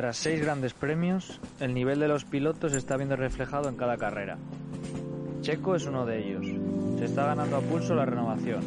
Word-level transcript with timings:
Tras 0.00 0.16
seis 0.16 0.40
grandes 0.40 0.72
premios, 0.72 1.38
el 1.60 1.74
nivel 1.74 2.00
de 2.00 2.08
los 2.08 2.24
pilotos 2.24 2.72
está 2.72 2.96
viendo 2.96 3.16
reflejado 3.16 3.68
en 3.68 3.76
cada 3.76 3.98
carrera. 3.98 4.38
Checo 5.42 5.74
es 5.74 5.84
uno 5.84 6.06
de 6.06 6.26
ellos. 6.26 6.46
Se 6.98 7.04
está 7.04 7.26
ganando 7.26 7.58
a 7.58 7.60
pulso 7.60 7.94
la 7.94 8.06
renovación, 8.06 8.62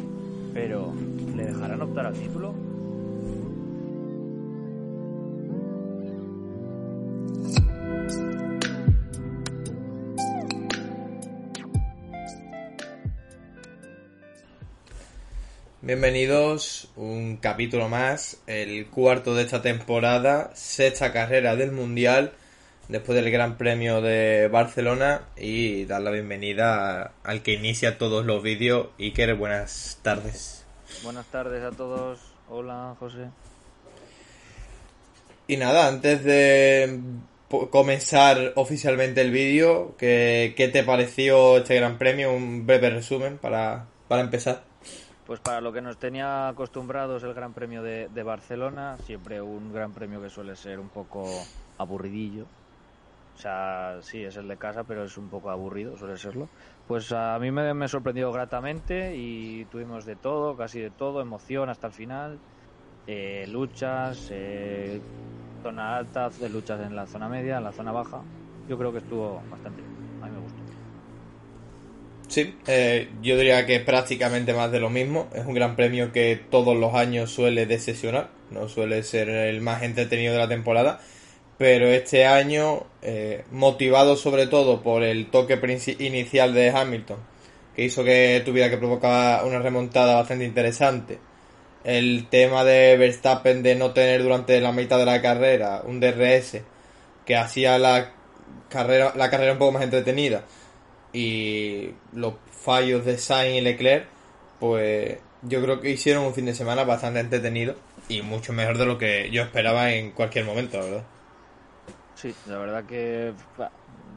pero 0.54 0.94
¿le 1.34 1.46
dejarán 1.46 1.82
optar 1.82 2.06
al 2.06 2.14
título? 2.14 2.54
Bienvenidos, 15.86 16.88
un 16.96 17.36
capítulo 17.36 17.90
más, 17.90 18.38
el 18.46 18.86
cuarto 18.86 19.34
de 19.34 19.42
esta 19.42 19.60
temporada, 19.60 20.50
sexta 20.54 21.12
carrera 21.12 21.56
del 21.56 21.72
Mundial, 21.72 22.32
después 22.88 23.22
del 23.22 23.30
Gran 23.30 23.58
Premio 23.58 24.00
de 24.00 24.48
Barcelona 24.48 25.28
y 25.36 25.84
dar 25.84 26.00
la 26.00 26.10
bienvenida 26.10 27.12
al 27.22 27.42
que 27.42 27.52
inicia 27.52 27.98
todos 27.98 28.24
los 28.24 28.42
vídeos, 28.42 28.86
Iker, 28.98 29.34
buenas 29.34 29.98
tardes. 30.00 30.64
Buenas 31.02 31.26
tardes 31.26 31.62
a 31.62 31.70
todos, 31.70 32.18
hola 32.48 32.96
José. 32.98 33.26
Y 35.48 35.58
nada, 35.58 35.86
antes 35.86 36.24
de 36.24 36.98
comenzar 37.70 38.54
oficialmente 38.56 39.20
el 39.20 39.32
vídeo, 39.32 39.96
¿qué, 39.98 40.54
¿qué, 40.56 40.68
te 40.68 40.82
pareció 40.82 41.58
este 41.58 41.74
Gran 41.74 41.98
Premio? 41.98 42.32
Un 42.32 42.64
breve 42.64 42.88
resumen 42.88 43.36
para, 43.36 43.84
para 44.08 44.22
empezar. 44.22 44.72
Pues 45.26 45.40
para 45.40 45.62
lo 45.62 45.72
que 45.72 45.80
nos 45.80 45.96
tenía 45.96 46.48
acostumbrados 46.48 47.22
el 47.22 47.32
Gran 47.32 47.54
Premio 47.54 47.82
de, 47.82 48.22
Barcelona, 48.22 48.98
siempre 48.98 49.40
un 49.40 49.72
Gran 49.72 49.92
Premio 49.92 50.20
que 50.20 50.28
suele 50.28 50.54
ser 50.54 50.78
un 50.78 50.90
poco 50.90 51.24
aburridillo. 51.78 52.44
O 52.44 53.38
sea, 53.38 53.98
sí, 54.02 54.22
es 54.22 54.36
el 54.36 54.46
de 54.48 54.56
casa, 54.56 54.84
pero 54.84 55.04
es 55.04 55.16
un 55.16 55.28
poco 55.28 55.50
aburrido, 55.50 55.96
suele 55.96 56.18
serlo. 56.18 56.46
Pues 56.86 57.10
a 57.12 57.38
mí 57.38 57.50
me, 57.50 57.88
sorprendió 57.88 58.30
gratamente 58.32 59.16
y 59.16 59.64
tuvimos 59.66 60.04
de 60.04 60.14
todo, 60.16 60.56
casi 60.56 60.80
de 60.80 60.90
todo, 60.90 61.22
emoción 61.22 61.70
hasta 61.70 61.86
el 61.86 61.92
final, 61.94 62.38
eh, 63.06 63.46
luchas, 63.48 64.28
eh, 64.30 65.00
zona 65.62 65.96
alta, 65.96 66.30
luchas 66.50 66.80
en 66.80 66.94
la 66.94 67.06
zona 67.06 67.28
media, 67.28 67.56
en 67.56 67.64
la 67.64 67.72
zona 67.72 67.92
baja. 67.92 68.22
Yo 68.68 68.76
creo 68.76 68.92
que 68.92 68.98
estuvo 68.98 69.42
bastante 69.50 69.82
bien, 69.82 69.94
a 70.20 70.26
mí 70.26 70.32
me 70.32 70.40
gustó. 70.40 70.63
Sí, 72.28 72.56
eh, 72.66 73.10
yo 73.22 73.36
diría 73.36 73.66
que 73.66 73.80
prácticamente 73.80 74.54
más 74.54 74.72
de 74.72 74.80
lo 74.80 74.90
mismo. 74.90 75.28
Es 75.34 75.44
un 75.44 75.54
gran 75.54 75.76
premio 75.76 76.12
que 76.12 76.40
todos 76.50 76.76
los 76.76 76.94
años 76.94 77.30
suele 77.30 77.66
decepcionar, 77.66 78.30
no 78.50 78.68
suele 78.68 79.02
ser 79.02 79.28
el 79.28 79.60
más 79.60 79.82
entretenido 79.82 80.32
de 80.32 80.38
la 80.38 80.48
temporada. 80.48 81.00
Pero 81.58 81.86
este 81.88 82.26
año, 82.26 82.84
eh, 83.02 83.44
motivado 83.52 84.16
sobre 84.16 84.46
todo 84.48 84.82
por 84.82 85.02
el 85.04 85.30
toque 85.30 85.60
inicial 86.00 86.52
de 86.54 86.70
Hamilton, 86.70 87.18
que 87.76 87.84
hizo 87.84 88.02
que 88.04 88.42
tuviera 88.44 88.70
que 88.70 88.78
provocar 88.78 89.44
una 89.44 89.60
remontada 89.60 90.16
bastante 90.16 90.44
interesante. 90.44 91.18
El 91.84 92.28
tema 92.28 92.64
de 92.64 92.96
Verstappen 92.96 93.62
de 93.62 93.74
no 93.76 93.92
tener 93.92 94.22
durante 94.22 94.60
la 94.60 94.72
mitad 94.72 94.98
de 94.98 95.04
la 95.04 95.22
carrera 95.22 95.82
un 95.84 96.00
DRS 96.00 96.62
que 97.26 97.36
hacía 97.36 97.78
la 97.78 98.12
carrera, 98.68 99.12
la 99.16 99.30
carrera 99.30 99.52
un 99.52 99.58
poco 99.58 99.72
más 99.72 99.82
entretenida 99.82 100.44
y 101.14 101.94
los 102.12 102.34
fallos 102.50 103.04
de 103.04 103.16
Sainz 103.16 103.58
y 103.58 103.60
Leclerc, 103.62 104.06
pues 104.58 105.18
yo 105.42 105.62
creo 105.62 105.80
que 105.80 105.90
hicieron 105.90 106.24
un 106.24 106.34
fin 106.34 106.44
de 106.44 106.54
semana 106.54 106.84
bastante 106.84 107.20
entretenido 107.20 107.76
y 108.08 108.20
mucho 108.22 108.52
mejor 108.52 108.76
de 108.76 108.86
lo 108.86 108.98
que 108.98 109.30
yo 109.30 109.42
esperaba 109.42 109.92
en 109.92 110.10
cualquier 110.10 110.44
momento, 110.44 110.78
verdad. 110.78 111.04
Sí, 112.16 112.34
la 112.46 112.58
verdad 112.58 112.84
que 112.84 113.32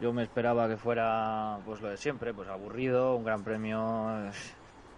yo 0.02 0.12
me 0.12 0.24
esperaba 0.24 0.68
que 0.68 0.78
fuera 0.78 1.60
pues 1.66 1.82
lo 1.82 1.90
de 1.90 1.98
siempre, 1.98 2.34
pues 2.34 2.50
aburrido, 2.50 3.16
un 3.16 3.24
gran 3.24 3.44
premio 3.44 4.32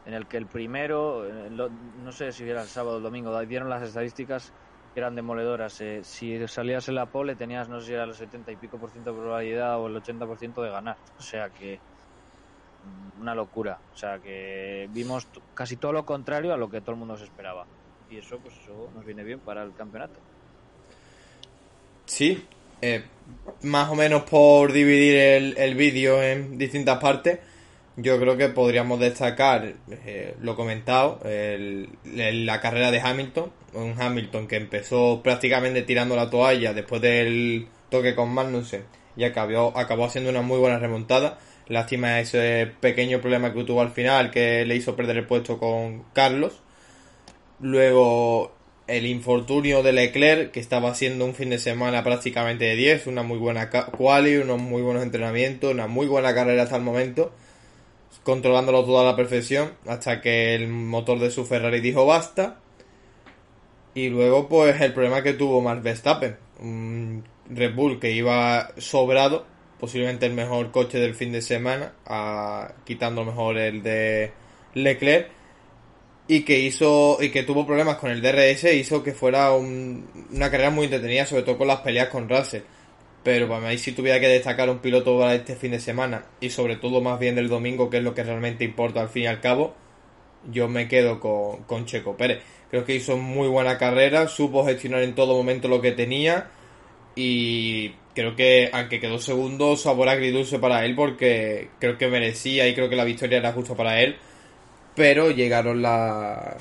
en 0.06 0.14
el 0.14 0.26
que 0.28 0.38
el 0.38 0.46
primero, 0.46 1.26
no 1.50 2.12
sé 2.12 2.32
si 2.32 2.48
era 2.50 2.62
el 2.62 2.68
sábado 2.68 2.96
o 2.96 2.98
el 2.98 3.04
domingo, 3.04 3.38
dieron 3.42 3.70
las 3.70 3.84
estadísticas 3.84 4.54
que 5.00 5.04
eran 5.06 5.16
demoledoras. 5.16 5.80
Eh, 5.80 6.02
si 6.04 6.46
salías 6.48 6.90
en 6.90 6.96
la 6.96 7.06
pole 7.06 7.36
tenías, 7.36 7.70
no 7.70 7.80
sé 7.80 7.88
si 7.88 7.94
era 7.94 8.04
el 8.04 8.14
70 8.14 8.52
y 8.52 8.56
pico 8.58 8.78
por 8.78 8.92
ciento 8.92 9.14
de 9.14 9.20
probabilidad 9.20 9.80
o 9.80 9.88
el 9.88 9.96
80 9.96 10.26
por 10.26 10.38
ciento 10.38 10.62
de 10.62 10.70
ganar. 10.70 10.98
O 11.18 11.22
sea 11.22 11.50
que 11.50 11.80
una 13.20 13.34
locura. 13.34 13.80
O 13.94 13.98
sea 13.98 14.20
que 14.20 14.90
vimos 14.92 15.28
casi 15.54 15.78
todo 15.78 15.94
lo 15.94 16.06
contrario 16.06 16.54
a 16.54 16.58
lo 16.58 16.70
que 16.70 16.82
todo 16.82 16.92
el 16.92 16.98
mundo 16.98 17.16
se 17.16 17.24
esperaba. 17.24 17.66
Y 18.10 18.18
eso, 18.18 18.40
pues 18.40 18.56
eso 18.62 18.90
nos 18.94 19.06
viene 19.06 19.24
bien 19.24 19.40
para 19.40 19.64
el 19.64 19.74
campeonato. 19.74 20.20
Sí, 22.06 22.46
eh, 22.82 23.04
más 23.64 23.90
o 23.90 23.96
menos 23.96 24.24
por 24.24 24.74
dividir 24.74 25.16
el, 25.16 25.58
el 25.58 25.76
vídeo 25.76 26.22
en 26.22 26.58
distintas 26.58 26.98
partes, 26.98 27.40
yo 28.02 28.20
creo 28.20 28.38
que 28.38 28.50
podríamos 28.50 29.00
destacar 29.00 29.74
eh, 29.90 30.36
lo 30.42 30.56
comentado, 30.56 31.20
el, 31.26 31.90
la 32.06 32.62
carrera 32.62 32.92
de 32.92 33.00
Hamilton, 33.00 33.52
un 33.74 33.96
Hamilton 34.00 34.48
que 34.48 34.58
empezó 34.58 35.22
prácticamente 35.24 35.82
tirando 35.84 36.16
la 36.16 36.30
toalla 36.30 36.74
después 36.74 37.02
del 37.02 37.68
toque 37.90 38.16
con 38.16 38.34
Magnussen 38.34 38.84
y 39.16 39.24
acabó, 39.24 39.78
acabó 39.78 40.06
haciendo 40.06 40.30
una 40.30 40.42
muy 40.42 40.58
buena 40.60 40.80
remontada. 40.80 41.40
Lástima 41.68 42.20
ese 42.20 42.72
pequeño 42.80 43.22
problema 43.22 43.54
que 43.54 43.64
tuvo 43.64 43.82
al 43.82 43.92
final 43.92 44.32
que 44.32 44.66
le 44.66 44.76
hizo 44.76 44.96
perder 44.96 45.18
el 45.18 45.28
puesto 45.28 45.60
con 45.60 46.04
Carlos. 46.14 46.62
Luego 47.60 48.54
el 48.88 49.06
infortunio 49.06 49.84
de 49.84 49.92
Leclerc, 49.94 50.52
que 50.52 50.60
estaba 50.60 50.90
haciendo 50.90 51.26
un 51.26 51.36
fin 51.36 51.50
de 51.50 51.60
semana 51.60 52.04
prácticamente 52.04 52.66
de 52.66 52.76
10, 52.76 53.08
una 53.08 53.24
muy 53.24 53.38
buena 53.38 53.70
quali, 53.70 54.38
unos 54.38 54.60
muy 54.60 54.82
buenos 54.82 55.04
entrenamientos, 55.04 55.72
una 55.72 55.88
muy 55.88 56.08
buena 56.08 56.34
carrera 56.34 56.64
hasta 56.64 56.78
el 56.78 56.82
momento, 56.82 57.32
controlándolo 58.24 58.84
todo 58.84 59.00
a 59.00 59.04
la 59.04 59.16
perfección, 59.16 59.72
hasta 59.88 60.22
que 60.22 60.56
el 60.56 60.68
motor 60.68 61.20
de 61.20 61.32
su 61.32 61.46
Ferrari 61.46 61.82
dijo 61.82 62.06
basta. 62.06 62.60
Y 63.94 64.10
luego, 64.10 64.48
pues, 64.48 64.80
el 64.82 64.94
problema 64.94 65.24
que 65.24 65.34
tuvo 65.34 65.62
Max 65.62 65.84
Verstappen, 65.84 66.38
un 66.60 67.24
Red 67.50 67.76
Bull 67.76 68.00
que 68.00 68.12
iba 68.12 68.72
sobrado, 68.78 69.46
posiblemente 69.80 70.26
el 70.26 70.34
mejor 70.34 70.72
coche 70.72 71.00
del 71.00 71.16
fin 71.16 71.32
de 71.32 71.42
semana, 71.42 71.94
quitando 72.86 73.26
mejor 73.26 73.58
el 73.58 73.82
de 73.82 74.32
Leclerc 74.74 75.32
y 76.28 76.44
que 76.44 76.60
hizo 76.60 77.18
y 77.20 77.30
que 77.32 77.42
tuvo 77.42 77.66
problemas 77.66 77.98
con 77.98 78.12
el 78.12 78.22
DRS 78.22 78.66
hizo 78.76 79.02
que 79.02 79.14
fuera 79.14 79.52
un, 79.54 80.08
una 80.32 80.52
carrera 80.52 80.70
muy 80.70 80.86
entretenida 80.86 81.26
sobre 81.26 81.42
todo 81.42 81.58
con 81.58 81.68
las 81.68 81.80
peleas 81.80 82.10
con 82.10 82.30
Russell 82.30 82.62
pero 83.24 83.48
para 83.48 83.68
mí 83.68 83.78
si 83.78 83.92
tuviera 83.92 84.20
que 84.20 84.28
destacar 84.28 84.70
un 84.70 84.80
piloto 84.80 85.18
para 85.20 85.36
este 85.36 85.56
fin 85.56 85.72
de 85.72 85.80
semana 85.80 86.26
y 86.40 86.50
sobre 86.50 86.78
todo 86.78 87.02
más 87.02 87.20
bien 87.20 87.36
del 87.36 87.50
domingo 87.50 87.90
que 87.90 87.98
es 87.98 88.04
lo 88.04 88.14
que 88.14 88.24
realmente 88.24 88.64
importa 88.64 89.02
al 89.02 89.10
fin 89.10 89.24
y 89.24 89.28
al 89.28 89.42
cabo 89.42 89.76
yo 90.52 90.68
me 90.70 90.88
quedo 90.88 91.20
con, 91.20 91.64
con 91.64 91.86
Checo 91.86 92.16
Pérez. 92.16 92.42
Creo 92.72 92.86
que 92.86 92.96
hizo 92.96 93.18
muy 93.18 93.48
buena 93.48 93.78
carrera 93.78 94.28
supo 94.28 94.66
gestionar 94.66 95.04
en 95.04 95.16
todo 95.16 95.36
momento 95.36 95.68
lo 95.68 95.82
que 95.82 95.92
tenía 95.92 96.50
y 97.16 97.90
creo 98.16 98.36
que 98.36 98.70
aunque 98.72 99.00
quedó 99.00 99.20
segundo 99.20 99.76
sabor 99.76 100.10
agridulce 100.10 100.60
para 100.60 100.86
él 100.86 100.96
porque 100.96 101.70
creo 101.80 101.98
que 101.98 102.08
merecía 102.08 102.68
y 102.68 102.74
creo 102.74 102.90
que 102.90 102.96
la 102.96 103.04
victoria 103.04 103.40
era 103.40 103.54
justo 103.54 103.76
para 103.76 104.02
él. 104.02 104.18
Pero 104.96 105.32
llegaron 105.32 105.82
las 105.82 106.56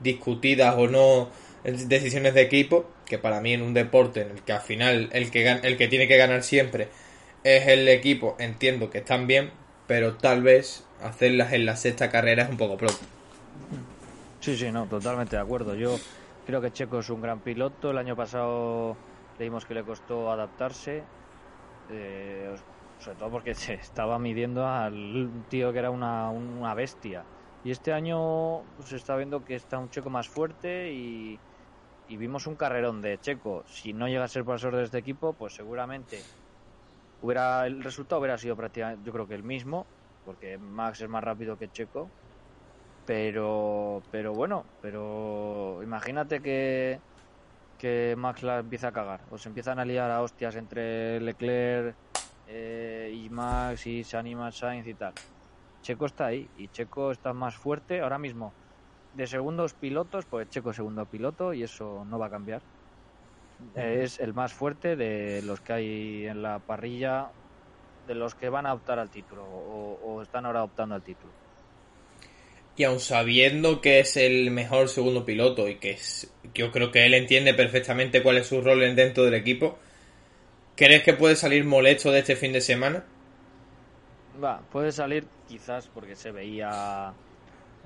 discutidas 0.00 0.76
o 0.78 0.86
no 0.86 1.28
decisiones 1.66 2.34
de 2.34 2.42
equipo, 2.42 2.86
que 3.06 3.18
para 3.18 3.40
mí 3.40 3.52
en 3.52 3.62
un 3.62 3.74
deporte 3.74 4.22
en 4.22 4.30
el 4.30 4.42
que 4.42 4.52
al 4.52 4.60
final 4.60 5.08
el 5.12 5.30
que, 5.30 5.48
el 5.50 5.76
que 5.76 5.88
tiene 5.88 6.06
que 6.06 6.16
ganar 6.16 6.42
siempre 6.42 6.88
es 7.42 7.66
el 7.66 7.88
equipo, 7.88 8.36
entiendo 8.38 8.90
que 8.90 8.98
están 8.98 9.26
bien, 9.26 9.50
pero 9.86 10.14
tal 10.14 10.42
vez 10.42 10.84
hacerlas 11.02 11.52
en 11.52 11.66
la 11.66 11.76
sexta 11.76 12.10
carrera 12.10 12.44
es 12.44 12.50
un 12.50 12.56
poco 12.56 12.76
pronto. 12.76 12.98
Sí, 14.40 14.56
sí, 14.56 14.70
no, 14.70 14.86
totalmente 14.86 15.36
de 15.36 15.42
acuerdo. 15.42 15.74
Yo 15.74 15.98
creo 16.46 16.60
que 16.60 16.72
Checo 16.72 17.00
es 17.00 17.10
un 17.10 17.20
gran 17.20 17.40
piloto. 17.40 17.90
El 17.90 17.98
año 17.98 18.14
pasado 18.16 18.96
leímos 19.38 19.64
que 19.64 19.74
le 19.74 19.82
costó 19.82 20.30
adaptarse. 20.30 21.02
Eh, 21.90 22.54
sobre 22.98 23.16
todo 23.16 23.30
porque 23.30 23.54
se 23.56 23.74
estaba 23.74 24.18
midiendo 24.18 24.66
al 24.66 25.44
tío 25.48 25.72
que 25.72 25.78
era 25.78 25.90
una, 25.90 26.30
una 26.30 26.74
bestia. 26.74 27.24
Y 27.64 27.70
este 27.72 27.92
año 27.92 28.62
se 28.84 28.96
está 28.96 29.16
viendo 29.16 29.44
que 29.44 29.56
está 29.56 29.78
un 29.78 29.90
checo 29.90 30.10
más 30.10 30.28
fuerte 30.28 30.92
y, 30.92 31.38
y 32.08 32.16
vimos 32.16 32.46
un 32.46 32.56
carrerón 32.56 33.02
de 33.02 33.18
Checo. 33.18 33.64
Si 33.66 33.92
no 33.92 34.08
llega 34.08 34.24
a 34.24 34.28
ser 34.28 34.44
profesor 34.44 34.76
de 34.76 34.84
este 34.84 34.98
equipo, 34.98 35.32
pues 35.32 35.54
seguramente 35.54 36.20
hubiera 37.22 37.66
el 37.66 37.82
resultado 37.82 38.20
hubiera 38.20 38.38
sido 38.38 38.56
prácticamente, 38.56 39.04
yo 39.04 39.12
creo 39.12 39.26
que 39.26 39.34
el 39.34 39.42
mismo, 39.42 39.86
porque 40.24 40.58
Max 40.58 41.00
es 41.00 41.08
más 41.08 41.24
rápido 41.24 41.58
que 41.58 41.70
Checo. 41.70 42.08
Pero, 43.06 44.02
pero 44.10 44.34
bueno, 44.34 44.64
pero 44.82 45.80
imagínate 45.82 46.40
que, 46.40 46.98
que 47.78 48.14
Max 48.18 48.42
la 48.42 48.58
empieza 48.58 48.88
a 48.88 48.92
cagar, 48.92 49.20
o 49.30 49.38
se 49.38 49.48
empiezan 49.48 49.78
a 49.78 49.84
liar 49.84 50.10
a 50.10 50.22
hostias 50.22 50.56
entre 50.56 51.20
Leclerc 51.20 51.94
eh, 52.48 53.12
y 53.14 53.30
Max 53.30 53.86
y 53.86 54.02
se 54.02 54.16
anima 54.16 54.50
Sainz 54.50 54.88
y 54.88 54.94
tal. 54.94 55.12
Checo 55.82 56.06
está 56.06 56.26
ahí 56.26 56.48
y 56.58 56.66
Checo 56.66 57.12
está 57.12 57.32
más 57.32 57.54
fuerte 57.54 58.00
ahora 58.00 58.18
mismo 58.18 58.52
de 59.16 59.26
segundos 59.26 59.72
pilotos, 59.72 60.26
pues 60.26 60.48
Checo 60.50 60.70
es 60.70 60.76
segundo 60.76 61.06
piloto 61.06 61.54
y 61.54 61.62
eso 61.62 62.04
no 62.08 62.18
va 62.18 62.26
a 62.26 62.30
cambiar. 62.30 62.60
Es 63.74 64.20
el 64.20 64.34
más 64.34 64.52
fuerte 64.52 64.96
de 64.96 65.40
los 65.42 65.60
que 65.60 65.72
hay 65.72 66.26
en 66.26 66.42
la 66.42 66.58
parrilla, 66.58 67.28
de 68.06 68.14
los 68.14 68.34
que 68.34 68.50
van 68.50 68.66
a 68.66 68.74
optar 68.74 68.98
al 68.98 69.10
título 69.10 69.44
o, 69.44 70.20
están 70.20 70.44
ahora 70.44 70.62
optando 70.62 70.94
al 70.94 71.02
título. 71.02 71.32
Y 72.76 72.84
aun 72.84 73.00
sabiendo 73.00 73.80
que 73.80 74.00
es 74.00 74.18
el 74.18 74.50
mejor 74.50 74.90
segundo 74.90 75.24
piloto 75.24 75.66
y 75.66 75.76
que 75.76 75.92
es, 75.92 76.30
yo 76.52 76.70
creo 76.70 76.92
que 76.92 77.06
él 77.06 77.14
entiende 77.14 77.54
perfectamente 77.54 78.22
cuál 78.22 78.36
es 78.36 78.48
su 78.48 78.60
rol 78.60 78.94
dentro 78.94 79.24
del 79.24 79.32
equipo, 79.32 79.78
¿crees 80.76 81.02
que 81.02 81.14
puede 81.14 81.36
salir 81.36 81.64
molesto 81.64 82.12
de 82.12 82.18
este 82.18 82.36
fin 82.36 82.52
de 82.52 82.60
semana? 82.60 83.04
Va, 84.42 84.60
puede 84.70 84.92
salir 84.92 85.26
quizás 85.48 85.88
porque 85.88 86.14
se 86.14 86.30
veía 86.30 87.14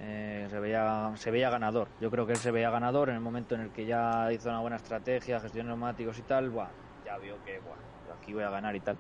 eh, 0.03 0.47
se, 0.49 0.59
veía, 0.59 1.13
se 1.17 1.31
veía 1.31 1.51
ganador. 1.51 1.89
Yo 2.01 2.11
creo 2.11 2.27
que 2.27 2.33
él 2.33 2.39
se 2.39 2.51
veía 2.51 2.71
ganador 2.71 3.11
en 3.11 3.17
el 3.17 3.21
momento 3.21 3.55
en 3.55 3.63
el 3.63 3.71
que 3.71 3.85
ya 3.85 4.33
hizo 4.33 4.49
una 4.49 4.61
buena 4.61 4.77
estrategia, 4.77 5.41
gestión 5.41 5.67
de 5.67 5.71
neumáticos 5.71 6.19
y 6.19 6.23
tal. 6.23 6.51
Buah, 6.51 6.71
ya 7.05 7.19
vio 7.19 7.37
que 7.45 7.59
buah, 7.61 8.17
aquí 8.19 8.33
voy 8.33 8.45
a 8.45 8.51
ganar 8.51 8.75
y 8.75 8.81
tal. 8.81 8.97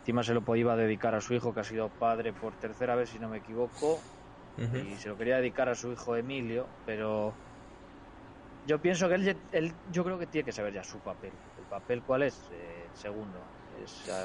Encima 0.00 0.22
se 0.22 0.34
lo 0.34 0.42
podía 0.42 0.76
dedicar 0.76 1.14
a 1.14 1.20
su 1.22 1.32
hijo, 1.32 1.54
que 1.54 1.60
ha 1.60 1.64
sido 1.64 1.88
padre 1.88 2.34
por 2.34 2.52
tercera 2.56 2.94
vez, 2.94 3.08
si 3.08 3.18
no 3.18 3.28
me 3.28 3.38
equivoco. 3.38 3.98
Y 4.56 4.94
se 4.94 5.08
lo 5.08 5.16
quería 5.16 5.38
dedicar 5.38 5.68
a 5.68 5.74
su 5.74 5.90
hijo 5.90 6.14
Emilio, 6.14 6.68
pero 6.86 7.34
yo 8.66 8.80
pienso 8.80 9.08
que 9.08 9.16
él, 9.16 9.36
él, 9.50 9.72
yo 9.90 10.04
creo 10.04 10.16
que 10.16 10.28
tiene 10.28 10.44
que 10.44 10.52
saber 10.52 10.72
ya 10.72 10.84
su 10.84 10.98
papel. 10.98 11.32
¿El 11.58 11.64
papel 11.64 12.02
cuál 12.02 12.22
es? 12.22 12.50
Eh, 12.52 12.86
segundo 12.92 13.40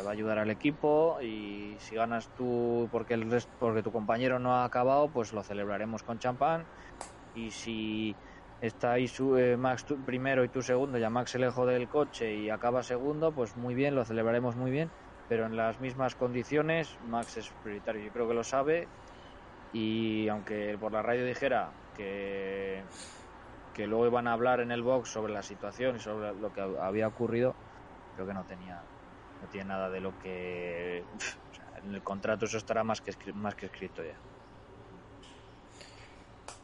va 0.06 0.10
a 0.10 0.13
ayudar 0.13 0.40
al 0.40 0.50
equipo 0.50 1.19
y 1.22 1.75
si 1.80 1.96
ganas 1.96 2.30
tú 2.38 2.88
porque 2.92 3.13
el 3.13 3.28
porque 3.60 3.84
tu 3.84 3.92
compañero 3.92 4.40
no 4.40 4.56
ha 4.56 4.66
acabado, 4.66 5.10
pues 5.10 5.34
lo 5.34 5.44
celebraremos 5.44 6.04
con 6.04 6.19
champán. 6.19 6.66
Y 7.36 7.51
si 7.51 8.16
está 8.62 8.94
ahí 8.94 9.07
su, 9.07 9.38
eh, 9.38 9.57
Max 9.57 9.86
primero 10.06 10.44
y 10.44 10.50
tú 10.50 10.62
segundo, 10.62 10.98
ya 10.98 11.10
Max 11.10 11.31
se 11.31 11.40
lejos 11.40 11.68
del 11.68 11.88
coche 11.88 12.36
y 12.36 12.50
acaba 12.50 12.84
segundo, 12.84 13.31
pues 13.31 13.56
muy 13.56 13.75
bien, 13.75 13.96
lo 13.96 14.04
celebraremos 14.06 14.56
muy 14.56 14.72
bien, 14.72 14.90
pero 15.28 15.46
en 15.46 15.56
las 15.56 15.80
mismas 15.80 16.16
condiciones 16.16 16.98
Max 17.07 17.38
es 17.38 17.50
prioritario, 17.63 18.04
yo 18.04 18.12
creo 18.12 18.28
que 18.28 18.34
lo 18.34 18.44
sabe. 18.44 18.88
Y 19.72 20.28
aunque 20.30 20.78
por 20.80 20.92
la 20.92 21.04
radio 21.04 21.25
dijera 21.25 21.69
que 21.96 22.84
que 23.80 23.88
luego 23.88 24.07
iban 24.07 24.28
a 24.28 24.34
hablar 24.34 24.60
en 24.60 24.72
el 24.72 24.84
box 24.84 25.07
sobre 25.07 25.31
la 25.31 25.42
situación 25.42 25.96
y 25.96 26.00
sobre 26.00 26.34
lo 26.34 26.51
que 26.51 26.60
había 26.60 27.07
ocurrido, 27.07 27.56
creo 28.13 28.28
que 28.28 28.34
no 28.34 28.44
tenía 28.44 28.81
no 29.41 29.47
tiene 29.50 29.69
nada 29.69 29.89
de 29.89 30.00
lo 30.00 30.18
que 30.19 31.03
en 31.83 31.94
el 31.94 32.01
contrato 32.01 32.45
eso 32.45 32.57
estará 32.57 32.83
más 32.83 33.01
que 33.01 33.13
más 33.33 33.56
que 33.56 33.68
escrito 33.68 34.03
ya 34.03 34.15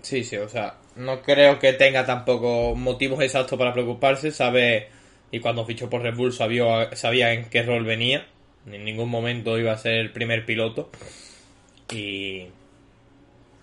sí 0.02 0.24
sí 0.24 0.38
o 0.38 0.50
sea 0.50 0.78
no 0.96 1.22
creo 1.22 1.60
que 1.60 1.74
tenga 1.74 2.06
tampoco 2.06 2.76
motivos 2.76 3.22
exactos 3.22 3.58
para 3.58 3.74
preocuparse 3.74 4.32
sabe 4.32 4.90
y 5.32 5.40
cuando 5.40 5.66
fichó 5.66 5.90
por 5.90 6.02
Red 6.02 6.16
Bull 6.16 6.32
sabía, 6.32 6.96
sabía 6.96 7.34
en 7.34 7.50
qué 7.50 7.64
rol 7.64 7.86
venía 7.86 8.28
en 8.70 8.84
ningún 8.84 9.10
momento 9.10 9.58
iba 9.58 9.72
a 9.72 9.78
ser 9.78 9.94
el 9.94 10.12
primer 10.12 10.46
piloto 10.46 10.90
y 11.92 12.48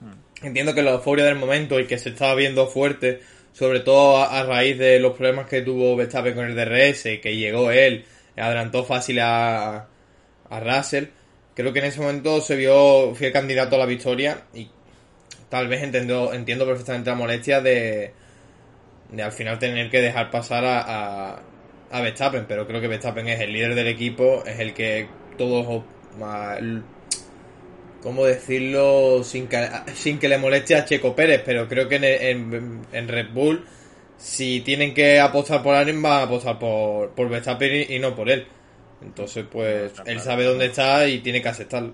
hmm. 0.00 0.46
entiendo 0.46 0.74
que 0.74 0.82
la 0.82 0.92
euforia 0.92 1.24
del 1.24 1.36
momento 1.36 1.78
y 1.80 1.86
que 1.86 1.98
se 1.98 2.10
estaba 2.10 2.34
viendo 2.34 2.66
fuerte 2.66 3.20
sobre 3.52 3.80
todo 3.80 4.16
a, 4.16 4.40
a 4.40 4.44
raíz 4.44 4.78
de 4.78 4.98
los 4.98 5.12
problemas 5.12 5.46
que 5.46 5.60
tuvo 5.60 5.94
Verstappen 5.96 6.34
con 6.34 6.46
el 6.46 6.56
DRS 6.56 7.02
que 7.20 7.36
llegó 7.36 7.70
él 7.70 8.06
adelantó 8.36 8.84
fácil 8.84 9.20
a, 9.20 9.88
a 10.48 10.60
Russell. 10.60 11.06
Creo 11.54 11.72
que 11.72 11.80
en 11.80 11.86
ese 11.86 12.00
momento 12.00 12.40
se 12.40 12.56
vio 12.56 13.14
fiel 13.14 13.32
candidato 13.32 13.76
a 13.76 13.78
la 13.78 13.86
victoria 13.86 14.44
y 14.54 14.68
tal 15.48 15.68
vez 15.68 15.82
entiendo, 15.82 16.32
entiendo 16.32 16.64
perfectamente 16.64 17.10
la 17.10 17.16
molestia 17.16 17.60
de, 17.60 18.12
de 19.10 19.22
al 19.22 19.32
final 19.32 19.58
tener 19.58 19.90
que 19.90 20.00
dejar 20.00 20.30
pasar 20.30 20.64
a, 20.64 21.42
a, 21.90 22.00
Verstappen, 22.00 22.46
pero 22.48 22.66
creo 22.66 22.80
que 22.80 22.88
Verstappen 22.88 23.28
es 23.28 23.38
el 23.40 23.52
líder 23.52 23.74
del 23.74 23.88
equipo, 23.88 24.42
es 24.46 24.58
el 24.60 24.72
que 24.72 25.08
todos, 25.36 25.84
¿cómo 28.02 28.24
decirlo? 28.24 29.22
Sin 29.24 29.46
que, 29.46 29.68
sin 29.94 30.18
que 30.18 30.30
le 30.30 30.38
moleste 30.38 30.74
a 30.74 30.86
Checo 30.86 31.14
Pérez, 31.14 31.42
pero 31.44 31.68
creo 31.68 31.86
que 31.86 31.96
en, 31.96 32.82
en 32.90 33.08
Red 33.08 33.28
Bull 33.34 33.66
si 34.22 34.60
tienen 34.60 34.94
que 34.94 35.18
apostar 35.18 35.64
por 35.64 35.74
alguien, 35.74 36.00
van 36.00 36.12
a 36.12 36.22
apostar 36.22 36.56
por, 36.56 37.10
por 37.10 37.28
Verstappen 37.28 37.90
y, 37.90 37.98
no 37.98 38.14
por 38.14 38.30
él. 38.30 38.46
Entonces, 39.02 39.44
pues, 39.50 39.92
él 40.06 40.20
sabe 40.20 40.44
dónde 40.44 40.66
está 40.66 41.08
y 41.08 41.18
tiene 41.18 41.42
que 41.42 41.48
aceptarlo. 41.48 41.92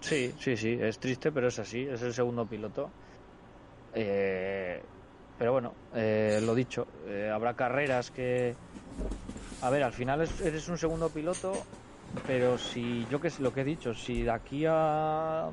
Sí, 0.00 0.34
sí, 0.38 0.54
sí, 0.54 0.78
es 0.78 0.98
triste, 0.98 1.32
pero 1.32 1.48
es 1.48 1.58
así, 1.58 1.80
es 1.80 2.02
el 2.02 2.12
segundo 2.12 2.46
piloto. 2.46 2.90
Eh, 3.94 4.82
pero 5.38 5.52
bueno, 5.52 5.74
eh, 5.94 6.40
lo 6.42 6.54
dicho, 6.54 6.86
eh, 7.06 7.30
habrá 7.32 7.54
carreras 7.54 8.10
que... 8.10 8.54
A 9.62 9.70
ver, 9.70 9.84
al 9.84 9.94
final 9.94 10.28
eres 10.44 10.68
un 10.68 10.76
segundo 10.76 11.08
piloto, 11.08 11.54
pero 12.26 12.58
si, 12.58 13.06
yo 13.10 13.18
que 13.18 13.30
sé, 13.30 13.42
lo 13.42 13.54
que 13.54 13.62
he 13.62 13.64
dicho, 13.64 13.94
si 13.94 14.24
de 14.24 14.30
aquí 14.30 14.66
a... 14.68 15.48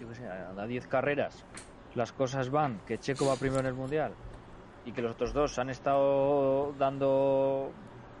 Yo 0.00 0.08
qué 0.08 0.14
sé, 0.16 0.26
a 0.26 0.66
10 0.66 0.88
carreras 0.88 1.44
las 1.94 2.12
cosas 2.12 2.50
van, 2.50 2.80
que 2.86 2.98
Checo 2.98 3.26
va 3.26 3.36
primero 3.36 3.60
en 3.60 3.66
el 3.66 3.74
Mundial 3.74 4.12
y 4.84 4.92
que 4.92 5.02
los 5.02 5.12
otros 5.12 5.32
dos 5.32 5.58
han 5.58 5.70
estado 5.70 6.72
dando 6.78 7.70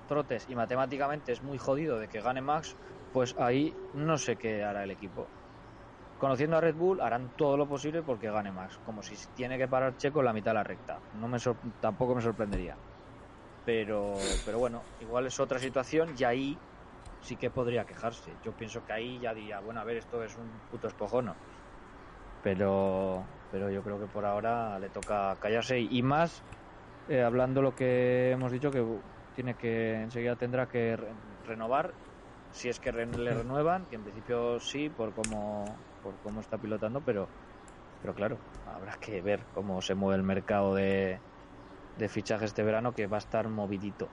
trotes 0.08 0.46
y 0.48 0.54
matemáticamente 0.54 1.32
es 1.32 1.42
muy 1.42 1.58
jodido 1.58 1.98
de 1.98 2.08
que 2.08 2.20
gane 2.20 2.40
Max, 2.40 2.76
pues 3.12 3.34
ahí 3.38 3.74
no 3.94 4.16
sé 4.18 4.36
qué 4.36 4.64
hará 4.64 4.84
el 4.84 4.90
equipo. 4.90 5.26
Conociendo 6.18 6.56
a 6.56 6.60
Red 6.60 6.76
Bull 6.76 7.00
harán 7.00 7.30
todo 7.36 7.56
lo 7.56 7.66
posible 7.66 8.02
porque 8.02 8.30
gane 8.30 8.50
Max, 8.50 8.78
como 8.86 9.02
si 9.02 9.14
tiene 9.34 9.58
que 9.58 9.68
parar 9.68 9.96
Checo 9.96 10.20
en 10.20 10.26
la 10.26 10.32
mitad 10.32 10.52
de 10.52 10.54
la 10.54 10.64
recta. 10.64 10.98
No 11.20 11.28
me 11.28 11.38
tampoco 11.80 12.14
me 12.14 12.22
sorprendería. 12.22 12.76
Pero 13.66 14.14
pero 14.44 14.58
bueno, 14.58 14.82
igual 15.00 15.26
es 15.26 15.38
otra 15.40 15.58
situación 15.58 16.14
y 16.16 16.24
ahí 16.24 16.58
sí 17.20 17.36
que 17.36 17.50
podría 17.50 17.84
quejarse. 17.84 18.32
Yo 18.44 18.52
pienso 18.52 18.84
que 18.86 18.92
ahí 18.92 19.18
ya 19.18 19.34
diría, 19.34 19.60
bueno, 19.60 19.80
a 19.80 19.84
ver, 19.84 19.96
esto 19.96 20.22
es 20.22 20.36
un 20.36 20.48
puto 20.70 20.88
espojono. 20.88 21.34
Pero 22.42 23.24
pero 23.54 23.70
yo 23.70 23.84
creo 23.84 24.00
que 24.00 24.06
por 24.06 24.24
ahora 24.24 24.80
le 24.80 24.88
toca 24.88 25.36
callarse. 25.40 25.78
Y 25.78 26.02
más 26.02 26.42
eh, 27.08 27.22
hablando 27.22 27.62
lo 27.62 27.72
que 27.76 28.32
hemos 28.32 28.50
dicho 28.50 28.72
que 28.72 28.84
tiene 29.36 29.54
que 29.54 29.94
enseguida 29.94 30.34
tendrá 30.34 30.66
que 30.66 30.98
renovar 31.46 31.92
si 32.50 32.68
es 32.68 32.80
que 32.80 32.90
le 32.90 33.04
renuevan 33.32 33.84
que 33.84 33.94
en 33.94 34.02
principio 34.02 34.58
sí 34.58 34.88
por 34.88 35.12
cómo 35.12 35.66
por 36.02 36.14
cómo 36.24 36.40
está 36.40 36.58
pilotando 36.58 37.00
pero 37.00 37.28
pero 38.02 38.12
claro 38.12 38.38
habrá 38.74 38.94
que 38.94 39.22
ver 39.22 39.40
cómo 39.54 39.80
se 39.82 39.94
mueve 39.94 40.16
el 40.16 40.24
mercado 40.24 40.74
de, 40.74 41.20
de 41.96 42.08
fichaje 42.08 42.46
este 42.46 42.64
verano 42.64 42.92
que 42.92 43.06
va 43.06 43.18
a 43.18 43.24
estar 43.26 43.48
movidito 43.48 44.08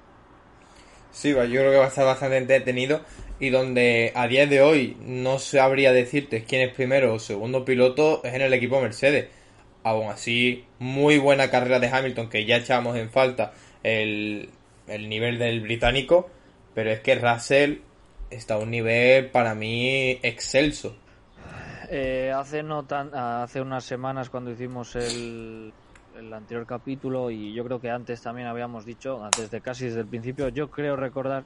Sí, 1.11 1.29
yo 1.29 1.35
creo 1.37 1.71
que 1.71 1.77
va 1.77 1.85
a 1.85 1.89
estar 1.89 2.05
bastante 2.05 2.37
entretenido 2.37 3.01
y 3.39 3.49
donde 3.49 4.11
a 4.15 4.27
día 4.27 4.45
de 4.45 4.61
hoy 4.61 4.97
no 5.01 5.39
sabría 5.39 5.91
decirte 5.91 6.43
quién 6.43 6.61
es 6.61 6.73
primero 6.73 7.13
o 7.13 7.19
segundo 7.19 7.65
piloto 7.65 8.21
es 8.23 8.33
en 8.33 8.41
el 8.41 8.53
equipo 8.53 8.79
Mercedes. 8.79 9.27
Aún 9.83 10.09
así, 10.09 10.65
muy 10.79 11.17
buena 11.17 11.49
carrera 11.49 11.79
de 11.79 11.87
Hamilton 11.87 12.29
que 12.29 12.45
ya 12.45 12.57
echamos 12.57 12.95
en 12.97 13.09
falta 13.09 13.51
el, 13.83 14.49
el 14.87 15.09
nivel 15.09 15.39
del 15.39 15.59
británico, 15.61 16.29
pero 16.75 16.91
es 16.91 16.99
que 16.99 17.15
Russell 17.15 17.79
está 18.29 18.55
a 18.55 18.57
un 18.59 18.71
nivel 18.71 19.29
para 19.31 19.55
mí 19.55 20.19
excelso. 20.21 20.95
Eh, 21.89 22.31
hace 22.33 22.63
no 22.63 22.85
tan, 22.85 23.13
hace 23.13 23.59
unas 23.59 23.83
semanas 23.83 24.29
cuando 24.29 24.51
hicimos 24.51 24.95
el, 24.95 25.73
el 26.21 26.33
anterior 26.33 26.65
capítulo 26.65 27.31
y 27.31 27.53
yo 27.53 27.63
creo 27.65 27.81
que 27.81 27.89
antes 27.89 28.21
también 28.21 28.47
habíamos 28.47 28.85
dicho, 28.85 29.23
antes 29.23 29.49
de 29.51 29.61
casi 29.61 29.85
desde 29.85 30.01
el 30.01 30.07
principio, 30.07 30.49
yo 30.49 30.69
creo 30.69 30.95
recordar 30.95 31.43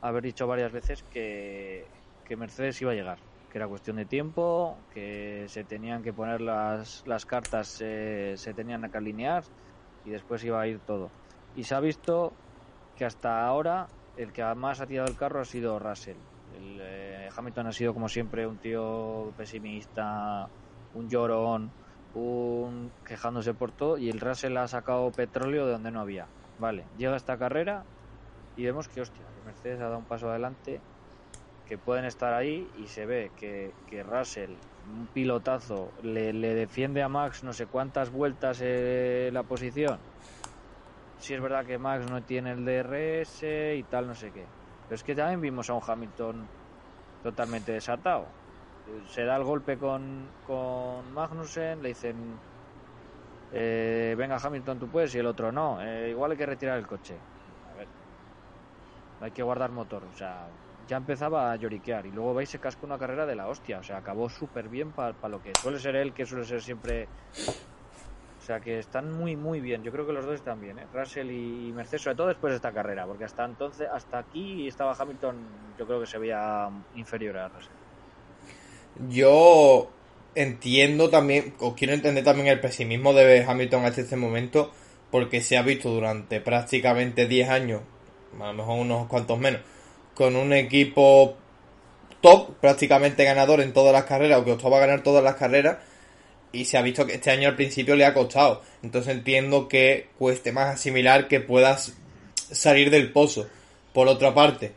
haber 0.00 0.24
dicho 0.24 0.46
varias 0.46 0.72
veces 0.72 1.02
que, 1.04 1.86
que 2.24 2.36
Mercedes 2.36 2.80
iba 2.82 2.92
a 2.92 2.94
llegar, 2.94 3.18
que 3.50 3.58
era 3.58 3.68
cuestión 3.68 3.96
de 3.96 4.04
tiempo, 4.04 4.76
que 4.92 5.44
se 5.48 5.64
tenían 5.64 6.02
que 6.02 6.12
poner 6.12 6.40
las, 6.40 7.04
las 7.06 7.26
cartas, 7.26 7.80
eh, 7.80 8.34
se 8.36 8.54
tenían 8.54 8.88
que 8.90 8.98
alinear 8.98 9.44
y 10.04 10.10
después 10.10 10.44
iba 10.44 10.60
a 10.60 10.66
ir 10.66 10.80
todo. 10.80 11.10
Y 11.56 11.64
se 11.64 11.74
ha 11.74 11.80
visto 11.80 12.32
que 12.96 13.04
hasta 13.04 13.46
ahora 13.46 13.88
el 14.16 14.32
que 14.32 14.44
más 14.54 14.80
ha 14.80 14.86
tirado 14.86 15.08
el 15.08 15.16
carro 15.16 15.40
ha 15.40 15.44
sido 15.44 15.78
Russell. 15.78 16.16
El, 16.56 16.78
eh, 16.80 17.28
Hamilton 17.36 17.68
ha 17.68 17.72
sido 17.72 17.94
como 17.94 18.08
siempre 18.08 18.46
un 18.46 18.58
tío 18.58 19.32
pesimista, 19.36 20.48
un 20.94 21.08
llorón, 21.08 21.70
quejándose 23.04 23.54
por 23.54 23.72
todo 23.72 23.98
y 23.98 24.08
el 24.08 24.20
Russell 24.20 24.56
ha 24.56 24.68
sacado 24.68 25.10
petróleo 25.10 25.66
de 25.66 25.72
donde 25.72 25.90
no 25.90 26.00
había. 26.00 26.28
Vale, 26.58 26.84
llega 26.96 27.16
esta 27.16 27.38
carrera 27.38 27.84
y 28.56 28.64
vemos 28.64 28.88
que, 28.88 29.00
hostia, 29.00 29.24
que 29.34 29.46
Mercedes 29.46 29.80
ha 29.80 29.84
dado 29.84 29.98
un 29.98 30.06
paso 30.06 30.28
adelante, 30.28 30.80
que 31.64 31.78
pueden 31.78 32.04
estar 32.04 32.34
ahí 32.34 32.66
y 32.76 32.86
se 32.86 33.06
ve 33.06 33.30
que, 33.36 33.72
que 33.86 34.02
Russell, 34.02 34.56
un 34.86 35.06
pilotazo, 35.08 35.92
le, 36.02 36.32
le 36.32 36.54
defiende 36.54 37.02
a 37.02 37.08
Max 37.08 37.44
no 37.44 37.52
sé 37.52 37.66
cuántas 37.66 38.10
vueltas 38.10 38.60
eh, 38.62 39.30
la 39.32 39.42
posición. 39.42 39.98
Si 41.18 41.34
es 41.34 41.40
verdad 41.40 41.66
que 41.66 41.78
Max 41.78 42.10
no 42.10 42.22
tiene 42.22 42.52
el 42.52 42.64
DRS 42.64 43.42
y 43.42 43.82
tal, 43.84 44.06
no 44.06 44.14
sé 44.14 44.32
qué. 44.32 44.46
Pero 44.88 44.94
es 44.94 45.02
que 45.02 45.14
también 45.14 45.40
vimos 45.40 45.68
a 45.68 45.74
un 45.74 45.82
Hamilton 45.86 46.48
totalmente 47.22 47.72
desatado. 47.72 48.26
Se 49.08 49.24
da 49.24 49.36
el 49.36 49.44
golpe 49.44 49.78
con, 49.78 50.28
con 50.46 51.12
Magnussen, 51.12 51.82
le 51.82 51.90
dicen, 51.90 52.38
eh, 53.52 54.14
venga 54.16 54.36
Hamilton, 54.36 54.78
tú 54.78 54.88
puedes, 54.88 55.14
y 55.14 55.18
el 55.18 55.26
otro 55.26 55.50
no. 55.52 55.80
Eh, 55.82 56.10
igual 56.10 56.32
hay 56.32 56.36
que 56.36 56.46
retirar 56.46 56.78
el 56.78 56.86
coche. 56.86 57.14
A 57.72 57.76
ver, 57.76 57.88
hay 59.20 59.30
que 59.30 59.42
guardar 59.42 59.70
motor. 59.70 60.04
O 60.04 60.16
sea, 60.16 60.48
ya 60.86 60.96
empezaba 60.96 61.52
a 61.52 61.56
lloriquear 61.56 62.06
y 62.06 62.10
luego 62.10 62.34
veis 62.34 62.50
se 62.50 62.58
cascó 62.58 62.86
una 62.86 62.98
carrera 62.98 63.26
de 63.26 63.36
la 63.36 63.48
hostia. 63.48 63.78
O 63.78 63.82
sea, 63.82 63.98
acabó 63.98 64.28
súper 64.28 64.68
bien 64.68 64.92
para 64.92 65.28
lo 65.28 65.42
que 65.42 65.54
suele 65.54 65.78
ser 65.78 65.96
él, 65.96 66.12
que 66.12 66.26
suele 66.26 66.44
ser 66.44 66.62
siempre 66.62 67.08
o 68.38 68.40
sea 68.40 68.60
que 68.60 68.78
están 68.78 69.12
muy 69.12 69.36
muy 69.36 69.60
bien. 69.60 69.82
Yo 69.82 69.92
creo 69.92 70.06
que 70.06 70.12
los 70.12 70.24
dos 70.24 70.36
están 70.36 70.60
bien, 70.60 70.78
¿eh? 70.78 70.86
Russell 70.92 71.30
y 71.30 71.70
Mercedes, 71.72 72.02
sobre 72.02 72.16
todo 72.16 72.28
después 72.28 72.52
de 72.52 72.56
esta 72.56 72.72
carrera, 72.72 73.04
porque 73.06 73.24
hasta 73.24 73.44
entonces, 73.44 73.86
hasta 73.92 74.18
aquí 74.18 74.66
estaba 74.66 74.94
Hamilton, 74.98 75.74
yo 75.76 75.86
creo 75.86 76.00
que 76.00 76.06
se 76.06 76.18
veía 76.18 76.70
inferior 76.94 77.36
a 77.36 77.48
Russell. 77.48 77.87
Yo 79.08 79.90
entiendo 80.34 81.10
también, 81.10 81.54
o 81.58 81.74
quiero 81.74 81.94
entender 81.94 82.24
también 82.24 82.48
el 82.48 82.60
pesimismo 82.60 83.12
de 83.12 83.44
Hamilton 83.44 83.84
hasta 83.84 84.00
este 84.00 84.16
momento, 84.16 84.72
porque 85.10 85.40
se 85.40 85.56
ha 85.56 85.62
visto 85.62 85.90
durante 85.90 86.40
prácticamente 86.40 87.26
10 87.26 87.48
años, 87.48 87.82
a 88.40 88.46
lo 88.48 88.54
mejor 88.54 88.78
unos 88.78 89.06
cuantos 89.06 89.38
menos, 89.38 89.60
con 90.14 90.36
un 90.36 90.52
equipo 90.52 91.36
top, 92.20 92.56
prácticamente 92.60 93.24
ganador 93.24 93.60
en 93.60 93.72
todas 93.72 93.92
las 93.92 94.04
carreras, 94.04 94.40
o 94.40 94.44
que 94.44 94.52
optaba 94.52 94.78
a 94.78 94.80
ganar 94.80 95.02
todas 95.02 95.22
las 95.22 95.36
carreras, 95.36 95.78
y 96.52 96.64
se 96.64 96.78
ha 96.78 96.82
visto 96.82 97.06
que 97.06 97.14
este 97.14 97.30
año 97.30 97.48
al 97.48 97.56
principio 97.56 97.94
le 97.94 98.04
ha 98.04 98.14
costado. 98.14 98.62
Entonces 98.82 99.14
entiendo 99.14 99.68
que 99.68 100.08
cueste 100.18 100.52
más 100.52 100.74
asimilar 100.74 101.28
que 101.28 101.40
puedas 101.40 101.94
salir 102.34 102.90
del 102.90 103.12
pozo. 103.12 103.48
Por 103.92 104.08
otra 104.08 104.34
parte, 104.34 104.72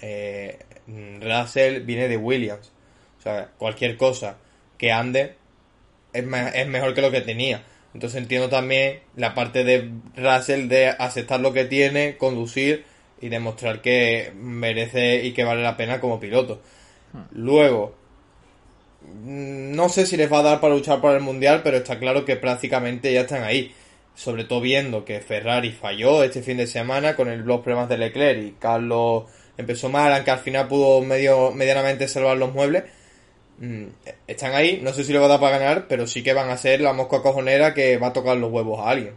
eh, 0.00 0.58
Russell 1.20 1.80
viene 1.80 2.08
de 2.08 2.16
Williams. 2.16 2.73
Sea, 3.24 3.50
cualquier 3.58 3.96
cosa 3.96 4.36
que 4.78 4.92
ande 4.92 5.34
es, 6.12 6.24
es 6.54 6.68
mejor 6.68 6.94
que 6.94 7.02
lo 7.02 7.10
que 7.10 7.22
tenía. 7.22 7.64
Entonces 7.94 8.20
entiendo 8.20 8.48
también 8.48 9.00
la 9.16 9.34
parte 9.34 9.64
de 9.64 9.90
Russell 10.16 10.68
de 10.68 10.88
aceptar 10.88 11.40
lo 11.40 11.52
que 11.52 11.64
tiene, 11.64 12.16
conducir 12.16 12.84
y 13.20 13.30
demostrar 13.30 13.80
que 13.80 14.32
merece 14.36 15.24
y 15.24 15.32
que 15.32 15.44
vale 15.44 15.62
la 15.62 15.76
pena 15.76 16.00
como 16.00 16.20
piloto. 16.20 16.60
Hmm. 17.12 17.22
Luego, 17.32 17.94
no 19.24 19.88
sé 19.88 20.06
si 20.06 20.16
les 20.16 20.30
va 20.32 20.40
a 20.40 20.42
dar 20.42 20.60
para 20.60 20.74
luchar 20.74 21.00
por 21.00 21.14
el 21.14 21.22
mundial, 21.22 21.62
pero 21.62 21.78
está 21.78 21.98
claro 21.98 22.24
que 22.24 22.36
prácticamente 22.36 23.12
ya 23.12 23.22
están 23.22 23.44
ahí. 23.44 23.74
Sobre 24.14 24.44
todo 24.44 24.60
viendo 24.60 25.04
que 25.04 25.20
Ferrari 25.20 25.72
falló 25.72 26.22
este 26.22 26.42
fin 26.42 26.56
de 26.56 26.66
semana 26.66 27.16
con 27.16 27.28
el, 27.28 27.40
los 27.40 27.60
problemas 27.60 27.88
de 27.88 27.98
Leclerc 27.98 28.42
y 28.42 28.52
Carlos 28.52 29.24
empezó 29.56 29.88
mal, 29.88 30.12
aunque 30.12 30.30
al 30.30 30.38
final 30.38 30.68
pudo 30.68 31.00
medio, 31.00 31.52
medianamente 31.52 32.08
salvar 32.08 32.36
los 32.36 32.52
muebles. 32.52 32.84
Mm, 33.58 33.86
están 34.26 34.54
ahí, 34.54 34.80
no 34.82 34.92
sé 34.92 35.04
si 35.04 35.12
les 35.12 35.20
va 35.22 35.26
a 35.26 35.28
dar 35.28 35.40
para 35.40 35.58
ganar, 35.58 35.86
pero 35.88 36.06
sí 36.06 36.22
que 36.22 36.34
van 36.34 36.50
a 36.50 36.56
ser 36.56 36.80
la 36.80 36.92
mosca 36.92 37.22
cojonera 37.22 37.74
que 37.74 37.98
va 37.98 38.08
a 38.08 38.12
tocar 38.12 38.36
los 38.36 38.50
huevos 38.52 38.80
a 38.80 38.90
alguien. 38.90 39.14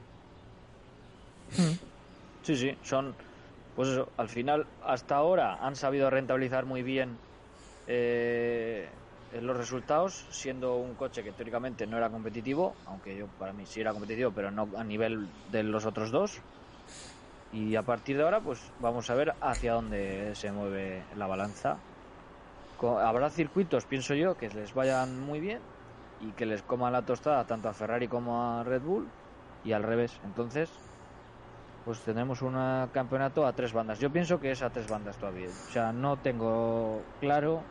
Sí, 2.44 2.56
sí, 2.56 2.72
son. 2.82 3.16
Pues 3.76 3.90
eso, 3.90 4.08
al 4.18 4.30
final, 4.30 4.66
hasta 4.82 5.16
ahora 5.16 5.58
han 5.62 5.76
sabido 5.76 6.10
rentabilizar 6.10 6.66
muy 6.66 6.82
bien 6.82 7.10
eh, 7.88 8.90
los 9.32 9.58
resultados, 9.58 10.26
siendo 10.32 10.78
un 10.78 10.96
coche 10.96 11.24
que 11.24 11.32
teóricamente 11.34 11.86
no 11.86 11.98
era 11.98 12.10
competitivo, 12.10 12.74
aunque 12.86 13.16
yo 13.16 13.28
para 13.38 13.54
mí 13.54 13.66
sí 13.66 13.82
era 13.82 13.92
competitivo, 13.94 14.32
pero 14.34 14.52
no 14.52 14.70
a 14.78 14.84
nivel 14.84 15.30
de 15.52 15.64
los 15.64 15.86
otros 15.86 16.12
dos. 16.12 16.42
Y 17.52 17.76
a 17.76 17.84
partir 17.84 18.18
de 18.18 18.24
ahora, 18.24 18.42
pues 18.42 18.60
vamos 18.80 19.10
a 19.10 19.16
ver 19.16 19.34
hacia 19.42 19.74
dónde 19.74 20.34
se 20.36 20.52
mueve 20.52 21.06
la 21.16 21.28
balanza. 21.28 21.78
Habrá 22.82 23.30
circuitos, 23.30 23.86
pienso 23.86 24.14
yo, 24.14 24.38
que 24.38 24.50
les 24.50 24.74
vayan 24.74 25.20
muy 25.20 25.40
bien 25.40 25.60
y 26.22 26.32
que 26.32 26.46
les 26.46 26.62
coman 26.62 26.94
la 26.94 27.04
tostada 27.04 27.46
tanto 27.46 27.70
a 27.70 27.74
Ferrari 27.74 28.08
como 28.08 28.44
a 28.44 28.64
Red 28.64 28.82
Bull 28.82 29.08
y 29.64 29.72
al 29.72 29.84
revés. 29.84 30.20
Entonces, 30.26 30.70
pues 31.86 32.00
tenemos 32.02 32.42
un 32.42 32.54
campeonato 32.92 33.46
a 33.46 33.54
tres 33.54 33.74
bandas. 33.74 34.00
Yo 34.00 34.12
pienso 34.12 34.40
que 34.40 34.52
es 34.52 34.62
a 34.62 34.70
tres 34.70 34.88
bandas 34.88 35.18
todavía. 35.18 35.48
O 35.48 35.72
sea, 35.72 35.92
no 35.92 36.18
tengo 36.18 37.02
claro 37.20 37.62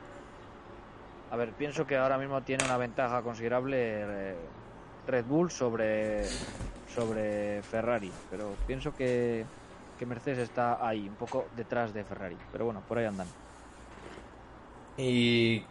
a 1.31 1.37
ver, 1.37 1.53
pienso 1.53 1.87
que 1.87 1.97
ahora 1.97 2.19
mismo 2.19 2.41
tiene 2.43 2.65
una 2.65 2.77
ventaja 2.77 3.21
considerable 3.23 3.77
eh, 3.81 4.37
Red 5.07 5.25
Bull 5.25 5.51
sobre, 5.51 6.25
sobre 6.87 7.63
Ferrari, 7.63 8.13
pero 8.31 8.55
pienso 8.67 8.95
que, 8.95 9.45
que 9.99 10.07
Mercedes 10.07 10.39
está 10.39 10.87
ahí, 10.87 11.09
un 11.09 11.17
poco 11.17 11.47
detrás 11.57 11.93
de 11.93 12.05
Ferrari. 12.05 12.37
Pero 12.53 12.67
bueno, 12.67 12.81
por 12.87 12.99
ahí 12.99 13.07
andan. 13.07 13.27
Y 14.97 15.63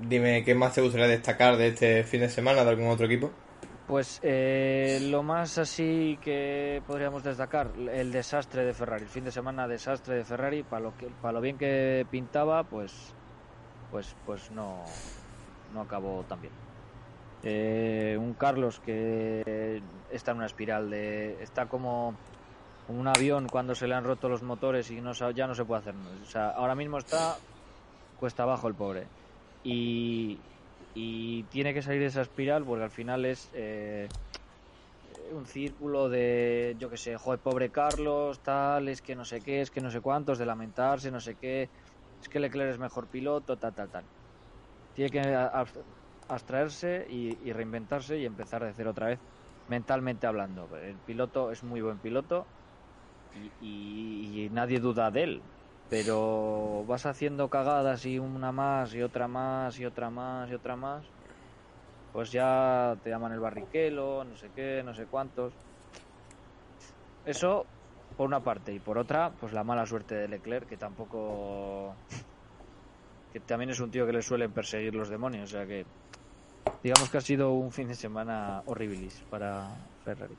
dime, 0.00 0.44
¿qué 0.44 0.54
más 0.54 0.74
te 0.74 0.80
gustaría 0.80 1.08
destacar 1.08 1.56
de 1.56 1.68
este 1.68 2.04
fin 2.04 2.20
de 2.20 2.28
semana 2.28 2.64
de 2.64 2.70
algún 2.70 2.88
otro 2.88 3.06
equipo? 3.06 3.30
Pues 3.86 4.20
eh, 4.22 4.98
lo 5.10 5.22
más 5.22 5.58
así 5.58 6.18
que 6.22 6.82
podríamos 6.86 7.24
destacar, 7.24 7.70
el 7.92 8.12
desastre 8.12 8.64
de 8.64 8.72
Ferrari, 8.72 9.02
el 9.02 9.08
fin 9.08 9.24
de 9.24 9.32
semana 9.32 9.68
desastre 9.68 10.16
de 10.16 10.24
Ferrari, 10.24 10.62
para 10.62 10.82
lo, 10.82 10.96
que, 10.96 11.08
para 11.20 11.32
lo 11.32 11.40
bien 11.40 11.58
que 11.58 12.06
pintaba, 12.10 12.64
pues 12.64 13.14
pues, 13.92 14.16
pues 14.24 14.50
no, 14.50 14.82
no 15.74 15.82
acabó 15.82 16.24
tan 16.24 16.40
bien. 16.40 16.54
Eh, 17.44 18.16
un 18.18 18.32
Carlos 18.32 18.80
que 18.80 19.82
está 20.10 20.30
en 20.30 20.38
una 20.38 20.46
espiral 20.46 20.88
de. 20.88 21.42
está 21.42 21.66
como 21.66 22.14
un 22.88 23.06
avión 23.06 23.48
cuando 23.48 23.74
se 23.74 23.86
le 23.86 23.94
han 23.94 24.04
roto 24.04 24.28
los 24.28 24.42
motores 24.42 24.90
y 24.90 25.00
no, 25.00 25.12
ya 25.12 25.46
no 25.46 25.54
se 25.54 25.64
puede 25.64 25.80
hacer 25.80 25.94
O 26.22 26.26
sea, 26.26 26.50
ahora 26.50 26.74
mismo 26.74 26.98
está 26.98 27.36
cuesta 28.22 28.44
abajo 28.44 28.68
el 28.68 28.74
pobre. 28.74 29.06
Y, 29.64 30.38
y 30.94 31.42
tiene 31.44 31.74
que 31.74 31.82
salir 31.82 32.00
de 32.00 32.06
esa 32.06 32.22
espiral 32.22 32.64
porque 32.64 32.84
al 32.84 32.90
final 32.90 33.24
es 33.24 33.50
eh, 33.52 34.08
un 35.32 35.44
círculo 35.44 36.08
de, 36.08 36.76
yo 36.78 36.88
que 36.88 36.96
sé, 36.96 37.16
joder, 37.16 37.40
pobre 37.40 37.70
Carlos, 37.70 38.38
tal, 38.38 38.88
es 38.88 39.02
que 39.02 39.16
no 39.16 39.24
sé 39.24 39.40
qué, 39.40 39.60
es 39.60 39.72
que 39.72 39.80
no 39.80 39.90
sé 39.90 40.00
cuántos, 40.00 40.38
de 40.38 40.46
lamentarse, 40.46 41.10
no 41.10 41.20
sé 41.20 41.34
qué 41.34 41.68
es 42.22 42.28
que 42.28 42.38
Leclerc 42.38 42.70
es 42.70 42.78
mejor 42.78 43.08
piloto, 43.08 43.56
tal, 43.56 43.74
tal, 43.74 43.88
tal. 43.88 44.04
Tiene 44.94 45.10
que 45.10 45.36
abstraerse 46.28 47.04
y, 47.10 47.52
reinventarse 47.52 48.18
y 48.18 48.24
empezar 48.24 48.64
de 48.64 48.72
cero 48.72 48.92
otra 48.92 49.08
vez, 49.08 49.18
mentalmente 49.68 50.28
hablando. 50.28 50.68
El 50.76 50.94
piloto 50.98 51.50
es 51.50 51.64
muy 51.64 51.80
buen 51.80 51.98
piloto 51.98 52.46
y, 53.60 54.48
nadie 54.52 54.78
duda 54.78 55.10
de 55.10 55.22
él, 55.24 55.42
pero 55.92 56.86
vas 56.86 57.04
haciendo 57.04 57.50
cagadas 57.50 58.06
y 58.06 58.18
una 58.18 58.50
más 58.50 58.94
y 58.94 59.02
otra 59.02 59.28
más 59.28 59.78
y 59.78 59.84
otra 59.84 60.08
más 60.08 60.50
y 60.50 60.54
otra 60.54 60.74
más, 60.74 61.04
pues 62.14 62.32
ya 62.32 62.96
te 63.04 63.10
llaman 63.10 63.32
el 63.32 63.40
barriquelo, 63.40 64.24
no 64.24 64.34
sé 64.34 64.48
qué, 64.56 64.82
no 64.82 64.94
sé 64.94 65.04
cuántos. 65.04 65.52
Eso 67.26 67.66
por 68.16 68.26
una 68.26 68.40
parte 68.40 68.72
y 68.72 68.78
por 68.78 68.96
otra 68.96 69.32
pues 69.38 69.52
la 69.52 69.64
mala 69.64 69.84
suerte 69.84 70.14
de 70.14 70.28
Leclerc 70.28 70.66
que 70.66 70.78
tampoco 70.78 71.94
que 73.30 73.40
también 73.40 73.68
es 73.68 73.80
un 73.80 73.90
tío 73.90 74.06
que 74.06 74.12
le 74.12 74.22
suelen 74.22 74.50
perseguir 74.50 74.94
los 74.94 75.10
demonios 75.10 75.50
o 75.50 75.56
sea 75.56 75.66
que 75.66 75.84
digamos 76.82 77.08
que 77.10 77.16
ha 77.16 77.22
sido 77.22 77.52
un 77.52 77.72
fin 77.72 77.88
de 77.88 77.94
semana 77.94 78.62
horribilis 78.66 79.24
para 79.30 79.74
Ferrari 80.04 80.36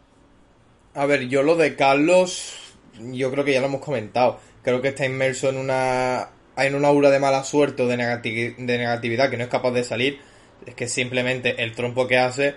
a 0.93 1.05
ver 1.07 1.27
yo 1.27 1.41
lo 1.41 1.55
de 1.55 1.75
Carlos 1.75 2.77
yo 2.99 3.31
creo 3.31 3.43
que 3.43 3.53
ya 3.53 3.59
lo 3.59 3.65
hemos 3.65 3.81
comentado 3.81 4.39
creo 4.63 4.81
que 4.81 4.89
está 4.89 5.05
inmerso 5.05 5.49
en 5.49 5.57
una 5.57 6.29
en 6.55 6.75
una 6.75 6.87
aura 6.89 7.09
de 7.09 7.19
mala 7.19 7.43
suerte 7.43 7.83
o 7.83 7.87
de, 7.87 7.97
de 7.97 8.77
negatividad 8.77 9.29
que 9.29 9.37
no 9.37 9.43
es 9.43 9.49
capaz 9.49 9.71
de 9.71 9.83
salir 9.83 10.19
es 10.65 10.75
que 10.75 10.87
simplemente 10.87 11.63
el 11.63 11.73
trompo 11.73 12.07
que 12.07 12.17
hace 12.17 12.55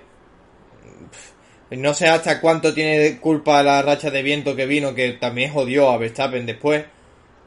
no 1.70 1.94
sé 1.94 2.06
hasta 2.06 2.40
cuánto 2.40 2.72
tiene 2.72 3.18
culpa 3.18 3.62
la 3.62 3.82
racha 3.82 4.10
de 4.10 4.22
viento 4.22 4.54
que 4.54 4.66
vino, 4.66 4.94
que 4.94 5.12
también 5.14 5.52
jodió 5.52 5.90
a 5.90 5.98
Verstappen 5.98 6.46
después. 6.46 6.84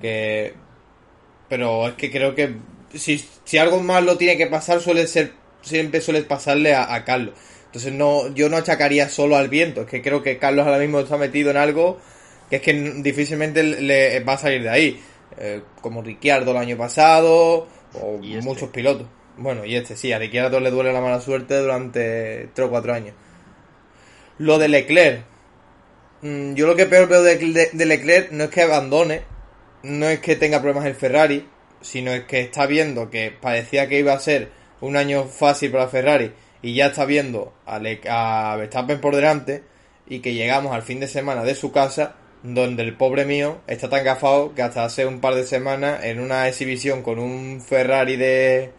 Que... 0.01 0.53
Pero 1.47 1.87
es 1.87 1.93
que 1.95 2.11
creo 2.11 2.35
que 2.35 2.57
si, 2.93 3.23
si 3.43 3.57
algo 3.57 3.81
más 3.81 4.03
lo 4.03 4.17
tiene 4.17 4.37
que 4.37 4.47
pasar, 4.47 4.81
suele 4.81 5.07
ser 5.07 5.33
siempre 5.61 6.01
suele 6.01 6.21
pasarle 6.23 6.75
a, 6.75 7.03
Carlos. 7.05 7.33
Entonces 7.67 7.93
no, 7.93 8.33
yo 8.33 8.49
no 8.49 8.57
achacaría 8.57 9.09
solo 9.09 9.37
al 9.37 9.47
viento. 9.47 9.81
Es 9.81 9.87
que 9.87 10.01
creo 10.01 10.21
que 10.21 10.37
Carlos 10.37 10.65
ahora 10.65 10.79
mismo 10.79 10.99
está 10.99 11.17
metido 11.17 11.49
en 11.51 11.57
algo 11.57 11.99
que 12.49 12.57
es 12.57 12.61
que 12.61 12.73
difícilmente 12.73 13.63
le 13.63 14.19
va 14.21 14.33
a 14.33 14.37
salir 14.37 14.63
de 14.63 14.69
ahí. 14.69 15.03
Eh, 15.37 15.61
como 15.81 16.01
Ricciardo 16.01 16.51
el 16.51 16.57
año 16.57 16.75
pasado, 16.77 17.67
o 17.93 18.19
este. 18.21 18.41
muchos 18.41 18.69
pilotos. 18.69 19.07
Bueno, 19.37 19.63
y 19.63 19.75
este 19.75 19.95
sí, 19.95 20.11
a 20.11 20.19
Ricciardo 20.19 20.59
le 20.59 20.69
duele 20.71 20.91
la 20.91 20.99
mala 21.01 21.21
suerte 21.21 21.57
durante 21.57 22.49
3 22.53 22.67
o 22.67 22.69
4 22.69 22.93
años. 22.93 23.15
Lo 24.37 24.57
de 24.57 24.67
Leclerc. 24.67 25.23
Mm, 26.21 26.53
yo 26.55 26.67
lo 26.67 26.75
que 26.75 26.85
peor 26.85 27.07
veo 27.07 27.23
de, 27.23 27.37
Leclerc 27.73 28.31
no 28.31 28.45
es 28.45 28.49
que 28.49 28.63
abandone, 28.63 29.21
no 29.83 30.07
es 30.07 30.19
que 30.19 30.35
tenga 30.35 30.61
problemas 30.61 30.85
el 30.87 30.95
Ferrari, 30.95 31.47
sino 31.81 32.11
es 32.11 32.25
que 32.25 32.41
está 32.41 32.65
viendo 32.65 33.09
que 33.09 33.31
parecía 33.31 33.87
que 33.87 33.99
iba 33.99 34.11
a 34.13 34.19
ser 34.19 34.49
un 34.81 34.97
año 34.97 35.25
fácil 35.25 35.71
para 35.71 35.87
Ferrari 35.87 36.33
y 36.61 36.73
ya 36.73 36.87
está 36.87 37.05
viendo 37.05 37.53
a, 37.65 37.79
Le- 37.79 38.01
a 38.09 38.55
Verstappen 38.57 38.99
por 38.99 39.15
delante 39.15 39.63
y 40.07 40.19
que 40.19 40.33
llegamos 40.33 40.73
al 40.75 40.81
fin 40.81 40.99
de 40.99 41.07
semana 41.07 41.43
de 41.43 41.55
su 41.55 41.71
casa 41.71 42.15
donde 42.43 42.83
el 42.83 42.95
pobre 42.95 43.25
mío 43.25 43.57
está 43.67 43.89
tan 43.89 44.03
gafado 44.03 44.55
que 44.55 44.61
hasta 44.61 44.85
hace 44.85 45.05
un 45.05 45.19
par 45.21 45.35
de 45.35 45.45
semanas 45.45 46.03
en 46.03 46.19
una 46.19 46.47
exhibición 46.47 47.03
con 47.03 47.19
un 47.19 47.61
Ferrari 47.61 48.15
de, 48.15 48.71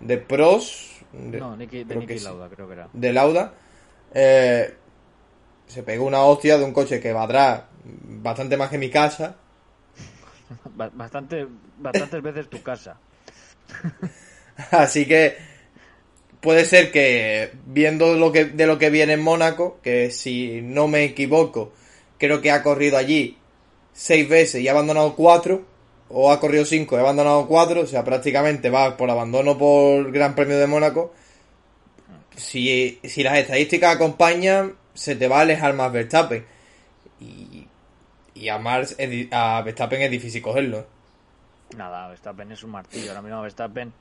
de 0.00 0.18
pros 0.18 0.90
de, 1.12 1.38
No, 1.40 1.56
Niki, 1.56 1.84
de 1.84 1.96
sí, 2.18 2.20
Lauda, 2.20 2.48
creo 2.48 2.66
que 2.68 2.74
era. 2.74 2.88
de 2.92 3.12
Lauda 3.12 3.54
eh, 4.14 4.74
se 5.66 5.82
pegó 5.82 6.06
una 6.06 6.22
hostia 6.22 6.58
de 6.58 6.64
un 6.64 6.72
coche 6.72 7.00
que 7.00 7.12
va 7.12 7.24
atrás 7.24 7.62
bastante 7.84 8.56
más 8.56 8.70
que 8.70 8.78
mi 8.78 8.90
casa 8.90 9.36
Ba- 10.78 10.90
Bastante, 10.94 11.46
bastantes 11.76 12.22
veces 12.22 12.48
tu 12.48 12.62
casa. 12.62 13.00
Así 14.70 15.06
que 15.06 15.36
puede 16.40 16.64
ser 16.64 16.90
que 16.90 17.52
viendo 17.66 18.14
lo 18.14 18.32
que 18.32 18.46
de 18.46 18.66
lo 18.66 18.78
que 18.78 18.90
viene 18.90 19.14
en 19.14 19.22
Mónaco, 19.22 19.78
que 19.82 20.10
si 20.10 20.60
no 20.62 20.88
me 20.88 21.04
equivoco, 21.04 21.72
creo 22.22 22.40
que 22.40 22.52
ha 22.52 22.62
corrido 22.62 22.96
allí 22.96 23.36
seis 23.92 24.28
veces 24.28 24.62
y 24.62 24.68
ha 24.68 24.70
abandonado 24.70 25.16
cuatro, 25.16 25.64
o 26.08 26.30
ha 26.30 26.38
corrido 26.38 26.64
cinco 26.64 26.94
y 26.94 26.98
ha 26.98 27.00
abandonado 27.00 27.48
cuatro, 27.48 27.80
o 27.80 27.86
sea, 27.86 28.04
prácticamente 28.04 28.70
va 28.70 28.96
por 28.96 29.10
abandono 29.10 29.58
por 29.58 30.12
Gran 30.12 30.36
Premio 30.36 30.56
de 30.56 30.68
Mónaco. 30.68 31.12
Si, 32.36 33.00
si 33.02 33.24
las 33.24 33.38
estadísticas 33.38 33.96
acompañan, 33.96 34.76
se 34.94 35.16
te 35.16 35.26
va 35.26 35.38
a 35.38 35.40
alejar 35.40 35.74
más 35.74 35.90
Verstappen. 35.90 36.46
Y, 37.18 37.66
y 38.34 38.48
a, 38.48 38.58
Mars, 38.58 38.96
a 39.32 39.62
Verstappen 39.62 40.02
es 40.02 40.10
difícil 40.12 40.42
cogerlo. 40.42 40.86
Nada, 41.76 42.06
Verstappen 42.06 42.52
es 42.52 42.62
un 42.62 42.70
martillo. 42.70 43.10
Ahora 43.10 43.22
mismo 43.22 43.42
Verstappen, 43.42 43.92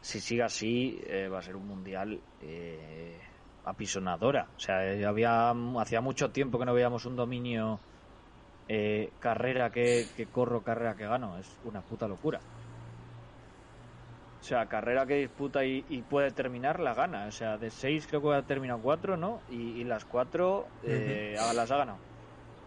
si 0.00 0.20
sigue 0.20 0.44
así, 0.44 1.02
eh, 1.08 1.26
va 1.26 1.40
a 1.40 1.42
ser 1.42 1.56
un 1.56 1.66
mundial 1.66 2.20
eh, 2.40 3.18
apisonadora. 3.64 4.46
O 4.56 4.60
sea, 4.60 4.86
eh, 4.92 5.04
había 5.06 5.54
hacía 5.78 6.00
mucho 6.00 6.30
tiempo 6.30 6.58
que 6.58 6.64
no 6.64 6.74
veíamos 6.74 7.04
un 7.06 7.16
dominio 7.16 7.78
eh, 8.68 9.10
carrera 9.20 9.70
que, 9.70 10.06
que 10.16 10.26
corro, 10.26 10.62
carrera 10.62 10.94
que 10.94 11.06
gano. 11.06 11.38
Es 11.38 11.48
una 11.64 11.80
puta 11.80 12.08
locura. 12.08 12.40
O 14.40 14.44
sea, 14.44 14.66
carrera 14.66 15.06
que 15.06 15.14
disputa 15.18 15.64
y, 15.64 15.84
y 15.88 15.98
puede 16.02 16.32
terminar, 16.32 16.80
la 16.80 16.94
gana. 16.94 17.26
O 17.28 17.32
sea, 17.32 17.58
de 17.58 17.70
seis 17.70 18.06
creo 18.08 18.20
que 18.22 18.34
ha 18.34 18.42
terminado 18.42 18.80
cuatro, 18.80 19.16
¿no? 19.16 19.40
Y, 19.50 19.80
y 19.80 19.84
las 19.84 20.04
cuatro 20.04 20.66
eh, 20.82 21.36
las 21.54 21.70
ha 21.70 21.76
ganado. 21.76 21.98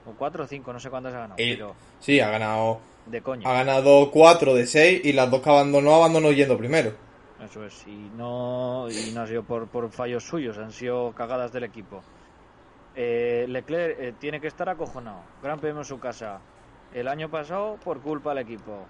O 0.06 0.12
cuatro 0.12 0.46
o 0.46 0.48
cinco, 0.48 0.72
no 0.72 0.80
sé 0.80 0.90
cuántas 0.90 1.14
ha 1.14 1.20
ganado. 1.20 1.42
Y- 1.42 1.54
Pero 1.56 1.74
Sí, 2.00 2.20
ha 2.22 2.30
ganado 2.30 2.80
de 3.08 3.22
coña. 3.22 3.50
Ha 3.50 3.54
ganado 3.54 4.10
4 4.12 4.54
de 4.54 4.66
6 4.68 5.02
y 5.06 5.14
las 5.14 5.30
dos 5.30 5.42
que 5.42 5.50
abandonó, 5.50 5.96
abandonó 5.96 6.32
yendo 6.32 6.58
primero. 6.58 6.94
Eso 7.40 7.66
es, 7.66 7.86
y 7.86 8.10
no, 8.16 8.88
y 8.90 9.12
no 9.12 9.22
ha 9.22 9.28
sido 9.28 9.44
por, 9.44 9.68
por 9.68 9.90
fallos 9.92 10.24
suyos, 10.24 10.58
han 10.58 10.72
sido 10.72 11.12
cagadas 11.14 11.52
del 11.52 11.66
equipo. 11.66 12.02
Eh, 12.96 13.46
Leclerc 13.50 14.00
eh, 14.00 14.14
tiene 14.18 14.40
que 14.40 14.48
estar 14.48 14.70
acojonado. 14.70 15.22
Gran 15.44 15.60
premio 15.60 15.80
en 15.80 15.86
su 15.86 16.00
casa. 16.00 16.40
El 16.94 17.10
año 17.10 17.30
pasado 17.30 17.78
por 17.84 18.00
culpa 18.00 18.30
del 18.30 18.40
equipo. 18.40 18.86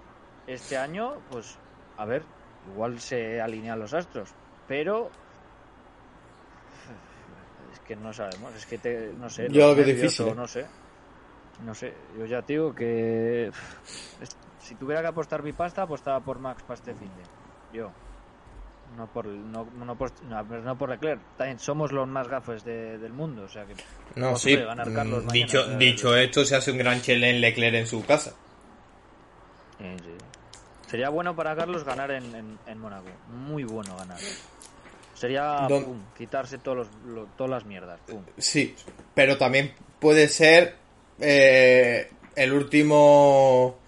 Este 0.46 0.76
año, 0.76 1.14
pues, 1.28 1.58
a 1.96 2.04
ver, 2.04 2.22
igual 2.72 3.00
se 3.00 3.40
alinean 3.40 3.80
los 3.80 3.92
astros, 3.94 4.32
pero 4.68 5.10
es 7.72 7.80
que 7.80 7.96
no 7.96 8.12
sabemos, 8.12 8.54
es 8.54 8.64
que 8.64 8.78
te, 8.78 9.12
no 9.14 9.28
sé, 9.28 9.48
Yo 9.50 9.74
nervios 9.74 9.86
difícil, 9.86 10.28
¿eh? 10.28 10.34
no 10.36 10.46
sé, 10.46 10.66
no 11.64 11.74
sé. 11.74 11.94
Yo 12.16 12.26
ya 12.26 12.42
te 12.42 12.52
digo 12.52 12.72
que 12.72 13.50
si 14.60 14.76
tuviera 14.76 15.00
que 15.00 15.08
apostar 15.08 15.42
mi 15.42 15.52
pasta, 15.52 15.82
apostaba 15.82 16.20
por 16.20 16.38
Max 16.38 16.62
para 16.62 16.74
este 16.74 16.94
fin 16.94 17.10
de 17.16 17.76
yo. 17.76 17.90
No 18.96 19.06
por, 19.08 19.26
no, 19.26 19.66
no 19.84 19.96
por, 19.96 20.10
no, 20.24 20.42
no 20.42 20.78
por 20.78 20.88
Leclerc. 20.90 21.20
También 21.36 21.58
somos 21.58 21.92
los 21.92 22.08
más 22.08 22.28
gafes 22.28 22.64
de- 22.64 22.96
del 22.98 23.12
mundo. 23.12 23.42
O 23.42 23.48
sea 23.48 23.64
que 23.66 23.74
No, 24.14 24.36
sí. 24.36 24.56
ganar 24.56 24.92
Carlos 24.92 25.22
mm, 25.24 25.26
mañana, 25.26 25.32
dicho, 25.32 25.66
dicho 25.78 26.16
esto, 26.16 26.44
se 26.44 26.56
hace 26.56 26.72
un 26.72 26.78
gran 26.78 27.00
chele 27.02 27.30
en 27.30 27.40
Leclerc 27.40 27.74
en 27.76 27.86
su 27.86 28.04
casa. 28.06 28.32
sí. 29.78 30.16
sería 30.88 31.08
bueno 31.10 31.34
para 31.36 31.54
Carlos 31.56 31.84
ganar 31.84 32.10
en, 32.12 32.34
en, 32.34 32.58
en 32.66 32.78
Mónaco. 32.78 33.08
Muy 33.30 33.64
bueno 33.64 33.96
ganar. 33.96 34.18
Sería 35.14 35.66
Don- 35.68 35.84
pum, 35.84 35.98
quitarse 36.16 36.58
todos 36.58 36.76
los, 36.78 36.88
lo- 37.06 37.26
todas 37.36 37.50
las 37.50 37.64
mierdas. 37.64 38.00
Pum. 38.06 38.22
Sí, 38.38 38.74
pero 39.14 39.36
también 39.36 39.72
puede 39.98 40.28
ser 40.28 40.76
eh, 41.20 42.10
el 42.34 42.52
último 42.52 43.78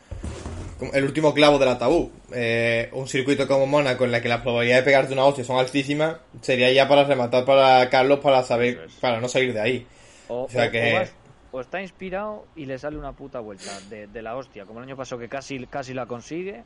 el 0.92 1.04
último 1.04 1.32
clavo 1.34 1.58
del 1.58 1.68
ataúd. 1.68 2.08
Eh, 2.32 2.90
un 2.92 3.08
circuito 3.08 3.46
como 3.48 3.66
Mónaco 3.66 4.04
en 4.04 4.12
la 4.12 4.20
que 4.20 4.28
las 4.28 4.42
probabilidades 4.42 4.84
de 4.84 4.90
pegarte 4.90 5.12
una 5.14 5.24
hostia 5.24 5.44
son 5.44 5.58
altísimas, 5.58 6.18
sería 6.42 6.70
ya 6.72 6.86
para 6.86 7.04
rematar 7.04 7.44
para 7.44 7.88
Carlos 7.88 8.20
para 8.20 8.42
saber, 8.42 8.84
es. 8.86 8.94
para 8.96 9.20
no 9.20 9.28
salir 9.28 9.52
de 9.54 9.60
ahí. 9.60 9.86
O, 10.28 10.42
O 10.44 10.48
sea 10.48 10.66
o- 10.66 10.70
que- 10.70 10.92
o 10.92 10.96
vas- 10.98 11.14
o 11.52 11.60
está 11.62 11.80
inspirado 11.80 12.44
y 12.54 12.66
le 12.66 12.78
sale 12.78 12.98
una 12.98 13.12
puta 13.12 13.40
vuelta 13.40 13.70
de, 13.88 14.06
de 14.08 14.20
la 14.22 14.36
hostia, 14.36 14.66
como 14.66 14.80
el 14.80 14.84
año 14.86 14.96
pasado 14.96 15.18
que 15.18 15.28
casi, 15.30 15.66
casi 15.66 15.94
la 15.94 16.04
consigue 16.04 16.62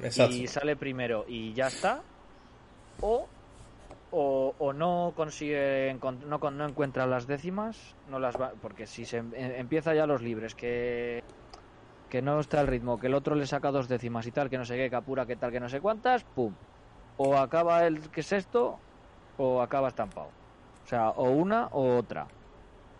Exacto. 0.00 0.32
y 0.36 0.46
sale 0.46 0.76
primero 0.76 1.24
y 1.28 1.52
ya 1.54 1.66
está. 1.66 2.02
O, 3.00 3.26
o, 4.12 4.54
o 4.58 4.72
no 4.72 5.12
consigue, 5.16 5.96
no, 6.28 6.38
no 6.50 6.68
encuentra 6.68 7.06
las 7.08 7.26
décimas, 7.26 7.76
no 8.08 8.20
las 8.20 8.40
va, 8.40 8.52
porque 8.62 8.86
si 8.86 9.04
se 9.04 9.16
em- 9.18 9.32
em- 9.34 9.54
empieza 9.58 9.92
ya 9.94 10.06
los 10.06 10.22
libres, 10.22 10.54
que, 10.54 11.22
que 12.10 12.20
no 12.20 12.40
está 12.40 12.60
el 12.60 12.66
ritmo, 12.66 12.98
que 12.98 13.06
el 13.06 13.14
otro 13.14 13.34
le 13.34 13.46
saca 13.46 13.70
dos 13.70 13.88
décimas 13.88 14.26
y 14.26 14.32
tal, 14.32 14.50
que 14.50 14.58
no 14.58 14.64
sé 14.64 14.76
qué, 14.76 14.90
que 14.90 14.96
apura, 14.96 15.24
que 15.24 15.36
tal, 15.36 15.52
que 15.52 15.60
no 15.60 15.68
sé 15.68 15.80
cuántas, 15.80 16.24
pum. 16.24 16.52
O 17.16 17.36
acaba 17.36 17.86
el 17.86 18.00
que 18.10 18.20
es 18.20 18.32
esto, 18.32 18.78
o 19.38 19.62
acaba 19.62 19.88
estampado. 19.88 20.28
O 20.84 20.88
sea, 20.88 21.10
o 21.10 21.30
una 21.30 21.68
o 21.68 21.96
otra. 21.96 22.26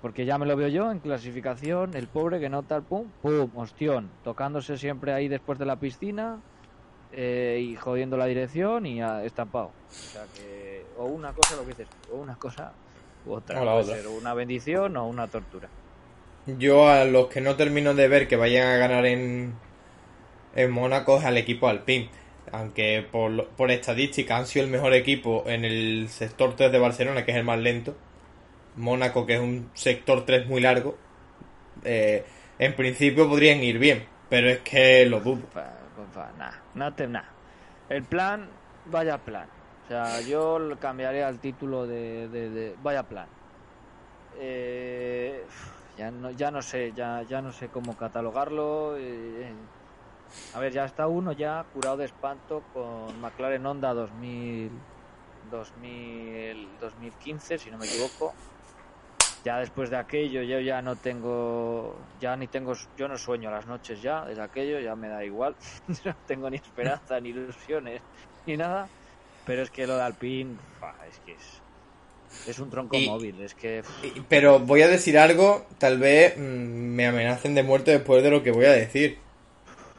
Porque 0.01 0.25
ya 0.25 0.39
me 0.39 0.47
lo 0.47 0.57
veo 0.57 0.69
yo 0.69 0.91
en 0.91 1.01
clasificación, 1.01 1.95
el 1.95 2.07
pobre 2.07 2.41
que 2.41 2.49
no 2.49 2.63
tal, 2.63 2.83
pum, 2.83 3.07
pum, 3.21 3.51
ostión, 3.57 4.09
tocándose 4.25 4.79
siempre 4.79 5.13
ahí 5.13 5.29
después 5.29 5.59
de 5.59 5.67
la 5.67 5.77
piscina 5.77 6.39
eh, 7.13 7.59
y 7.61 7.77
jodiendo 7.77 8.17
la 8.17 8.27
dirección 8.27 8.87
y 8.87 9.03
estampado. 9.03 9.73
O 9.89 9.93
sea 9.93 10.23
que, 10.35 10.87
o 10.97 11.05
una 11.07 11.33
cosa, 11.33 11.57
lo 11.57 11.63
que 11.63 11.69
dices, 11.69 11.89
o 12.13 12.17
una 12.17 12.37
cosa 12.37 12.73
u 13.27 13.33
otra. 13.33 13.61
O 13.61 13.65
la 13.65 13.73
Puede 13.73 13.85
otra. 13.85 13.97
ser 13.97 14.07
una 14.09 14.33
bendición 14.35 14.97
o 14.97 15.07
una 15.07 15.27
tortura. 15.27 15.69
Yo 16.59 16.89
a 16.89 17.05
los 17.05 17.27
que 17.29 17.41
no 17.41 17.57
termino 17.57 17.95
de 17.95 18.09
ver 18.09 18.29
que 18.29 18.37
vayan 18.37 18.67
a 18.69 18.77
ganar 18.77 19.07
en, 19.07 19.55
en 20.55 20.71
Mónaco 20.71 21.19
es 21.19 21.25
al 21.25 21.37
equipo 21.37 21.69
Alpine. 21.69 22.09
Aunque 22.53 23.07
por, 23.11 23.47
por 23.51 23.71
estadística 23.71 24.37
han 24.37 24.47
sido 24.47 24.65
el 24.65 24.71
mejor 24.71 24.93
equipo 24.95 25.45
en 25.47 25.65
el 25.65 26.09
sector 26.09 26.57
3 26.57 26.73
de 26.73 26.79
Barcelona, 26.79 27.25
que 27.25 27.31
es 27.31 27.37
el 27.37 27.45
más 27.45 27.59
lento. 27.59 27.95
Mónaco, 28.77 29.27
que 29.27 29.35
es 29.35 29.41
un 29.41 29.71
sector 29.75 30.25
3 30.25 30.47
muy 30.47 30.61
largo. 30.61 30.97
Eh, 31.85 32.25
en 32.59 32.75
principio 32.75 33.29
podrían 33.29 33.63
ir 33.63 33.79
bien, 33.79 34.05
pero 34.29 34.49
es 34.49 34.59
que 34.61 35.07
lo 35.07 35.21
dudo. 35.21 35.43
Pa- 35.55 35.77
nah, 36.39 36.51
no 36.75 36.93
te, 36.95 37.07
nah. 37.07 37.23
El 37.89 38.03
plan, 38.03 38.49
vaya 38.87 39.19
plan. 39.19 39.47
O 39.85 39.89
sea, 39.89 40.21
yo 40.23 40.59
cambiaría 40.81 41.29
el 41.29 41.39
título 41.39 41.87
de, 41.87 42.29
de- 42.29 42.51
de 42.51 42.75
vaya 42.83 43.03
plan. 43.05 43.27
Eh, 44.39 45.45
ya 46.01 46.11
no, 46.11 46.29
ya 46.41 46.49
no 46.51 46.63
sé, 46.71 46.93
ya, 46.99 47.09
ya 47.31 47.39
no 47.43 47.53
sé 47.53 47.71
cómo 47.71 47.97
catalogarlo. 47.97 48.97
eh, 48.99 49.57
a 50.53 50.61
ver, 50.61 50.73
ya 50.73 50.85
está 50.87 51.09
uno 51.09 51.33
ya 51.33 51.65
curado 51.73 51.99
de 51.99 52.07
espanto 52.07 52.65
con 52.73 53.19
McLaren 53.21 53.67
Honda 53.67 53.95
2000, 53.95 54.87
2000, 55.41 56.79
2015, 56.79 57.59
si 57.59 57.71
no 57.71 57.79
me 57.79 57.87
equivoco. 57.87 58.39
Ya 59.43 59.59
después 59.59 59.89
de 59.91 59.97
aquello 59.97 60.43
yo 60.43 60.61
ya 60.61 60.83
no 60.83 60.99
tengo, 60.99 62.07
ya 62.15 62.37
ni 62.37 62.49
tengo, 62.49 62.75
yo 62.95 63.09
no 63.09 63.17
sueño 63.17 63.51
las 63.51 63.67
noches 63.67 64.03
ya, 64.03 64.25
desde 64.27 64.43
aquello 64.43 64.81
ya 64.81 64.97
me 64.97 65.09
da 65.09 65.25
igual, 65.25 65.57
no 66.05 66.15
tengo 66.27 66.51
ni 66.51 66.57
esperanza, 66.57 67.19
ni 67.21 67.31
ilusiones, 67.31 68.03
ni 68.45 68.57
nada. 68.59 68.93
Pero 69.45 69.63
es 69.63 69.71
que 69.71 69.87
lo 69.87 69.97
de 69.97 70.03
Alpine, 70.05 70.59
es 71.09 71.21
que 71.21 71.35
es, 71.35 71.65
es 72.47 72.59
un 72.59 72.71
tronco 72.71 72.97
Y- 72.97 73.07
móvil, 73.07 73.41
es 73.41 73.55
que 73.55 73.83
Y- 74.03 74.21
Pero 74.29 74.59
voy 74.61 74.83
a 74.83 74.89
decir 74.89 75.19
algo, 75.19 75.67
tal 75.79 75.99
vez 75.99 76.37
mm, 76.37 76.41
me 76.41 77.07
amenacen 77.07 77.55
de 77.55 77.63
muerte 77.63 77.91
después 77.93 78.23
de 78.23 78.31
lo 78.31 78.43
que 78.43 78.51
voy 78.51 78.65
a 78.67 78.73
decir. 78.73 79.19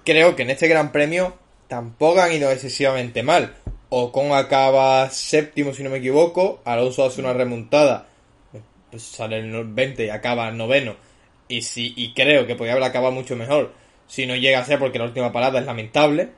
Creo 0.05 0.35
que 0.35 0.43
en 0.43 0.49
este 0.49 0.67
Gran 0.67 0.91
Premio 0.91 1.35
tampoco 1.67 2.21
han 2.21 2.33
ido 2.33 2.51
excesivamente 2.51 3.23
mal. 3.23 3.55
Ocon 3.89 4.31
acaba 4.33 5.09
séptimo, 5.09 5.73
si 5.73 5.83
no 5.83 5.89
me 5.89 5.97
equivoco. 5.97 6.61
Alonso 6.65 7.05
hace 7.05 7.21
una 7.21 7.33
remontada. 7.33 8.07
Pues 8.89 9.03
sale 9.03 9.39
el 9.39 9.65
20 9.65 10.05
y 10.05 10.09
acaba 10.09 10.49
noveno. 10.51 10.95
Y, 11.47 11.61
si, 11.61 11.93
y 11.95 12.13
creo 12.13 12.47
que 12.47 12.55
podría 12.55 12.73
haber 12.73 12.85
acabado 12.85 13.11
mucho 13.13 13.35
mejor. 13.35 13.73
Si 14.07 14.25
no 14.25 14.35
llega 14.35 14.59
a 14.59 14.65
ser 14.65 14.79
porque 14.79 14.97
la 14.99 15.05
última 15.05 15.31
parada 15.31 15.59
es 15.59 15.65
lamentable. 15.65 16.29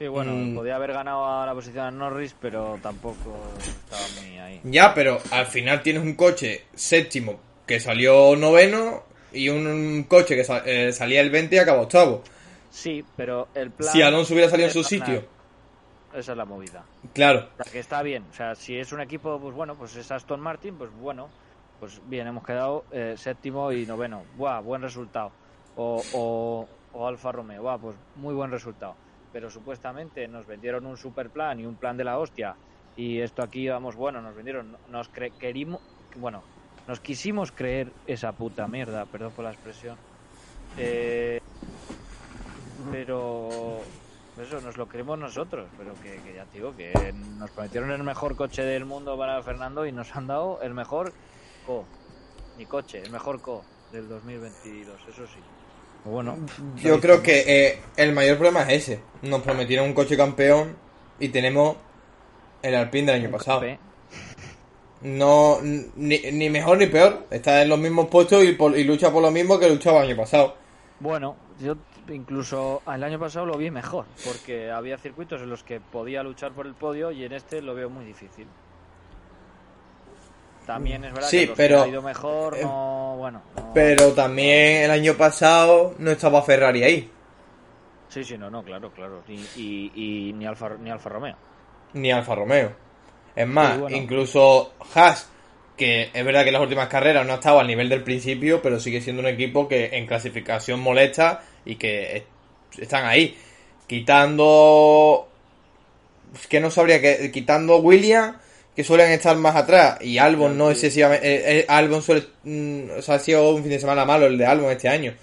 Sí, 0.00 0.08
bueno, 0.08 0.32
Mm. 0.32 0.54
podía 0.54 0.76
haber 0.76 0.94
ganado 0.94 1.26
a 1.26 1.44
la 1.44 1.52
posición 1.52 1.84
a 1.84 1.90
Norris, 1.90 2.34
pero 2.40 2.78
tampoco 2.82 3.36
estaba 3.58 4.02
muy 4.22 4.38
ahí. 4.38 4.60
Ya, 4.64 4.94
pero 4.94 5.18
al 5.30 5.44
final 5.44 5.82
tienes 5.82 6.02
un 6.02 6.14
coche 6.14 6.64
séptimo 6.74 7.38
que 7.66 7.80
salió 7.80 8.34
noveno 8.34 9.02
y 9.30 9.50
un 9.50 10.06
coche 10.08 10.36
que 10.36 10.44
sa- 10.44 10.62
eh, 10.64 10.92
salía 10.94 11.20
el 11.20 11.28
20 11.28 11.54
y 11.54 11.58
acabó 11.58 11.82
octavo. 11.82 12.22
Sí, 12.70 13.04
pero 13.14 13.48
el 13.54 13.72
plan... 13.72 13.92
Si 13.92 14.00
Alonso 14.00 14.32
hubiera 14.32 14.48
salido 14.48 14.68
en 14.68 14.72
su 14.72 14.82
sitio, 14.84 15.22
Esa 16.14 16.32
es 16.32 16.38
la 16.38 16.46
movida. 16.46 16.82
claro. 17.12 17.50
O 17.58 17.62
sea, 17.62 17.70
que 17.70 17.78
está 17.78 18.02
bien. 18.02 18.24
O 18.30 18.34
sea, 18.34 18.54
si 18.54 18.76
es 18.78 18.92
un 18.92 19.02
equipo, 19.02 19.38
pues 19.38 19.54
bueno, 19.54 19.74
pues 19.76 19.94
es 19.96 20.10
Aston 20.10 20.40
Martin, 20.40 20.76
pues 20.76 20.90
bueno, 20.98 21.28
pues 21.78 22.00
bien, 22.06 22.26
hemos 22.26 22.42
quedado 22.44 22.84
eh, 22.90 23.16
séptimo 23.18 23.70
y 23.70 23.84
noveno. 23.84 24.22
Buah, 24.38 24.60
buen 24.60 24.80
resultado. 24.80 25.30
O, 25.76 26.02
o, 26.14 26.68
o 26.94 27.06
Alfa 27.06 27.30
Romeo, 27.32 27.60
buah, 27.62 27.76
pues 27.78 27.96
muy 28.16 28.32
buen 28.34 28.50
resultado. 28.50 28.96
Pero 29.32 29.50
supuestamente 29.50 30.26
nos 30.28 30.46
vendieron 30.46 30.86
un 30.86 30.96
super 30.96 31.30
plan 31.30 31.60
y 31.60 31.66
un 31.66 31.76
plan 31.76 31.96
de 31.96 32.04
la 32.04 32.18
hostia. 32.18 32.56
Y 32.96 33.20
esto 33.20 33.42
aquí, 33.42 33.68
vamos, 33.68 33.96
bueno, 33.96 34.20
nos 34.20 34.34
vendieron, 34.34 34.76
nos 34.88 35.08
querimos, 35.08 35.80
bueno, 36.16 36.42
nos 36.88 37.00
quisimos 37.00 37.52
creer 37.52 37.92
esa 38.06 38.32
puta 38.32 38.66
mierda, 38.66 39.06
perdón 39.06 39.32
por 39.32 39.44
la 39.44 39.52
expresión. 39.52 39.96
Eh, 40.76 41.40
pero 42.90 43.80
eso 44.40 44.60
nos 44.60 44.76
lo 44.76 44.86
creemos 44.86 45.18
nosotros, 45.18 45.68
pero 45.78 45.94
que, 46.02 46.20
que 46.22 46.34
ya 46.34 46.44
te 46.46 46.58
digo 46.58 46.74
que 46.74 46.92
nos 47.38 47.50
prometieron 47.50 47.90
el 47.90 48.02
mejor 48.02 48.36
coche 48.36 48.62
del 48.62 48.84
mundo 48.84 49.16
para 49.16 49.42
Fernando 49.42 49.86
y 49.86 49.92
nos 49.92 50.14
han 50.16 50.26
dado 50.26 50.60
el 50.62 50.74
mejor 50.74 51.12
co, 51.66 51.84
ni 52.56 52.66
coche, 52.66 53.02
el 53.02 53.10
mejor 53.10 53.40
co 53.40 53.62
del 53.92 54.08
2022, 54.08 55.00
eso 55.08 55.26
sí. 55.26 55.40
Bueno, 56.04 56.38
Yo 56.76 57.00
creo 57.00 57.22
que 57.22 57.44
eh, 57.68 57.78
el 57.96 58.12
mayor 58.12 58.36
problema 58.38 58.62
es 58.62 58.88
ese. 58.88 59.00
Nos 59.22 59.42
prometieron 59.42 59.86
un 59.86 59.94
coche 59.94 60.16
campeón 60.16 60.76
y 61.18 61.28
tenemos 61.28 61.76
el 62.62 62.74
Alpine 62.74 63.12
del 63.12 63.22
año 63.22 63.30
pasado. 63.30 63.60
No, 65.02 65.58
ni, 65.62 66.18
ni 66.18 66.50
mejor 66.50 66.78
ni 66.78 66.86
peor. 66.86 67.26
Está 67.30 67.62
en 67.62 67.68
los 67.68 67.78
mismos 67.78 68.08
puestos 68.08 68.44
y, 68.44 68.52
por- 68.52 68.76
y 68.78 68.84
lucha 68.84 69.10
por 69.10 69.22
lo 69.22 69.30
mismo 69.30 69.58
que 69.58 69.68
luchaba 69.68 70.02
el 70.02 70.08
año 70.10 70.16
pasado. 70.16 70.54
Bueno, 71.00 71.36
yo 71.60 71.76
incluso 72.10 72.82
el 72.92 73.02
año 73.04 73.18
pasado 73.18 73.46
lo 73.46 73.56
vi 73.56 73.70
mejor, 73.70 74.04
porque 74.26 74.70
había 74.70 74.98
circuitos 74.98 75.40
en 75.40 75.48
los 75.48 75.62
que 75.64 75.80
podía 75.80 76.22
luchar 76.22 76.52
por 76.52 76.66
el 76.66 76.74
podio 76.74 77.10
y 77.12 77.24
en 77.24 77.32
este 77.32 77.62
lo 77.62 77.74
veo 77.74 77.88
muy 77.88 78.04
difícil. 78.04 78.46
También 80.74 81.04
es 81.04 81.12
verdad 81.12 81.28
Sí, 81.28 81.40
que 81.40 81.46
los 81.46 81.56
pero- 81.56 81.76
que 81.78 81.82
ha 81.88 81.88
ido 81.92 82.02
mejor, 82.02 82.56
eh, 82.56 82.62
no, 82.62 83.16
bueno. 83.18 83.42
no- 83.56 83.72
Pero 83.74 84.12
también 84.12 84.84
el 84.84 84.90
año 84.92 85.14
pasado 85.14 85.94
no 85.98 86.10
estaba 86.12 86.42
Ferrari 86.42 86.84
ahí. 86.84 87.10
Sí, 88.08 88.22
sí, 88.22 88.38
no, 88.38 88.48
no, 88.50 88.62
claro, 88.62 88.92
claro. 88.92 89.22
Y, 89.28 89.34
y, 89.56 89.92
y 89.94 90.32
ni 90.32 90.46
Alfa 90.46 90.70
ni 90.80 90.90
Alfa 90.90 91.08
Romeo. 91.08 91.36
Ni 91.94 92.12
Alfa 92.12 92.34
Romeo. 92.36 92.72
Es 93.34 93.46
más, 93.48 93.78
bueno. 93.80 93.96
incluso 93.96 94.74
Haas, 94.94 95.28
que 95.76 96.10
es 96.12 96.24
verdad 96.24 96.42
que 96.42 96.48
en 96.48 96.54
las 96.54 96.62
últimas 96.62 96.88
carreras 96.88 97.26
no 97.26 97.32
ha 97.32 97.36
estado 97.36 97.58
al 97.58 97.66
nivel 97.66 97.88
del 97.88 98.02
principio, 98.04 98.62
pero 98.62 98.78
sigue 98.78 99.00
siendo 99.00 99.20
un 99.22 99.28
equipo 99.28 99.66
que 99.66 99.90
en 99.96 100.06
clasificación 100.06 100.78
molesta 100.80 101.42
y 101.64 101.74
que 101.76 102.16
es- 102.16 102.78
están 102.78 103.06
ahí. 103.06 103.36
Quitando. 103.86 105.28
Es 106.34 106.46
que 106.46 106.60
no 106.60 106.70
sabría 106.70 107.00
que. 107.00 107.30
Quitando 107.32 107.78
William, 107.78 108.36
que 108.74 108.84
suelen 108.84 109.10
estar 109.10 109.36
más 109.36 109.56
atrás, 109.56 109.98
y 110.00 110.18
Albon 110.18 110.56
no 110.56 110.70
excesivamente. 110.70 111.26
eh, 111.26 111.60
eh, 111.60 111.66
Albon 111.68 112.02
suele. 112.02 112.26
mm, 112.44 112.98
o 112.98 113.02
sea, 113.02 113.16
ha 113.16 113.18
sido 113.18 113.50
un 113.54 113.62
fin 113.62 113.70
de 113.70 113.80
semana 113.80 114.04
malo 114.04 114.26
el 114.26 114.38
de 114.38 114.46
Albon 114.46 114.70
este 114.70 114.88
año. 114.88 115.14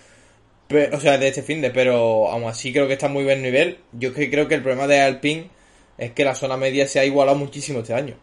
O 0.93 0.99
sea, 0.99 1.17
de 1.17 1.29
este 1.29 1.43
fin 1.43 1.61
de, 1.61 1.71
pero 1.71 2.27
aún 2.29 2.43
así 2.43 2.73
creo 2.73 2.87
que 2.87 2.93
está 2.93 3.07
muy 3.07 3.23
buen 3.23 3.41
nivel. 3.41 3.79
Yo 3.93 4.13
que 4.13 4.29
creo 4.29 4.47
que 4.49 4.55
el 4.55 4.61
problema 4.61 4.85
de 4.85 4.99
Alpine 4.99 5.49
es 5.97 6.11
que 6.11 6.25
la 6.25 6.35
zona 6.35 6.57
media 6.57 6.87
se 6.87 6.99
ha 6.99 7.05
igualado 7.05 7.37
muchísimo 7.37 7.79
este 7.79 7.93
año. 7.93 8.15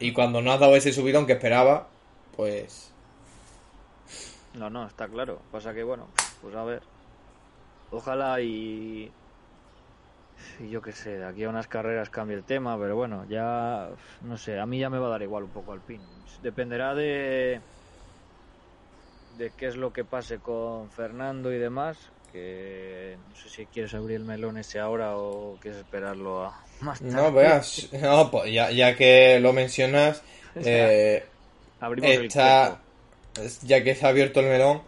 Y 0.00 0.12
cuando 0.12 0.42
no 0.42 0.52
has 0.52 0.58
dado 0.58 0.74
ese 0.74 0.92
subidón 0.92 1.24
que 1.26 1.34
esperaba, 1.34 1.88
pues. 2.36 2.90
No, 4.54 4.68
no, 4.70 4.86
está 4.88 5.06
claro. 5.06 5.40
Pasa 5.52 5.72
que, 5.72 5.84
bueno, 5.84 6.08
pues 6.40 6.54
a 6.56 6.64
ver. 6.64 6.82
Ojalá 7.92 8.40
y. 8.40 9.10
y 10.60 10.68
yo 10.68 10.82
qué 10.82 10.92
sé, 10.92 11.18
de 11.18 11.24
aquí 11.24 11.44
a 11.44 11.48
unas 11.48 11.66
carreras 11.66 12.10
cambie 12.10 12.36
el 12.36 12.44
tema, 12.44 12.78
pero 12.78 12.96
bueno, 12.96 13.24
ya. 13.28 13.88
No 14.22 14.36
sé, 14.36 14.58
a 14.58 14.66
mí 14.66 14.78
ya 14.78 14.90
me 14.90 14.98
va 14.98 15.06
a 15.06 15.10
dar 15.10 15.22
igual 15.22 15.44
un 15.44 15.50
poco 15.50 15.72
al 15.72 15.80
pin. 15.80 16.00
Dependerá 16.42 16.94
de. 16.94 17.60
de 19.38 19.52
qué 19.56 19.66
es 19.66 19.76
lo 19.76 19.92
que 19.92 20.04
pase 20.04 20.38
con 20.38 20.90
Fernando 20.90 21.52
y 21.52 21.58
demás. 21.58 21.98
Que 22.32 23.18
no 23.28 23.36
sé 23.36 23.48
si 23.50 23.66
quieres 23.66 23.92
abrir 23.94 24.16
el 24.16 24.24
melón 24.24 24.56
ese 24.56 24.78
ahora 24.78 25.16
o 25.16 25.58
quieres 25.60 25.80
esperarlo 25.80 26.46
a 26.46 26.64
más 26.80 26.98
tarde. 27.00 27.14
No 27.14 27.32
veas. 27.32 27.88
No, 28.00 28.30
pues 28.30 28.52
ya, 28.52 28.70
ya 28.70 28.96
que 28.96 29.38
lo 29.40 29.52
mencionas, 29.52 30.22
eh, 30.54 31.24
está. 31.80 32.80
Ya 33.62 33.82
que 33.82 33.94
se 33.94 34.06
ha 34.06 34.10
abierto 34.10 34.40
el 34.40 34.46
melón, 34.46 34.82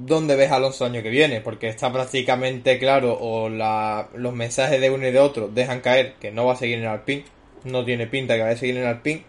¿dónde 0.00 0.36
ves 0.36 0.50
a 0.50 0.56
Alonso 0.56 0.86
el 0.86 0.92
año 0.92 1.02
que 1.02 1.10
viene? 1.10 1.40
Porque 1.40 1.68
está 1.68 1.92
prácticamente 1.92 2.78
claro, 2.78 3.16
o 3.20 3.48
la, 3.48 4.08
los 4.14 4.34
mensajes 4.34 4.80
de 4.80 4.90
uno 4.90 5.06
y 5.06 5.12
de 5.12 5.18
otro 5.18 5.48
dejan 5.48 5.80
caer 5.80 6.14
que 6.14 6.30
no 6.30 6.46
va 6.46 6.54
a 6.54 6.56
seguir 6.56 6.78
en 6.78 6.86
Alpine. 6.86 7.24
No 7.64 7.84
tiene 7.84 8.06
pinta 8.06 8.34
que 8.34 8.42
vaya 8.42 8.54
a 8.54 8.58
seguir 8.58 8.78
en 8.78 8.86
Alpine. 8.86 9.24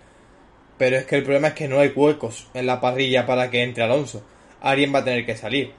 Pero 0.78 0.98
es 0.98 1.06
que 1.06 1.18
el 1.18 1.24
problema 1.24 1.50
es 1.50 1.54
que 1.54 1.68
no 1.68 1.80
hay 1.80 1.90
huecos 1.90 2.48
en 2.54 2.66
la 2.66 2.82
parrilla 2.82 3.26
para 3.26 3.52
que 3.52 3.62
entre 3.62 3.84
Alonso. 3.84 4.24
Alguien 4.62 4.94
va 4.94 5.00
a 5.00 5.04
tener 5.04 5.26
que 5.26 5.36
salir. 5.36 5.74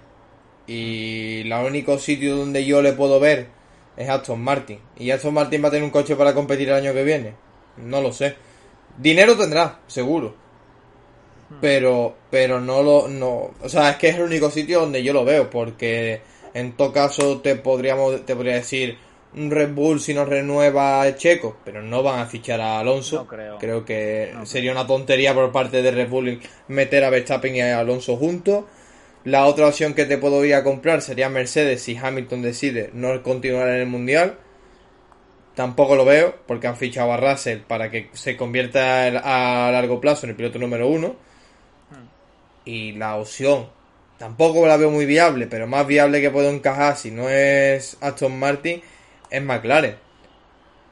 Y 0.66 1.40
el 1.40 1.52
único 1.52 1.98
sitio 1.98 2.37
donde 2.37 2.64
yo 2.64 2.83
le 2.83 2.92
puedo 2.92 3.18
ver 3.18 3.48
es 3.96 4.09
Aston 4.09 4.40
Martin. 4.40 4.78
¿Y 4.96 5.11
Aston 5.11 5.35
Martin 5.35 5.64
va 5.64 5.68
a 5.68 5.70
tener 5.70 5.85
un 5.85 5.90
coche 5.90 6.14
para 6.14 6.35
competir 6.35 6.68
el 6.68 6.76
año 6.76 6.92
que 6.92 7.02
viene? 7.02 7.35
No 7.78 8.00
lo 8.00 8.12
sé. 8.12 8.37
Dinero 8.98 9.37
tendrá, 9.37 9.81
seguro. 9.87 10.41
Pero, 11.61 12.17
pero 12.31 12.61
no 12.61 12.83
lo, 12.83 13.09
no, 13.09 13.51
o 13.61 13.69
sea, 13.69 13.91
es 13.91 13.97
que 13.97 14.09
es 14.09 14.17
el 14.17 14.23
único 14.23 14.51
sitio 14.51 14.81
donde 14.81 15.03
yo 15.03 15.12
lo 15.12 15.25
veo, 15.25 15.51
porque 15.51 16.21
en 16.55 16.73
todo 16.73 16.93
caso 16.93 17.41
te 17.41 17.57
podríamos, 17.57 18.25
te 18.25 18.35
podría 18.35 18.55
decir 18.55 18.99
un 19.35 19.51
Red 19.51 19.73
Bull 19.73 20.01
si 20.01 20.12
no 20.12 20.25
renueva 20.25 21.07
el 21.07 21.17
Checo, 21.17 21.57
pero 21.65 21.83
no 21.83 22.03
van 22.03 22.21
a 22.21 22.27
fichar 22.27 22.61
a 22.61 22.79
Alonso. 22.79 23.17
No 23.17 23.59
creo. 23.59 23.85
que 23.85 24.31
No 24.35 24.47
sería 24.47 24.73
una 24.73 24.87
tontería 24.87 25.35
por 25.35 25.51
parte 25.53 25.83
de 25.83 25.91
Red 25.91 26.09
Bull 26.09 26.41
meter 26.69 27.05
a 27.05 27.11
Verstappen 27.11 27.57
y 27.57 27.61
a 27.61 27.79
Alonso 27.79 28.17
juntos. 28.17 28.65
La 29.25 29.47
otra 29.47 29.69
opción 29.69 29.95
que 29.95 30.05
te 30.05 30.19
puedo 30.19 30.45
ir 30.45 30.55
a 30.55 30.65
comprar 30.65 31.01
sería 31.01 31.29
Mercedes 31.29 31.83
si 31.83 31.97
Hamilton 31.97 32.43
decide 32.43 32.91
no 32.93 33.23
continuar 33.23 33.69
en 33.69 33.77
el 33.77 33.87
Mundial. 33.87 34.37
Tampoco 35.55 35.97
lo 35.97 36.05
veo, 36.05 36.35
porque 36.47 36.67
han 36.67 36.77
fichado 36.77 37.12
a 37.12 37.17
Russell 37.19 37.61
para 37.61 37.91
que 37.91 38.09
se 38.12 38.37
convierta 38.37 39.07
a 39.07 39.71
largo 39.71 40.01
plazo 40.01 40.27
en 40.27 40.31
el 40.31 40.37
piloto 40.37 40.59
número 40.59 40.88
uno. 40.88 41.17
Y 42.64 42.92
la 42.92 43.16
opción 43.16 43.68
tampoco 44.18 44.66
la 44.66 44.77
veo 44.77 44.90
muy 44.90 45.07
viable, 45.07 45.46
pero 45.46 45.66
más 45.66 45.87
viable 45.87 46.20
que 46.20 46.31
puedo 46.31 46.48
encajar 46.51 46.96
si 46.96 47.11
no 47.11 47.29
es 47.29 47.96
Aston 48.01 48.38
Martin 48.38 48.83
es 49.31 49.42
McLaren. 49.42 49.96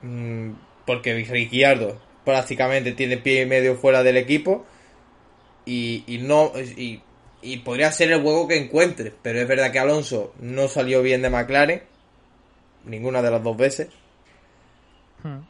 Mm, 0.03 0.53
Porque 0.87 1.15
Ricciardo 1.15 2.01
prácticamente 2.25 2.93
tiene 2.93 3.19
pie 3.19 3.43
y 3.43 3.47
medio 3.47 3.77
fuera 3.77 4.03
del 4.03 4.17
equipo. 4.17 4.67
Y, 5.67 6.05
y 6.07 6.19
no 6.19 6.53
y, 6.57 7.03
y 7.43 7.59
podría 7.59 7.93
ser 7.93 8.11
el 8.11 8.23
juego 8.23 8.49
que 8.49 8.57
encuentre. 8.57 9.13
Pero 9.23 9.41
es 9.41 9.47
verdad 9.47 9.71
que 9.71 9.79
Alonso 9.79 10.35
no 10.41 10.69
salió 10.69 11.03
bien 11.03 11.23
de 11.23 11.31
McLaren. 11.31 11.83
Ninguna 12.85 13.23
de 13.23 13.31
las 13.31 13.43
dos 13.43 13.57
veces. 13.57 13.89
Hmm. 15.23 15.41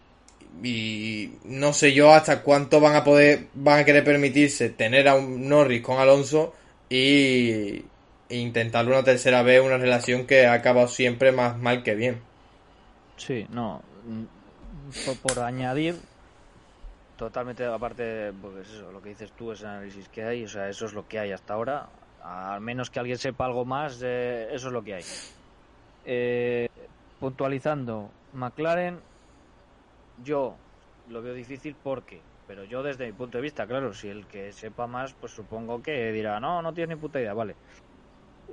Y 0.63 1.33
no 1.45 1.73
sé 1.73 1.93
yo 1.95 2.13
hasta 2.13 2.43
cuánto 2.43 2.81
van 2.81 2.95
a 2.97 3.05
poder, 3.05 3.47
van 3.55 3.81
a 3.81 3.85
querer 3.85 4.05
permitirse 4.05 4.71
tener 4.71 5.09
a 5.09 5.15
un 5.15 5.49
Norris 5.49 5.83
con 5.83 5.99
Alonso 5.99 6.55
y 6.89 7.85
intentar 8.29 8.87
una 8.87 9.03
tercera 9.05 9.43
vez 9.43 9.63
una 9.63 9.79
relación 9.79 10.27
que 10.27 10.47
ha 10.47 10.53
acabado 10.55 10.89
siempre 10.89 11.33
más 11.33 11.59
mal 11.59 11.83
que 11.83 11.95
bien. 11.95 12.21
Sí, 13.17 13.47
no. 13.51 13.83
mm, 14.05 14.25
Por, 15.23 15.41
añadir, 15.41 15.97
totalmente 17.17 17.65
aparte, 17.65 18.33
pues 18.41 18.69
eso, 18.69 18.91
lo 18.93 19.03
que 19.03 19.11
dices 19.11 19.33
tú, 19.33 19.53
ese 19.53 19.67
análisis 19.67 20.09
que 20.09 20.25
hay, 20.25 20.45
o 20.45 20.49
sea, 20.49 20.69
eso 20.69 20.87
es 20.87 20.93
lo 20.93 21.07
que 21.07 21.19
hay 21.19 21.33
hasta 21.33 21.55
ahora. 21.55 21.89
Al 22.23 22.61
menos 22.61 22.91
que 22.91 22.99
alguien 22.99 23.19
sepa 23.19 23.47
algo 23.47 23.65
más, 23.65 24.01
eh, 24.03 24.49
eso 24.53 24.69
es 24.69 24.73
lo 24.73 24.83
que 24.83 24.95
hay. 24.95 25.05
Eh, 26.05 26.69
puntualizando, 27.19 28.11
McLaren, 28.33 29.01
yo 30.23 30.63
lo 31.05 31.23
veo 31.23 31.35
difícil 31.35 31.79
porque, 31.81 32.29
pero 32.47 32.65
yo 32.65 32.83
desde 32.83 33.07
mi 33.07 33.13
punto 33.15 33.39
de 33.39 33.43
vista, 33.43 33.67
claro, 33.67 33.93
si 33.95 34.09
el 34.09 34.27
que 34.29 34.53
sepa 34.53 34.87
más, 34.87 35.15
pues 35.15 35.33
supongo 35.33 35.83
que 35.83 36.13
dirá, 36.13 36.41
no, 36.41 36.63
no 36.63 36.75
tiene 36.75 36.95
ni 36.95 37.01
puta 37.01 37.21
idea, 37.21 37.35
vale. 37.35 37.59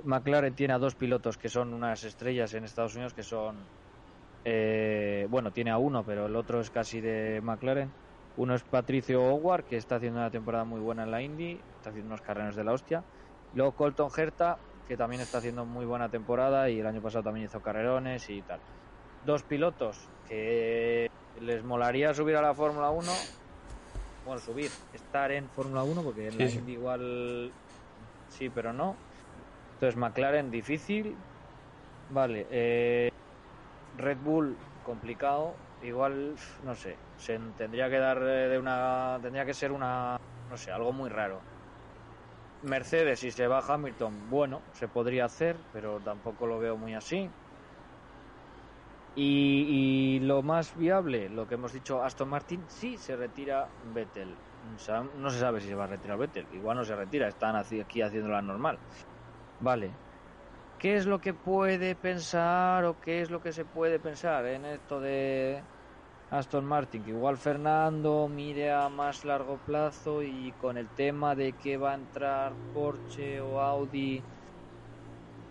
McLaren 0.04 0.54
tiene 0.54 0.74
a 0.74 0.78
dos 0.78 0.96
pilotos 0.96 1.38
que 1.38 1.48
son 1.48 1.74
unas 1.74 2.04
estrellas 2.04 2.54
en 2.54 2.64
Estados 2.64 2.94
Unidos, 2.94 3.14
que 3.14 3.22
son 3.22 3.70
eh, 4.44 5.26
bueno, 5.30 5.52
tiene 5.52 5.70
a 5.70 5.78
uno, 5.78 6.04
pero 6.04 6.26
el 6.26 6.36
otro 6.36 6.60
es 6.60 6.70
casi 6.70 7.00
de 7.00 7.40
McLaren. 7.42 7.96
Uno 8.34 8.54
es 8.54 8.64
Patricio 8.64 9.22
Howard, 9.22 9.64
que 9.66 9.76
está 9.76 9.96
haciendo 9.96 10.20
una 10.20 10.30
temporada 10.30 10.64
muy 10.64 10.80
buena 10.80 11.04
en 11.04 11.10
la 11.10 11.22
Indy, 11.22 11.64
está 11.68 11.90
haciendo 11.90 12.08
unos 12.10 12.22
carreras 12.22 12.56
de 12.56 12.64
la 12.64 12.72
hostia. 12.72 13.06
Luego 13.52 13.74
Colton 13.74 14.10
Herta, 14.16 14.62
que 14.84 14.96
también 14.96 15.20
está 15.22 15.38
haciendo 15.38 15.66
muy 15.66 15.86
buena 15.86 16.10
temporada 16.10 16.70
y 16.70 16.80
el 16.80 16.86
año 16.86 17.02
pasado 17.02 17.24
también 17.24 17.46
hizo 17.46 17.60
carrerones 17.62 18.28
y 18.30 18.42
tal. 18.44 18.64
dos 19.20 19.44
pilotos 19.44 20.12
que 20.24 21.08
les 21.40 21.64
molaría 21.64 22.14
subir 22.14 22.36
a 22.36 22.42
la 22.42 22.54
Fórmula 22.54 22.90
1. 22.90 23.12
Bueno, 24.24 24.40
subir, 24.40 24.70
estar 24.92 25.32
en 25.32 25.48
Fórmula 25.48 25.82
1, 25.84 26.02
porque 26.02 26.28
en 26.28 26.38
la 26.38 26.44
Indy 26.44 26.72
igual 26.72 27.52
sí, 28.28 28.48
pero 28.48 28.72
no. 28.72 28.96
Entonces, 29.74 29.96
McLaren 29.96 30.50
difícil. 30.50 31.16
Vale, 32.10 32.46
eh, 32.50 33.08
Red 33.96 34.18
Bull 34.18 34.56
complicado. 34.82 35.54
Igual, 35.82 36.36
no 36.64 36.74
sé, 36.74 36.96
se 37.16 37.38
tendría 37.56 37.88
que 37.88 37.98
dar 37.98 38.18
eh, 38.22 38.48
de 38.48 38.58
una. 38.58 39.18
Tendría 39.22 39.44
que 39.44 39.54
ser 39.54 39.72
una. 39.72 40.16
No 40.50 40.56
sé, 40.56 40.72
algo 40.72 40.92
muy 40.92 41.08
raro. 41.08 41.40
Mercedes, 42.62 43.20
si 43.20 43.30
se 43.30 43.46
va 43.46 43.60
Hamilton, 43.60 44.28
bueno, 44.28 44.62
se 44.72 44.88
podría 44.88 45.26
hacer, 45.26 45.56
pero 45.72 46.00
tampoco 46.00 46.46
lo 46.46 46.58
veo 46.58 46.76
muy 46.76 46.94
así. 46.94 47.30
Y, 49.20 50.20
lo 50.20 50.42
más 50.42 50.76
viable, 50.76 51.28
lo 51.28 51.44
que 51.48 51.54
hemos 51.54 51.72
dicho, 51.72 52.00
Aston 52.00 52.28
Martin, 52.28 52.64
sí 52.68 52.96
se 52.96 53.16
retira 53.16 53.68
Vettel. 53.92 54.36
no 55.16 55.30
se 55.30 55.40
sabe 55.40 55.60
si 55.60 55.66
se 55.66 55.74
va 55.74 55.84
a 55.84 55.88
retirar 55.88 56.18
Vettel. 56.18 56.46
Igual 56.52 56.76
no 56.76 56.84
se 56.84 56.94
retira, 56.94 57.26
están 57.26 57.56
aquí 57.56 58.00
haciéndola 58.00 58.40
normal. 58.42 58.78
Vale. 59.58 59.90
¿Qué 60.78 60.94
es 60.94 61.06
lo 61.06 61.20
que 61.20 61.34
puede 61.34 61.96
pensar 61.96 62.84
o 62.84 63.00
qué 63.00 63.20
es 63.20 63.30
lo 63.32 63.40
que 63.40 63.52
se 63.52 63.64
puede 63.64 63.98
pensar 63.98 64.46
en 64.46 64.64
esto 64.64 65.00
de 65.00 65.64
Aston 66.30 66.64
Martin? 66.64 67.02
Que 67.02 67.10
igual 67.10 67.38
Fernando 67.38 68.28
mire 68.28 68.70
a 68.70 68.88
más 68.88 69.24
largo 69.24 69.58
plazo 69.58 70.22
y 70.22 70.52
con 70.52 70.78
el 70.78 70.88
tema 70.90 71.34
de 71.34 71.54
que 71.54 71.76
va 71.76 71.90
a 71.90 71.94
entrar 71.96 72.52
Porsche 72.72 73.40
o 73.40 73.60
Audi 73.60 74.22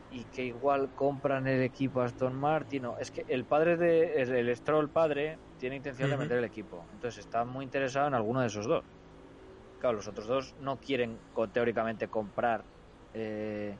y 0.09 0.25
que 0.25 0.45
igual 0.45 0.91
compran 0.93 1.47
el 1.47 1.61
equipo 1.61 2.01
Aston 2.01 2.35
Martin. 2.35 2.83
No, 2.83 2.97
es 2.97 3.11
que 3.11 3.25
el 3.27 3.45
padre 3.45 3.77
de 3.77 4.21
el, 4.21 4.55
Stroll 4.55 4.89
padre 4.89 5.39
tiene 5.57 5.75
intención 5.75 6.09
de 6.09 6.17
meter 6.17 6.37
el 6.37 6.45
equipo, 6.45 6.85
entonces 6.93 7.25
está 7.25 7.43
muy 7.45 7.65
interesado 7.65 8.07
en 8.07 8.13
alguno 8.13 8.41
de 8.41 8.47
esos 8.47 8.67
dos. 8.67 8.83
Claro, 9.79 9.97
los 9.97 10.07
otros 10.07 10.27
dos 10.27 10.55
no 10.59 10.77
quieren 10.77 11.19
teóricamente 11.53 12.07
comprar 12.07 12.63
eh, 13.13 13.77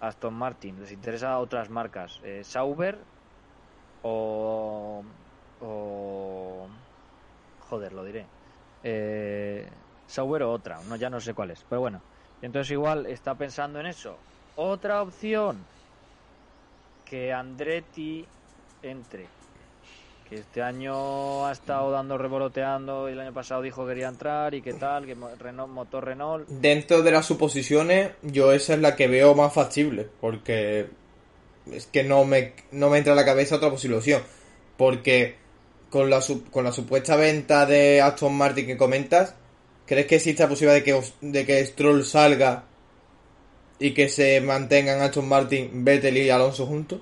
Aston 0.00 0.34
Martin, 0.34 0.80
les 0.80 0.92
interesa 0.92 1.38
otras 1.38 1.70
marcas, 1.70 2.18
eh, 2.22 2.42
Sauber 2.44 2.98
o, 4.02 5.02
o 5.60 6.68
joder, 7.58 7.92
lo 7.92 8.04
diré. 8.04 8.26
Eh, 8.82 9.70
Sauber 10.06 10.42
o 10.42 10.52
otra, 10.52 10.82
no 10.88 10.96
ya 10.96 11.08
no 11.08 11.20
sé 11.20 11.32
cuál 11.34 11.52
es, 11.52 11.64
pero 11.68 11.80
bueno. 11.80 12.02
Entonces 12.42 12.72
igual 12.72 13.06
está 13.06 13.36
pensando 13.36 13.78
en 13.78 13.86
eso 13.86 14.18
otra 14.56 15.02
opción, 15.02 15.64
que 17.04 17.32
Andretti 17.32 18.24
entre. 18.82 19.26
Que 20.28 20.36
este 20.36 20.62
año 20.62 21.46
ha 21.46 21.52
estado 21.52 21.90
dando 21.90 22.16
revoloteando 22.16 23.08
y 23.08 23.12
el 23.12 23.20
año 23.20 23.34
pasado 23.34 23.60
dijo 23.60 23.84
que 23.84 23.90
quería 23.90 24.08
entrar 24.08 24.54
y 24.54 24.62
qué 24.62 24.72
tal, 24.72 25.04
que 25.04 25.14
Renault, 25.38 25.70
motor 25.70 26.06
Renault. 26.06 26.48
Dentro 26.48 27.02
de 27.02 27.10
las 27.10 27.26
suposiciones, 27.26 28.12
yo 28.22 28.52
esa 28.52 28.72
es 28.74 28.80
la 28.80 28.96
que 28.96 29.08
veo 29.08 29.34
más 29.34 29.52
factible, 29.52 30.08
porque 30.20 30.88
es 31.70 31.86
que 31.86 32.02
no 32.02 32.24
me, 32.24 32.54
no 32.70 32.88
me 32.88 32.98
entra 32.98 33.12
a 33.12 33.16
la 33.16 33.26
cabeza 33.26 33.56
otra 33.56 33.68
opción. 33.68 34.22
Porque 34.78 35.36
con 35.90 36.08
la, 36.08 36.20
con 36.50 36.64
la 36.64 36.72
supuesta 36.72 37.16
venta 37.16 37.66
de 37.66 38.00
Aston 38.00 38.34
Martin 38.34 38.66
que 38.66 38.78
comentas, 38.78 39.34
¿crees 39.84 40.06
que 40.06 40.16
existe 40.16 40.42
la 40.42 40.48
posibilidad 40.48 40.76
de 40.76 40.82
que, 40.82 41.02
de 41.20 41.44
que 41.44 41.66
Stroll 41.66 42.06
salga 42.06 42.64
y 43.82 43.92
que 43.92 44.08
se 44.08 44.40
mantengan 44.40 45.00
Aston 45.00 45.28
Martin, 45.28 45.84
Vettel 45.84 46.16
y 46.16 46.30
Alonso 46.30 46.66
juntos? 46.66 47.00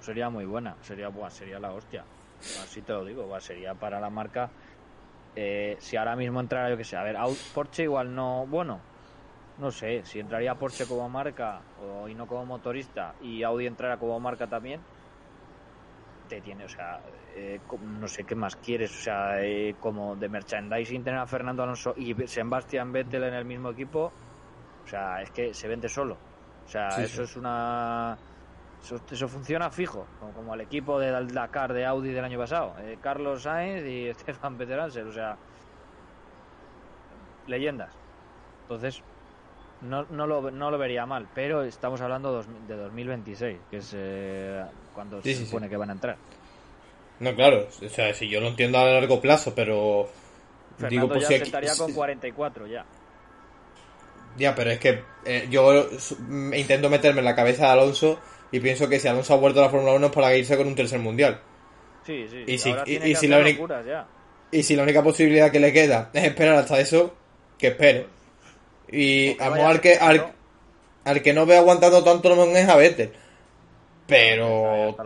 Sería 0.00 0.28
muy 0.28 0.44
buena, 0.44 0.74
sería 0.82 1.08
buena, 1.08 1.30
sería 1.30 1.58
la 1.60 1.72
hostia. 1.72 2.04
Así 2.62 2.80
te 2.82 2.92
lo 2.92 3.04
digo, 3.04 3.40
sería 3.40 3.74
para 3.74 4.00
la 4.00 4.10
marca. 4.10 4.50
Eh, 5.36 5.76
si 5.78 5.96
ahora 5.96 6.16
mismo 6.16 6.40
entrara, 6.40 6.70
yo 6.70 6.76
que 6.76 6.84
sé, 6.84 6.96
a 6.96 7.04
ver, 7.04 7.16
Porsche 7.54 7.84
igual 7.84 8.14
no, 8.14 8.46
bueno, 8.46 8.80
no 9.60 9.70
sé, 9.70 10.02
si 10.04 10.18
entraría 10.18 10.54
Porsche 10.56 10.86
como 10.86 11.08
marca 11.08 11.60
o, 11.80 12.08
y 12.08 12.14
no 12.14 12.26
como 12.26 12.44
motorista 12.46 13.14
y 13.22 13.42
Audi 13.44 13.66
entrara 13.66 13.96
como 13.98 14.18
marca 14.18 14.48
también, 14.48 14.80
te 16.28 16.40
tiene, 16.40 16.64
o 16.64 16.68
sea, 16.68 17.00
eh, 17.36 17.60
no 18.00 18.08
sé 18.08 18.24
qué 18.24 18.34
más 18.34 18.56
quieres, 18.56 18.90
o 18.90 19.02
sea, 19.02 19.44
eh, 19.44 19.76
como 19.78 20.16
de 20.16 20.28
merchandising 20.28 21.04
tener 21.04 21.20
a 21.20 21.26
Fernando 21.26 21.62
Alonso 21.62 21.94
y 21.96 22.14
Sebastián 22.26 22.92
Vettel 22.92 23.24
en 23.24 23.34
el 23.34 23.44
mismo 23.44 23.70
equipo, 23.70 24.12
o 24.84 24.88
sea, 24.88 25.22
es 25.22 25.30
que 25.30 25.54
se 25.54 25.68
vende 25.68 25.88
solo. 25.88 26.16
O 26.66 26.68
sea, 26.68 26.88
eso 27.02 27.22
es 27.22 27.36
una... 27.36 28.16
Eso, 29.10 29.28
funciona 29.28 29.70
fijo, 29.70 30.06
como, 30.34 30.54
el 30.54 30.62
equipo 30.62 30.98
de 30.98 31.10
Dakar 31.10 31.74
de 31.74 31.84
Audi 31.84 32.12
del 32.12 32.24
año 32.24 32.38
pasado. 32.38 32.74
Eh, 32.80 32.96
Carlos 33.02 33.42
Sainz 33.42 33.84
y 33.84 34.06
Estefan 34.08 34.56
Peteranser, 34.56 35.06
o 35.06 35.12
sea, 35.12 35.36
leyendas. 37.46 37.92
Entonces, 38.62 39.02
no, 39.82 40.04
no, 40.10 40.26
lo, 40.26 40.50
no 40.50 40.70
lo 40.70 40.78
vería 40.78 41.04
mal, 41.06 41.28
pero 41.34 41.62
estamos 41.62 42.00
hablando 42.00 42.42
de 42.68 42.76
2026, 42.76 43.58
que 43.70 43.76
es 43.78 43.92
eh, 43.96 44.64
cuando 44.94 45.20
se 45.20 45.44
supone 45.44 45.68
que 45.68 45.76
van 45.76 45.90
a 45.90 45.92
entrar. 45.92 46.16
No, 47.18 47.34
claro, 47.34 47.68
o 47.68 47.88
sea, 47.88 48.14
si 48.14 48.28
yo 48.28 48.40
lo 48.40 48.48
entiendo 48.48 48.78
a 48.78 48.84
largo 48.84 49.20
plazo, 49.20 49.54
pero... 49.54 50.08
digo, 50.88 51.08
pues 51.08 51.22
ya 51.22 51.28
si 51.28 51.34
estaría 51.34 51.76
con 51.76 51.92
44 51.92 52.66
ya. 52.66 52.86
Ya, 54.36 54.54
pero 54.54 54.70
es 54.70 54.78
que 54.78 55.02
eh, 55.24 55.48
yo 55.50 55.88
intento 56.54 56.88
meterme 56.88 57.20
en 57.20 57.24
la 57.24 57.34
cabeza 57.34 57.66
de 57.66 57.72
Alonso 57.72 58.20
y 58.52 58.60
pienso 58.60 58.88
que 58.88 58.98
si 58.98 59.08
Alonso 59.08 59.34
ha 59.34 59.36
vuelto 59.36 59.60
a 59.60 59.64
la 59.64 59.70
Fórmula 59.70 59.92
1 59.92 60.06
es 60.06 60.12
para 60.12 60.34
irse 60.34 60.56
con 60.56 60.66
un 60.66 60.74
tercer 60.74 60.98
mundial. 60.98 61.40
Sí, 62.06 62.26
sí. 62.28 62.44
Y, 62.46 62.58
si, 62.58 62.74
y, 62.86 63.14
si 63.14 63.28
la 63.28 63.38
única, 63.38 64.06
y 64.50 64.62
si 64.62 64.74
la 64.74 64.82
única 64.82 65.02
posibilidad 65.02 65.50
que 65.50 65.60
le 65.60 65.72
queda 65.72 66.10
es 66.12 66.24
esperar 66.24 66.56
hasta 66.56 66.80
eso, 66.80 67.14
que 67.58 67.68
espere. 67.68 68.06
Y 68.90 69.40
a 69.40 69.46
al 69.68 69.80
que, 69.80 69.94
al, 69.94 71.22
que 71.22 71.32
no 71.32 71.46
ve 71.46 71.56
aguantando 71.56 72.02
tanto 72.02 72.34
no 72.34 72.44
es 72.44 72.68
a 72.68 72.76
Vettel. 72.76 73.12
Pero, 74.06 74.96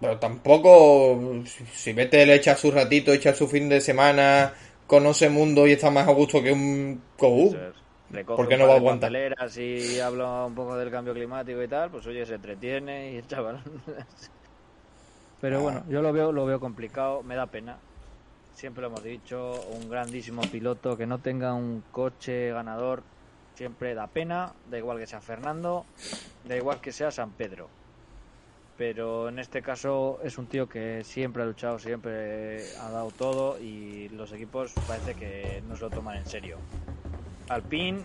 pero 0.00 0.18
tampoco, 0.18 1.42
si 1.74 1.92
Vettel 1.92 2.30
echa 2.30 2.54
su 2.54 2.70
ratito, 2.70 3.12
echa 3.12 3.34
su 3.34 3.48
fin 3.48 3.68
de 3.68 3.80
semana, 3.80 4.52
conoce 4.86 5.28
mundo 5.28 5.66
y 5.66 5.72
está 5.72 5.90
más 5.90 6.06
a 6.06 6.12
gusto 6.12 6.40
que 6.42 6.52
un 6.52 7.02
Kogu 7.16 7.56
¿Por 8.08 8.48
qué 8.48 8.56
no 8.56 8.66
va 8.66 8.74
a 8.74 8.76
aguantar? 8.76 9.12
y 9.56 9.98
habla 9.98 10.46
un 10.46 10.54
poco 10.54 10.76
del 10.76 10.90
cambio 10.90 11.12
climático 11.12 11.62
y 11.62 11.68
tal, 11.68 11.90
pues 11.90 12.06
oye, 12.06 12.24
se 12.24 12.34
entretiene 12.34 13.12
y 13.12 13.16
el 13.16 13.26
chaval. 13.26 13.60
Pero 15.40 15.60
bueno, 15.60 15.84
yo 15.88 16.02
lo 16.02 16.12
veo, 16.12 16.32
lo 16.32 16.46
veo 16.46 16.60
complicado, 16.60 17.22
me 17.22 17.34
da 17.34 17.46
pena. 17.46 17.78
Siempre 18.54 18.82
lo 18.82 18.88
hemos 18.88 19.04
dicho, 19.04 19.52
un 19.74 19.90
grandísimo 19.90 20.42
piloto 20.42 20.96
que 20.96 21.06
no 21.06 21.18
tenga 21.20 21.52
un 21.52 21.82
coche 21.90 22.50
ganador 22.52 23.02
siempre 23.56 23.94
da 23.94 24.06
pena, 24.06 24.52
da 24.70 24.78
igual 24.78 24.98
que 24.98 25.06
sea 25.06 25.20
Fernando, 25.20 25.84
da 26.44 26.56
igual 26.56 26.80
que 26.80 26.92
sea 26.92 27.10
San 27.10 27.32
Pedro. 27.32 27.68
Pero 28.76 29.28
en 29.30 29.38
este 29.38 29.62
caso 29.62 30.20
es 30.22 30.36
un 30.36 30.46
tío 30.46 30.68
que 30.68 31.02
siempre 31.04 31.42
ha 31.42 31.46
luchado, 31.46 31.78
siempre 31.78 32.76
ha 32.78 32.90
dado 32.90 33.10
todo 33.10 33.58
y 33.58 34.08
los 34.10 34.32
equipos 34.32 34.72
parece 34.86 35.14
que 35.14 35.62
no 35.64 35.74
se 35.76 35.84
lo 35.84 35.90
toman 35.90 36.18
en 36.18 36.26
serio. 36.26 36.58
Alpine 37.48 38.02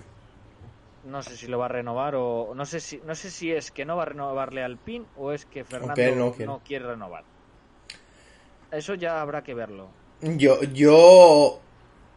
no 1.03 1.23
sé 1.23 1.35
si 1.35 1.47
lo 1.47 1.57
va 1.57 1.65
a 1.65 1.69
renovar 1.69 2.15
o 2.15 2.53
no 2.55 2.65
sé 2.65 2.79
si 2.79 3.01
no 3.05 3.15
sé 3.15 3.31
si 3.31 3.51
es 3.51 3.71
que 3.71 3.85
no 3.85 3.95
va 3.95 4.03
a 4.03 4.07
renovarle 4.07 4.63
Alpine 4.63 5.05
o 5.17 5.31
es 5.31 5.45
que 5.45 5.63
Fernando 5.63 6.33
no, 6.45 6.61
quiere. 6.63 6.85
renovar. 6.85 7.23
Eso 8.71 8.93
ya 8.95 9.21
habrá 9.21 9.43
que 9.43 9.53
verlo. 9.53 9.89
Yo 10.21 10.61
yo 10.63 11.59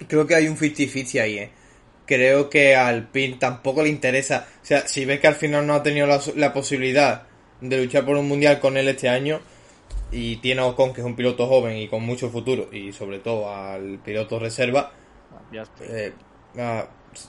creo 0.07 0.27
que 0.27 0.35
hay 0.35 0.49
un 0.49 0.57
50-50 0.57 1.21
ahí, 1.21 1.39
¿eh? 1.39 1.51
Creo 2.07 2.51
que 2.51 2.77
a 2.77 2.89
Alpine 2.89 3.39
tampoco 3.39 3.83
le 3.83 3.89
interesa. 3.89 4.47
O 4.63 4.65
sea, 4.65 4.87
si 4.87 5.07
ves 5.07 5.21
que 5.21 5.29
al 5.29 5.35
final 5.35 5.67
no 5.67 5.75
ha 5.75 5.83
tenido 5.83 6.07
la, 6.07 6.53
posibilidad 6.53 7.23
de 7.63 7.83
luchar 7.83 8.05
por 8.05 8.17
un 8.17 8.29
mundial 8.29 8.61
con 8.61 8.77
él 8.77 8.89
este 8.89 9.09
año 9.09 9.41
y 10.13 10.37
tiene 10.37 10.61
a 10.61 10.67
Ocon, 10.67 10.93
que 10.93 11.01
es 11.01 11.07
un 11.07 11.17
piloto 11.17 11.47
joven 11.47 11.79
y 11.79 11.89
con 11.89 12.03
mucho 12.03 12.29
futuro, 12.29 12.69
y 12.71 12.93
sobre 12.93 13.21
todo 13.21 13.51
al 13.53 14.01
piloto 14.05 14.39
reserva, 14.39 14.93
ya 15.51 15.63
estoy. 15.63 15.87
Eh, 15.91 16.13
ah, 16.59 16.87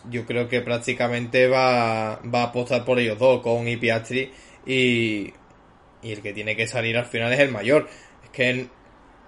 yo 0.09 0.25
creo 0.25 0.47
que 0.47 0.61
prácticamente 0.61 1.47
va, 1.47 2.19
va 2.21 2.41
a 2.41 2.45
apostar 2.45 2.83
por 2.85 2.99
ellos 2.99 3.19
dos, 3.19 3.41
con 3.41 3.67
y 3.67 3.77
Piastri, 3.77 4.31
y, 4.65 5.33
y 6.01 6.11
el 6.11 6.21
que 6.21 6.33
tiene 6.33 6.55
que 6.55 6.67
salir 6.67 6.97
al 6.97 7.05
final 7.05 7.31
es 7.33 7.39
el 7.39 7.51
mayor. 7.51 7.87
Es 8.23 8.29
que 8.29 8.69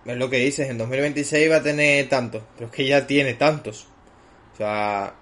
es 0.06 0.18
lo 0.18 0.30
que 0.30 0.38
dices, 0.38 0.70
en 0.70 0.78
2026 0.78 1.52
va 1.52 1.58
a 1.58 1.64
tener 1.64 2.08
tantos, 2.08 2.44
pero 2.56 2.68
es 2.68 2.72
que 2.72 2.86
ya 2.86 3.06
tiene 3.06 3.34
tantos. 3.34 3.88
O 4.54 4.58
sea, 4.58 5.14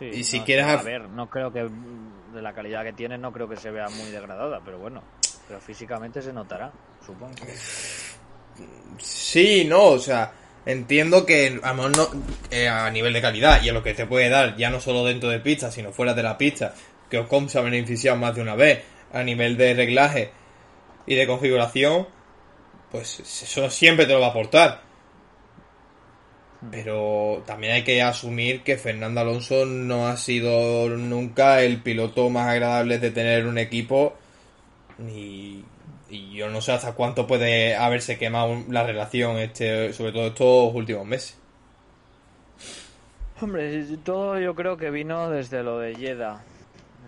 y 0.00 0.24
si 0.24 0.40
quieres... 0.40 0.66
A 0.66 0.82
ver, 0.82 1.08
no 1.08 1.30
creo 1.30 1.52
que 1.52 1.68
de 2.32 2.42
la 2.42 2.52
calidad 2.52 2.82
que 2.82 2.92
tiene 2.92 3.16
no 3.16 3.32
creo 3.32 3.48
que 3.48 3.56
se 3.56 3.70
vea 3.70 3.88
muy 3.88 4.10
degradada, 4.10 4.60
pero 4.64 4.78
bueno, 4.78 5.02
pero 5.46 5.60
físicamente 5.60 6.20
se 6.20 6.32
notará, 6.32 6.72
supongo. 7.04 7.34
Sí, 8.98 9.64
no, 9.64 9.84
o 9.84 9.98
sea, 9.98 10.32
Entiendo 10.66 11.26
que 11.26 11.60
a, 11.62 11.74
no, 11.74 12.08
eh, 12.50 12.68
a 12.68 12.90
nivel 12.90 13.12
de 13.12 13.20
calidad 13.20 13.62
y 13.62 13.68
a 13.68 13.72
lo 13.72 13.82
que 13.82 13.92
te 13.92 14.06
puede 14.06 14.30
dar, 14.30 14.56
ya 14.56 14.70
no 14.70 14.80
solo 14.80 15.04
dentro 15.04 15.28
de 15.28 15.40
pista, 15.40 15.70
sino 15.70 15.92
fuera 15.92 16.14
de 16.14 16.22
la 16.22 16.38
pista, 16.38 16.74
que 17.10 17.18
Ocon 17.18 17.48
se 17.48 17.58
ha 17.58 17.62
beneficiado 17.62 18.16
más 18.16 18.34
de 18.34 18.42
una 18.42 18.54
vez 18.54 18.82
a 19.12 19.22
nivel 19.22 19.56
de 19.56 19.74
reglaje 19.74 20.30
y 21.06 21.14
de 21.14 21.26
configuración, 21.26 22.08
pues 22.90 23.20
eso 23.20 23.68
siempre 23.70 24.06
te 24.06 24.14
lo 24.14 24.20
va 24.20 24.28
a 24.28 24.30
aportar. 24.30 24.82
Pero 26.70 27.42
también 27.46 27.74
hay 27.74 27.84
que 27.84 28.00
asumir 28.00 28.62
que 28.62 28.78
Fernando 28.78 29.20
Alonso 29.20 29.66
no 29.66 30.08
ha 30.08 30.16
sido 30.16 30.88
nunca 30.88 31.62
el 31.62 31.82
piloto 31.82 32.30
más 32.30 32.48
agradable 32.48 32.98
de 32.98 33.10
tener 33.10 33.46
un 33.46 33.58
equipo. 33.58 34.14
Y, 34.98 35.62
y 36.08 36.32
yo 36.34 36.50
no 36.50 36.60
sé 36.60 36.72
hasta 36.72 36.94
cuánto 36.94 37.26
puede 37.26 37.76
haberse 37.76 38.18
quemado 38.18 38.56
la 38.68 38.84
relación, 38.84 39.38
este, 39.38 39.92
sobre 39.92 40.12
todo 40.12 40.26
estos 40.26 40.74
últimos 40.74 41.06
meses. 41.06 41.38
Hombre, 43.40 43.84
todo 44.04 44.38
yo 44.38 44.54
creo 44.54 44.76
que 44.76 44.90
vino 44.90 45.28
desde 45.28 45.62
lo 45.62 45.78
de 45.78 45.94
Yeda. 45.94 46.42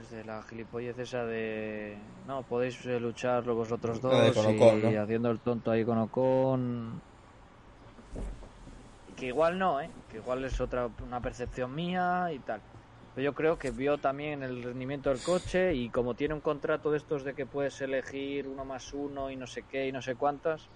Desde 0.01 0.25
la 0.25 0.43
gilipollez 0.43 0.99
esa 0.99 1.25
de. 1.25 1.97
No, 2.27 2.43
podéis 2.43 2.85
eh, 2.87 3.01
luchar 3.01 3.45
vosotros 3.45 4.01
dos. 4.01 4.13
y, 4.93 4.97
haciendo 4.97 5.31
el 5.31 5.39
tonto 5.39 5.71
ahí 5.71 5.85
con 5.85 5.99
Ocon. 5.99 7.01
Que 9.17 9.27
igual 9.27 9.59
no, 9.59 9.81
¿eh? 9.81 9.89
Que 10.11 10.19
igual 10.19 10.45
es 10.45 10.61
otra 10.61 10.89
una 11.07 11.21
percepción 11.21 11.75
mía 11.75 12.29
y 12.33 12.39
tal. 12.41 12.61
Pero 13.17 13.25
yo 13.25 13.35
creo 13.35 13.57
que 13.57 13.71
vio 13.71 13.97
también 13.97 14.43
el 14.43 14.63
rendimiento 14.63 15.09
del 15.09 15.23
coche 15.23 15.73
y 15.75 15.89
como 15.89 16.15
tiene 16.15 16.35
un 16.35 16.43
contrato 16.43 16.91
de 16.91 16.99
estos 16.99 17.25
de 17.25 17.35
que 17.35 17.47
puedes 17.47 17.81
elegir 17.81 18.47
uno 18.47 18.67
más 18.67 18.93
uno 18.93 19.31
y 19.31 19.37
no 19.37 19.47
sé 19.47 19.65
qué 19.65 19.89
y 19.89 19.93
no 19.93 20.03
sé 20.03 20.17
cuántas. 20.17 20.69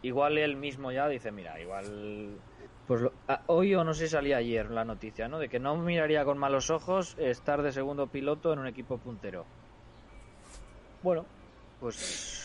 Igual 0.00 0.38
él 0.38 0.56
mismo 0.56 0.90
ya 0.92 1.08
dice, 1.08 1.30
mira, 1.30 1.60
igual 1.60 2.42
pues 2.86 3.02
lo- 3.02 3.12
hoy 3.48 3.74
o 3.74 3.84
no 3.84 3.92
sé 3.92 4.06
si 4.06 4.12
salía 4.12 4.38
ayer 4.38 4.70
la 4.70 4.86
noticia, 4.86 5.28
¿no? 5.28 5.38
De 5.38 5.50
que 5.50 5.60
no 5.60 5.76
miraría 5.76 6.24
con 6.24 6.38
malos 6.38 6.70
ojos 6.70 7.14
estar 7.18 7.60
de 7.60 7.72
segundo 7.72 8.08
piloto 8.08 8.50
en 8.54 8.60
un 8.60 8.66
equipo 8.66 8.98
puntero. 8.98 9.46
Bueno, 11.02 11.26
pues 11.78 12.43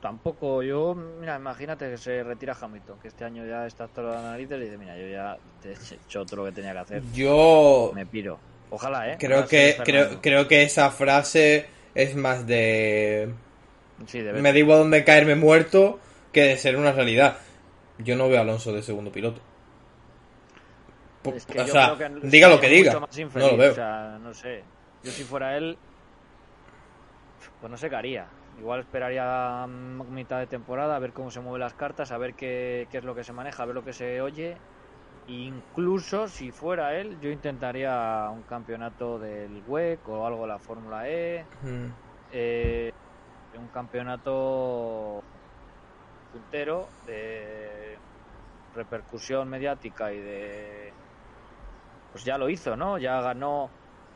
tampoco 0.00 0.62
yo, 0.62 0.94
mira, 0.94 1.36
imagínate 1.36 1.90
que 1.90 1.98
se 1.98 2.22
retira 2.22 2.56
Hamilton, 2.58 2.98
que 3.00 3.08
este 3.08 3.24
año 3.24 3.46
ya 3.46 3.66
está 3.66 3.84
hasta 3.84 4.02
las 4.02 4.22
narices 4.22 4.58
y 4.58 4.64
dice, 4.64 4.78
mira, 4.78 4.96
yo 4.96 5.06
ya 5.06 5.36
te 5.62 5.70
he 5.70 5.72
hecho 5.72 6.24
todo 6.24 6.36
lo 6.36 6.44
que 6.46 6.52
tenía 6.52 6.72
que 6.72 6.78
hacer, 6.78 7.02
Yo 7.12 7.92
me 7.94 8.06
piro. 8.06 8.38
Ojalá, 8.70 9.12
¿eh? 9.12 9.16
creo 9.18 9.38
Ojalá 9.38 9.48
que 9.48 9.76
creo, 9.84 10.20
creo 10.20 10.48
que 10.48 10.62
esa 10.62 10.90
frase 10.90 11.66
es 11.94 12.14
más 12.14 12.46
de 12.46 13.32
Sí, 14.06 14.20
de 14.20 14.32
me 14.32 14.52
digo 14.52 14.74
a 14.74 14.78
dónde 14.78 15.04
caerme 15.04 15.34
muerto 15.34 15.98
que 16.32 16.42
de 16.42 16.56
ser 16.56 16.76
una 16.76 16.92
realidad. 16.92 17.38
Yo 17.98 18.16
no 18.16 18.28
veo 18.28 18.38
a 18.38 18.42
Alonso 18.42 18.72
de 18.72 18.82
segundo 18.82 19.12
piloto. 19.12 19.40
Es 21.34 21.44
que 21.44 21.60
o 21.60 21.66
yo 21.66 21.72
sea, 21.72 21.94
creo 21.96 22.20
que 22.20 22.28
diga 22.28 22.48
lo 22.48 22.60
que 22.60 22.68
diga. 22.68 22.94
No 22.94 23.48
lo 23.48 23.56
veo. 23.56 23.72
O 23.72 23.74
sea, 23.74 24.18
no 24.22 24.32
sé. 24.32 24.62
Yo 25.02 25.10
si 25.10 25.24
fuera 25.24 25.56
él, 25.56 25.76
pues 27.60 27.70
no 27.70 27.76
sé 27.76 27.90
qué 27.90 27.96
haría. 27.96 28.26
Igual 28.60 28.80
esperaría 28.80 29.66
mm, 29.66 30.12
mitad 30.12 30.38
de 30.38 30.46
temporada 30.46 30.94
a 30.94 30.98
ver 30.98 31.14
cómo 31.14 31.30
se 31.30 31.40
mueven 31.40 31.60
las 31.60 31.74
cartas, 31.74 32.12
a 32.12 32.18
ver 32.18 32.34
qué, 32.34 32.86
qué 32.90 32.98
es 32.98 33.04
lo 33.04 33.14
que 33.14 33.24
se 33.24 33.32
maneja, 33.32 33.62
a 33.62 33.66
ver 33.66 33.74
lo 33.74 33.82
que 33.82 33.94
se 33.94 34.20
oye. 34.20 34.60
Incluso 35.26 36.28
si 36.28 36.52
fuera 36.52 37.00
él, 37.00 37.18
yo 37.20 37.30
intentaría 37.30 38.28
un 38.30 38.42
campeonato 38.42 39.18
del 39.18 39.62
WEC 39.66 40.06
o 40.08 40.26
algo 40.26 40.42
de 40.42 40.48
la 40.48 40.58
Fórmula 40.58 41.08
E. 41.08 41.46
Mm. 41.62 41.86
eh, 42.32 42.90
un 43.56 43.68
campeonato 43.68 45.20
puntero 46.30 46.90
de 47.06 47.98
repercusión 48.74 49.48
mediática 49.48 50.12
y 50.12 50.20
de 50.20 50.94
pues 52.12 52.24
ya 52.24 52.36
lo 52.36 52.50
hizo, 52.50 52.76
¿no? 52.76 52.98
Ya 52.98 53.20
ganó 53.22 53.70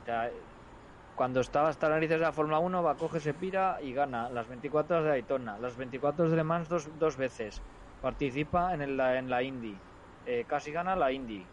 ya, 0.07 0.30
cuando 1.14 1.40
estaba 1.40 1.68
hasta 1.68 1.88
las 1.88 1.96
narices 1.96 2.18
de 2.18 2.24
la 2.24 2.33
Fórmula 2.33 2.59
1 2.59 2.83
va, 2.83 2.96
coge, 2.96 3.20
se 3.20 3.35
pira 3.35 3.79
y 3.83 3.92
gana 3.92 4.29
las 4.31 4.48
24 4.48 4.96
horas 4.96 5.05
de 5.05 5.11
Daytona, 5.11 5.59
las 5.59 5.77
24 5.77 6.22
horas 6.24 6.31
de 6.33 6.37
Le 6.37 6.44
Mans 6.44 6.68
dos, 6.68 6.88
dos 6.98 7.16
veces, 7.16 7.61
participa 8.00 8.74
en, 8.74 8.83
el- 8.83 8.98
en 9.00 9.31
la 9.31 9.42
Indy, 9.42 9.77
eh, 10.27 10.44
casi 10.48 10.72
gana 10.72 10.96
la 10.96 11.12
Indy, 11.12 11.46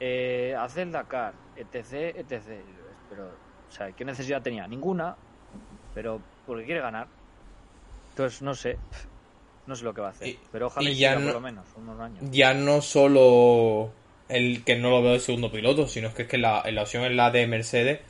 eh, 0.00 0.54
hace 0.58 0.82
el 0.82 0.92
Dakar, 0.92 1.34
etc, 1.56 2.14
etc. 2.16 2.64
Pero, 3.08 3.26
o 3.28 3.70
sea, 3.72 3.90
¿qué 3.92 4.04
necesidad 4.04 4.42
tenía? 4.42 4.66
Ninguna, 4.68 5.16
pero 5.94 6.20
porque 6.46 6.64
quiere 6.64 6.80
ganar. 6.80 7.08
Entonces, 8.10 8.42
no 8.42 8.54
sé, 8.54 8.76
no 9.66 9.74
sé 9.76 9.84
lo 9.84 9.94
que 9.94 10.00
va 10.00 10.08
a 10.08 10.10
hacer, 10.10 10.28
Y- 10.28 10.38
pero 10.52 10.66
ojalá 10.66 10.90
y 10.90 10.94
ya 10.96 11.14
no- 11.14 11.24
por 11.26 11.34
lo 11.34 11.40
menos 11.40 11.66
unos 11.76 12.00
años. 12.00 12.28
Ya 12.30 12.52
no 12.54 12.80
solo 12.80 13.90
el 14.28 14.64
que 14.64 14.76
no 14.76 14.90
lo 14.90 15.02
veo 15.02 15.12
de 15.12 15.20
segundo 15.20 15.50
piloto, 15.50 15.86
sino 15.86 16.12
que 16.12 16.22
es 16.22 16.28
que 16.28 16.38
la, 16.38 16.62
la 16.70 16.82
opción 16.82 17.04
es 17.04 17.12
la 17.12 17.30
de 17.30 17.46
Mercedes. 17.46 18.00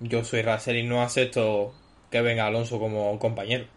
Yo 0.00 0.24
soy 0.24 0.42
Russell 0.42 0.76
y 0.78 0.82
no 0.82 1.00
acepto 1.00 1.72
que 2.10 2.20
venga 2.22 2.46
Alonso 2.46 2.80
como 2.80 3.16
compañero. 3.20 3.68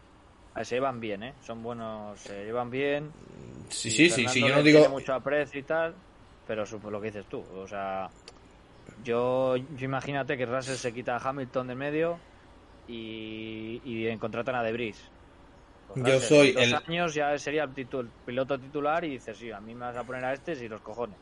Se 0.63 0.75
llevan 0.75 0.99
bien, 0.99 1.23
¿eh? 1.23 1.37
Son 1.41 1.61
buenos, 1.63 2.21
se 2.21 2.43
llevan 2.45 2.69
bien. 2.69 3.15
Sí, 3.69 3.91
Y 3.91 3.91
sí, 3.91 4.09
sí, 4.09 4.27
sí, 4.27 4.43
yo 4.45 4.53
no 4.53 4.63
digo... 4.63 4.87
mucho 4.89 5.13
aprecio 5.13 5.59
y 5.59 5.65
tal, 5.65 6.03
pero 6.45 6.65
supo 6.65 6.91
lo 6.91 7.01
que 7.01 7.07
dices 7.07 7.27
tú. 7.27 7.41
O 7.41 7.67
sea, 7.67 8.13
yo, 8.95 9.57
yo 9.57 9.85
imagínate 9.85 10.37
que 10.37 10.45
Russell 10.47 10.77
se 10.77 10.93
quita 10.93 11.17
a 11.17 11.29
Hamilton 11.29 11.67
de 11.67 11.75
medio 11.75 12.25
y, 12.87 13.81
y 13.83 14.17
contratan 14.19 14.55
a 14.55 14.63
Debris. 14.63 15.13
Pues 15.85 15.99
Yo 16.05 16.19
Russell, 16.19 16.29
soy 16.29 16.49
en 16.49 16.53
dos 16.53 16.73
el- 16.73 16.83
años 16.87 17.13
ya 17.15 17.37
sería 17.39 17.63
el, 17.65 17.73
titu- 17.73 18.01
el 18.01 18.13
piloto 18.25 18.59
titular 18.59 19.05
y 19.05 19.11
dices, 19.11 19.37
sí, 19.37 19.51
a 19.51 19.61
mí 19.61 19.75
me 19.75 19.85
vas 19.87 19.97
a 19.97 20.05
poner 20.05 20.25
a 20.25 20.33
este 20.33 20.55
si 20.55 20.67
los 20.69 20.81
cojones. 20.81 21.21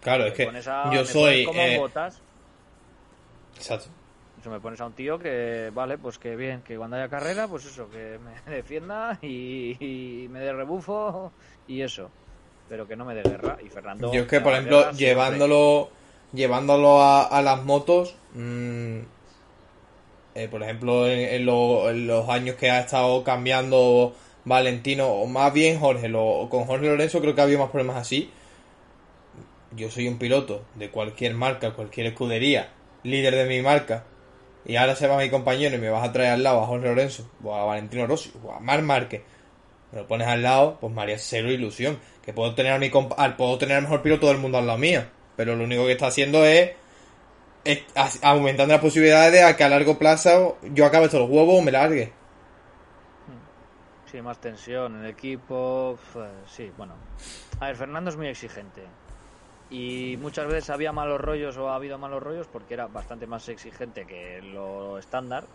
Claro, 0.00 0.26
es 0.26 0.34
que 0.34 0.44
pones 0.44 0.66
a- 0.68 0.90
yo 0.90 1.04
soy... 1.06 1.42
como 1.42 1.70
eh, 1.74 1.78
botas, 1.78 2.24
Exacto. 3.56 3.90
Eso 4.42 4.50
me 4.50 4.60
pones 4.60 4.80
a 4.80 4.86
un 4.86 4.92
tío 4.92 5.18
que, 5.20 5.70
vale, 5.72 5.98
pues 5.98 6.18
que 6.18 6.34
bien, 6.34 6.62
que 6.62 6.76
cuando 6.76 6.96
haya 6.96 7.08
carrera, 7.08 7.46
pues 7.46 7.64
eso, 7.64 7.88
que 7.88 8.18
me 8.18 8.34
defienda 8.52 9.16
y, 9.22 9.76
y 10.24 10.28
me 10.28 10.40
dé 10.40 10.52
rebufo 10.52 11.32
y 11.68 11.80
eso. 11.80 12.10
Pero 12.68 12.86
que 12.88 12.96
no 12.96 13.04
me 13.04 13.14
dé 13.14 13.22
guerra. 13.22 13.56
Y 13.62 13.68
Fernando. 13.68 14.12
Yo 14.12 14.22
es 14.22 14.26
que, 14.26 14.40
por 14.40 14.52
ejemplo, 14.52 14.78
guerra 14.80 14.92
llevándolo 14.92 15.90
llevándolo 16.32 17.00
a, 17.02 17.22
a 17.24 17.40
las 17.42 17.62
motos, 17.64 18.14
mm, 18.34 18.98
eh, 20.34 20.48
por 20.48 20.62
ejemplo, 20.62 21.06
en, 21.06 21.20
en 21.20 21.46
lo- 21.46 21.90
en 21.90 22.06
los 22.06 22.28
años 22.28 22.56
que 22.56 22.70
ha 22.70 22.80
estado 22.80 23.22
cambiando 23.22 24.14
Valentino, 24.44 25.06
o 25.08 25.26
más 25.26 25.52
bien 25.52 25.78
Jorge, 25.78 26.08
lo- 26.08 26.48
con 26.50 26.64
Jorge 26.64 26.86
Lorenzo 26.86 27.20
creo 27.20 27.34
que 27.34 27.42
había 27.42 27.58
más 27.58 27.70
problemas 27.70 27.96
así. 27.96 28.28
Yo 29.74 29.90
soy 29.90 30.06
un 30.08 30.18
piloto 30.18 30.60
de 30.74 30.90
cualquier 30.90 31.34
marca, 31.34 31.72
cualquier 31.72 32.06
escudería, 32.08 32.68
líder 33.04 33.34
de 33.34 33.46
mi 33.46 33.62
marca, 33.62 34.04
y 34.64 34.76
ahora 34.76 34.94
se 34.96 35.06
va 35.08 35.18
mi 35.18 35.30
compañero 35.30 35.76
y 35.76 35.78
me 35.78 35.90
vas 35.90 36.08
a 36.08 36.12
traer 36.12 36.32
al 36.32 36.42
lado 36.42 36.62
a 36.62 36.66
Jorge 36.66 36.86
Lorenzo, 36.88 37.28
o 37.42 37.54
a 37.54 37.64
Valentino 37.64 38.06
Rossi, 38.06 38.32
o 38.44 38.52
a 38.52 38.60
Marc 38.60 38.82
Márquez, 38.82 39.22
me 39.92 40.00
lo 40.00 40.06
pones 40.08 40.26
al 40.28 40.42
lado, 40.42 40.78
pues 40.80 40.92
me 40.92 41.02
haría 41.02 41.18
cero 41.18 41.50
ilusión. 41.50 41.98
Que 42.24 42.32
puedo 42.32 42.54
tener 42.54 42.72
a 42.72 42.78
mi 42.78 42.88
compa- 42.90 43.16
al- 43.18 43.36
puedo 43.36 43.58
tener 43.58 43.76
al 43.76 43.82
mejor 43.82 44.00
piloto 44.02 44.28
del 44.28 44.38
mundo 44.38 44.56
al 44.58 44.66
lado 44.66 44.78
mío. 44.78 45.02
Pero 45.36 45.56
lo 45.56 45.64
único 45.64 45.84
que 45.86 45.92
está 45.92 46.06
haciendo 46.06 46.44
es, 46.44 46.70
aumentando 48.22 48.72
las 48.74 48.80
posibilidades 48.82 49.32
de 49.32 49.42
a 49.42 49.56
que 49.56 49.64
a 49.64 49.68
largo 49.68 49.98
plazo 49.98 50.58
yo 50.72 50.86
acabe 50.86 51.06
estos 51.06 51.28
huevos 51.28 51.58
o 51.58 51.62
me 51.62 51.72
largue. 51.72 52.12
Sí, 54.10 54.20
más 54.20 54.40
tensión 54.40 54.96
en 54.96 55.04
el 55.04 55.10
equipo. 55.10 55.98
sí, 56.46 56.70
bueno. 56.76 56.94
A 57.60 57.66
ver, 57.66 57.76
Fernando 57.76 58.10
es 58.10 58.16
muy 58.16 58.28
exigente. 58.28 58.82
Y 59.74 60.18
muchas 60.18 60.48
veces 60.48 60.68
había 60.68 60.92
malos 60.92 61.18
rollos 61.18 61.56
o 61.56 61.70
ha 61.70 61.76
habido 61.76 61.96
malos 61.98 62.22
rollos 62.22 62.46
porque 62.46 62.74
era 62.74 62.88
bastante 62.88 63.26
más 63.26 63.48
exigente 63.48 64.04
que 64.06 64.40
lo 64.42 64.98
estándar. 64.98 65.48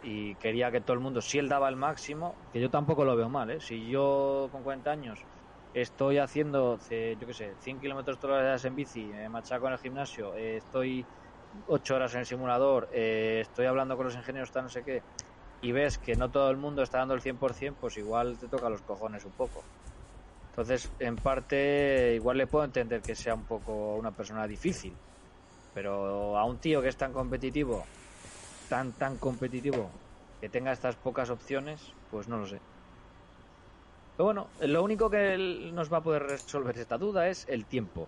Y 0.00 0.36
quería 0.36 0.70
que 0.72 0.80
todo 0.80 0.94
el 0.94 1.00
mundo, 1.00 1.20
si 1.22 1.38
él 1.38 1.48
daba 1.48 1.68
el 1.68 1.76
máximo, 1.76 2.40
que 2.50 2.60
yo 2.60 2.70
tampoco 2.70 3.04
lo 3.04 3.16
veo 3.16 3.28
mal, 3.30 3.50
¿eh? 3.50 3.60
Si 3.60 3.88
yo 3.88 4.48
con 4.50 4.62
40 4.64 4.90
años 4.92 5.26
estoy 5.72 6.18
haciendo, 6.18 6.78
eh, 6.90 7.16
yo 7.18 7.26
qué 7.28 7.34
sé, 7.34 7.56
100 7.58 7.80
kilómetros 7.80 8.18
todas 8.18 8.42
las 8.42 8.46
días 8.62 8.64
en 8.66 8.74
bici, 8.76 9.10
me 9.12 9.28
machaco 9.28 9.66
en 9.68 9.74
el 9.74 9.78
gimnasio, 9.78 10.34
eh, 10.36 10.56
estoy 10.58 11.08
8 11.66 11.96
horas 11.96 12.14
en 12.14 12.20
el 12.20 12.26
simulador, 12.26 12.88
eh, 12.92 13.40
estoy 13.42 13.66
hablando 13.66 13.96
con 13.96 14.06
los 14.06 14.16
ingenieros, 14.16 14.50
tal, 14.52 14.64
no 14.64 14.70
sé 14.70 14.84
qué, 14.84 15.04
y 15.60 15.72
ves 15.72 15.98
que 15.98 16.16
no 16.16 16.30
todo 16.30 16.50
el 16.50 16.58
mundo 16.58 16.82
está 16.82 16.98
dando 16.98 17.14
el 17.14 17.22
100%, 17.22 17.78
pues 17.80 17.96
igual 17.98 18.38
te 18.38 18.48
toca 18.48 18.70
los 18.70 18.82
cojones 18.82 19.24
un 19.24 19.34
poco. 19.34 19.66
Entonces, 20.60 20.92
en 20.98 21.16
parte, 21.16 22.12
igual 22.16 22.36
le 22.36 22.46
puedo 22.46 22.66
entender 22.66 23.00
que 23.00 23.14
sea 23.14 23.32
un 23.32 23.44
poco 23.44 23.96
una 23.96 24.10
persona 24.10 24.46
difícil, 24.46 24.94
pero 25.72 26.36
a 26.36 26.44
un 26.44 26.58
tío 26.58 26.82
que 26.82 26.88
es 26.88 26.98
tan 26.98 27.14
competitivo, 27.14 27.82
tan, 28.68 28.92
tan 28.92 29.16
competitivo, 29.16 29.90
que 30.38 30.50
tenga 30.50 30.72
estas 30.72 30.96
pocas 30.96 31.30
opciones, 31.30 31.94
pues 32.10 32.28
no 32.28 32.36
lo 32.36 32.46
sé. 32.46 32.58
Pero 34.18 34.26
bueno, 34.26 34.48
lo 34.60 34.84
único 34.84 35.08
que 35.08 35.70
nos 35.72 35.90
va 35.90 35.96
a 35.96 36.02
poder 36.02 36.24
resolver 36.24 36.76
esta 36.76 36.98
duda 36.98 37.30
es 37.30 37.48
el 37.48 37.64
tiempo. 37.64 38.06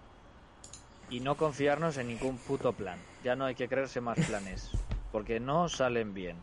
Y 1.08 1.20
no 1.20 1.38
confiarnos 1.38 1.96
en 1.96 2.08
ningún 2.08 2.36
puto 2.36 2.74
plan. 2.74 2.98
Ya 3.24 3.34
no 3.34 3.46
hay 3.46 3.54
que 3.54 3.66
creerse 3.66 4.02
más 4.02 4.18
planes, 4.26 4.70
porque 5.10 5.40
no 5.40 5.70
salen 5.70 6.12
bien. 6.12 6.36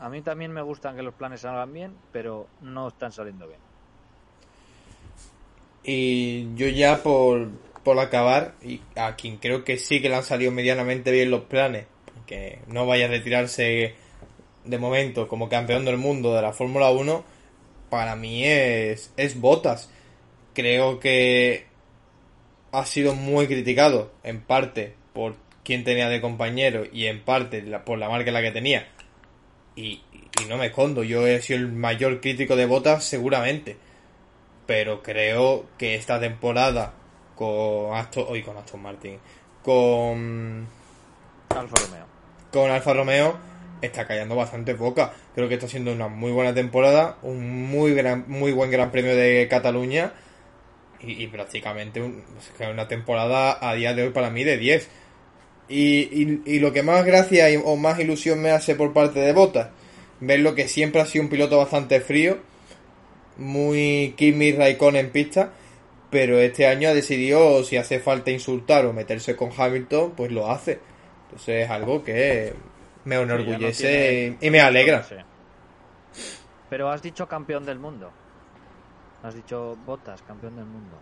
A 0.00 0.08
mí 0.08 0.20
también 0.20 0.50
me 0.50 0.62
gustan 0.62 0.96
que 0.96 1.04
los 1.04 1.14
planes 1.14 1.42
salgan 1.42 1.72
bien, 1.72 1.94
pero 2.10 2.48
no 2.60 2.88
están 2.88 3.12
saliendo 3.12 3.46
bien. 3.46 3.71
Y 5.84 6.54
yo 6.54 6.68
ya 6.68 7.02
por, 7.02 7.50
por 7.82 7.98
acabar, 7.98 8.54
y 8.62 8.80
a 8.96 9.16
quien 9.16 9.38
creo 9.38 9.64
que 9.64 9.78
sí 9.78 10.00
que 10.00 10.08
le 10.08 10.16
han 10.16 10.24
salido 10.24 10.52
medianamente 10.52 11.10
bien 11.10 11.30
los 11.30 11.42
planes, 11.44 11.86
que 12.26 12.60
no 12.68 12.86
vaya 12.86 13.06
a 13.06 13.08
retirarse 13.08 13.94
de 14.64 14.78
momento 14.78 15.26
como 15.28 15.48
campeón 15.48 15.84
del 15.84 15.98
mundo 15.98 16.34
de 16.34 16.42
la 16.42 16.52
Fórmula 16.52 16.90
1, 16.90 17.24
para 17.90 18.16
mí 18.16 18.44
es, 18.44 19.12
es 19.16 19.40
Botas. 19.40 19.90
Creo 20.54 21.00
que 21.00 21.66
ha 22.70 22.86
sido 22.86 23.14
muy 23.14 23.46
criticado, 23.46 24.12
en 24.22 24.40
parte 24.40 24.94
por 25.12 25.36
quien 25.64 25.84
tenía 25.84 26.08
de 26.08 26.20
compañero 26.20 26.84
y 26.90 27.06
en 27.06 27.22
parte 27.22 27.62
por 27.84 27.98
la 27.98 28.08
marca 28.08 28.30
en 28.30 28.34
la 28.34 28.42
que 28.42 28.50
tenía. 28.50 28.88
Y, 29.76 30.02
y 30.40 30.44
no 30.48 30.56
me 30.56 30.66
escondo, 30.66 31.02
yo 31.02 31.26
he 31.26 31.40
sido 31.42 31.58
el 31.58 31.72
mayor 31.72 32.20
crítico 32.20 32.56
de 32.56 32.66
Botas 32.66 33.04
seguramente. 33.04 33.76
Pero 34.66 35.02
creo 35.02 35.66
que 35.78 35.94
esta 35.94 36.20
temporada 36.20 36.94
con 37.34 37.94
Aston, 37.94 38.26
hoy 38.28 38.42
con 38.42 38.56
Aston 38.56 38.82
Martin, 38.82 39.18
con 39.62 40.66
Alfa 41.50 41.76
Romeo. 41.76 42.06
Con 42.52 42.70
Alfa 42.70 42.92
Romeo 42.92 43.36
está 43.80 44.06
callando 44.06 44.36
bastante 44.36 44.74
poca. 44.74 45.12
Creo 45.34 45.48
que 45.48 45.54
está 45.54 45.68
siendo 45.68 45.92
una 45.92 46.08
muy 46.08 46.32
buena 46.32 46.54
temporada, 46.54 47.18
un 47.22 47.68
muy 47.70 47.94
gran, 47.94 48.24
muy 48.28 48.52
buen 48.52 48.70
Gran 48.70 48.90
Premio 48.90 49.16
de 49.16 49.46
Cataluña 49.50 50.12
y, 51.00 51.26
prácticamente 51.26 52.00
una 52.00 52.88
temporada 52.88 53.58
a 53.60 53.74
día 53.74 53.94
de 53.94 54.04
hoy 54.04 54.10
para 54.10 54.30
mí 54.30 54.44
de 54.44 54.56
10. 54.56 54.88
Y, 55.68 56.40
y, 56.44 56.58
lo 56.58 56.72
que 56.72 56.82
más 56.82 57.04
gracia 57.04 57.46
o 57.64 57.76
más 57.76 57.98
ilusión 57.98 58.40
me 58.40 58.50
hace 58.50 58.74
por 58.74 58.92
parte 58.92 59.20
de 59.20 59.32
Bottas, 59.32 59.70
verlo 60.20 60.54
que 60.54 60.68
siempre 60.68 61.00
ha 61.00 61.06
sido 61.06 61.24
un 61.24 61.30
piloto 61.30 61.56
bastante 61.56 62.00
frío, 62.00 62.38
muy 63.36 64.14
Kimi 64.16 64.52
Raikkonen 64.52 65.06
en 65.06 65.12
pista, 65.12 65.52
pero 66.10 66.38
este 66.38 66.66
año 66.66 66.88
ha 66.88 66.94
decidido 66.94 67.64
si 67.64 67.76
hace 67.76 67.98
falta 67.98 68.30
insultar 68.30 68.86
o 68.86 68.92
meterse 68.92 69.36
con 69.36 69.50
Hamilton, 69.56 70.12
pues 70.12 70.30
lo 70.30 70.50
hace. 70.50 70.80
Entonces 71.24 71.64
es 71.64 71.70
algo 71.70 72.04
que 72.04 72.54
me 73.04 73.16
enorgullece 73.16 74.36
y 74.40 74.50
me 74.50 74.60
alegra. 74.60 75.04
Pero 76.68 76.90
has 76.90 77.02
dicho 77.02 77.26
campeón 77.26 77.64
del 77.64 77.78
mundo. 77.78 78.10
Has 79.22 79.34
dicho 79.34 79.76
Botas, 79.86 80.22
campeón 80.22 80.56
del 80.56 80.66
mundo. 80.66 80.96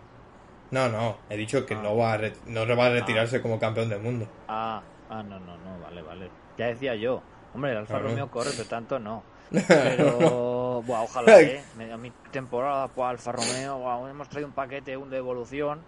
No, 0.71 0.87
no, 0.87 1.17
he 1.29 1.35
dicho 1.35 1.65
que 1.65 1.73
ah. 1.73 1.81
no 1.81 1.97
va 1.97 2.13
a 2.13 2.19
no 2.45 2.77
va 2.77 2.85
a 2.85 2.89
retirarse 2.91 3.37
ah. 3.37 3.41
como 3.41 3.59
campeón 3.59 3.89
del 3.89 3.99
mundo. 3.99 4.27
Ah, 4.47 4.81
ah, 5.09 5.23
no, 5.23 5.39
no, 5.39 5.57
no, 5.57 5.79
vale, 5.81 6.01
vale. 6.01 6.29
Ya 6.57 6.67
decía 6.67 6.95
yo. 6.95 7.21
Hombre, 7.53 7.71
el 7.71 7.77
Alfa 7.79 7.99
Romeo 7.99 8.31
corre, 8.31 8.51
pero 8.55 8.69
tanto 8.69 8.97
no. 8.97 9.23
Pero, 9.51 10.81
buah, 10.87 11.03
ojalá, 11.03 11.41
¿eh? 11.41 11.63
A 11.91 11.97
mi 11.97 12.11
temporada, 12.31 12.87
pues 12.87 13.09
Alfa 13.09 13.31
Romeo, 13.33 14.07
hemos 14.07 14.29
traído 14.29 14.47
un 14.47 14.53
paquete 14.53 14.95
un 14.97 15.09
de 15.09 15.17
evolución. 15.17 15.81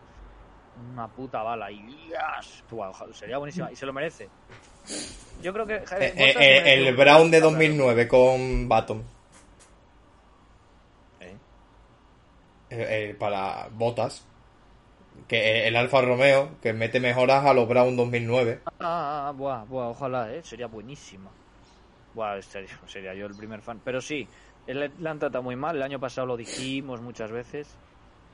Una 0.94 1.08
puta 1.08 1.44
bala. 1.44 1.72
Y 1.72 2.12
sería 3.14 3.38
buenísima. 3.38 3.72
Y 3.72 3.76
se 3.76 3.86
lo 3.86 3.94
merece. 3.94 4.28
Yo 5.42 5.54
creo 5.54 5.66
que. 5.66 5.76
Eh, 5.76 5.84
eh, 6.00 6.36
eh, 6.40 6.74
el 6.74 6.96
Brown 6.96 7.30
de 7.30 7.40
2009 7.40 8.08
con 8.08 8.68
Baton. 8.68 9.04
para 13.20 13.68
botas. 13.72 14.26
Que 15.28 15.68
el 15.68 15.76
Alfa 15.76 16.02
Romeo, 16.02 16.58
que 16.60 16.74
mete 16.74 17.00
mejoras 17.00 17.46
a 17.46 17.54
los 17.54 17.68
Brown 17.68 17.96
2009. 17.96 18.62
Ah, 18.66 18.72
ah, 18.80 19.28
ah, 19.28 19.32
buah, 19.32 19.64
buah, 19.66 19.90
ojalá, 19.90 20.34
¿eh? 20.34 20.42
Sería 20.44 20.68
buenísima. 20.68 21.30
Buah, 22.14 22.42
sería, 22.42 22.80
sería 22.88 23.14
yo 23.14 23.26
el 23.26 23.36
primer 23.36 23.62
fan. 23.62 23.82
Pero 23.84 24.02
sí, 24.02 24.28
le 24.68 24.86
han 25.10 25.20
tratado 25.20 25.44
muy 25.44 25.56
mal. 25.56 25.76
El 25.76 25.84
año 25.84 26.00
pasado 26.00 26.28
lo 26.28 26.38
dijimos 26.38 27.02
muchas 27.02 27.32
veces. 27.32 27.76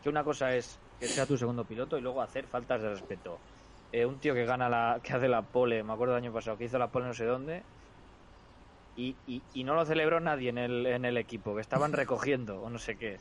Que 0.03 0.09
una 0.09 0.23
cosa 0.23 0.55
es 0.55 0.79
que 0.99 1.07
sea 1.07 1.25
tu 1.25 1.37
segundo 1.37 1.63
piloto 1.63 1.97
y 1.97 2.01
luego 2.01 2.21
hacer 2.21 2.45
faltas 2.45 2.81
de 2.81 2.89
respeto. 2.89 3.39
Eh, 3.91 4.05
un 4.05 4.19
tío 4.19 4.33
que 4.33 4.45
gana 4.45 4.69
la, 4.69 4.99
que 5.03 5.13
hace 5.13 5.27
la 5.27 5.41
pole, 5.41 5.83
me 5.83 5.93
acuerdo 5.93 6.13
del 6.13 6.23
año 6.23 6.33
pasado, 6.33 6.57
que 6.57 6.65
hizo 6.65 6.77
la 6.77 6.87
pole 6.87 7.07
no 7.07 7.13
sé 7.13 7.25
dónde, 7.25 7.63
y, 8.95 9.15
y, 9.53 9.63
no 9.63 9.75
lo 9.75 9.85
celebró 9.85 10.19
nadie 10.19 10.49
en 10.49 10.57
el, 10.57 10.85
en 10.85 11.05
el 11.05 11.15
equipo, 11.15 11.55
que 11.55 11.61
estaban 11.61 11.93
recogiendo 11.93 12.61
o 12.61 12.69
no 12.69 12.79
sé 12.79 12.97
qué. 12.97 13.17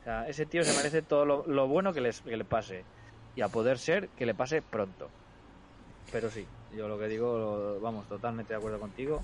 O 0.00 0.04
sea, 0.04 0.28
ese 0.28 0.44
tío 0.44 0.64
se 0.64 0.76
merece 0.76 1.02
todo 1.02 1.24
lo, 1.24 1.68
bueno 1.68 1.92
que, 1.92 2.00
les, 2.00 2.20
que 2.20 2.36
le 2.36 2.44
pase. 2.44 2.84
Y 3.36 3.40
a 3.40 3.48
poder 3.48 3.78
ser 3.78 4.08
que 4.08 4.26
le 4.26 4.34
pase 4.34 4.60
pronto. 4.60 5.08
Pero 6.10 6.30
sí, 6.30 6.44
yo 6.76 6.88
lo 6.88 6.98
que 6.98 7.06
digo, 7.06 7.78
vamos, 7.80 8.08
totalmente 8.08 8.54
de 8.54 8.58
acuerdo 8.58 8.80
contigo. 8.80 9.22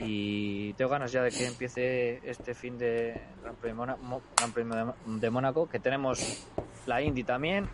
Y 0.00 0.72
tengo 0.74 0.90
ganas 0.90 1.12
ya 1.12 1.22
de 1.22 1.30
que 1.30 1.46
empiece 1.46 2.20
este 2.28 2.54
fin 2.54 2.78
de 2.78 3.20
Gran 3.42 3.56
Premio, 3.56 4.94
de 5.06 5.30
Mónaco, 5.30 5.68
que 5.68 5.78
tenemos 5.78 6.46
la 6.86 7.02
Indy 7.02 7.24
también, 7.24 7.68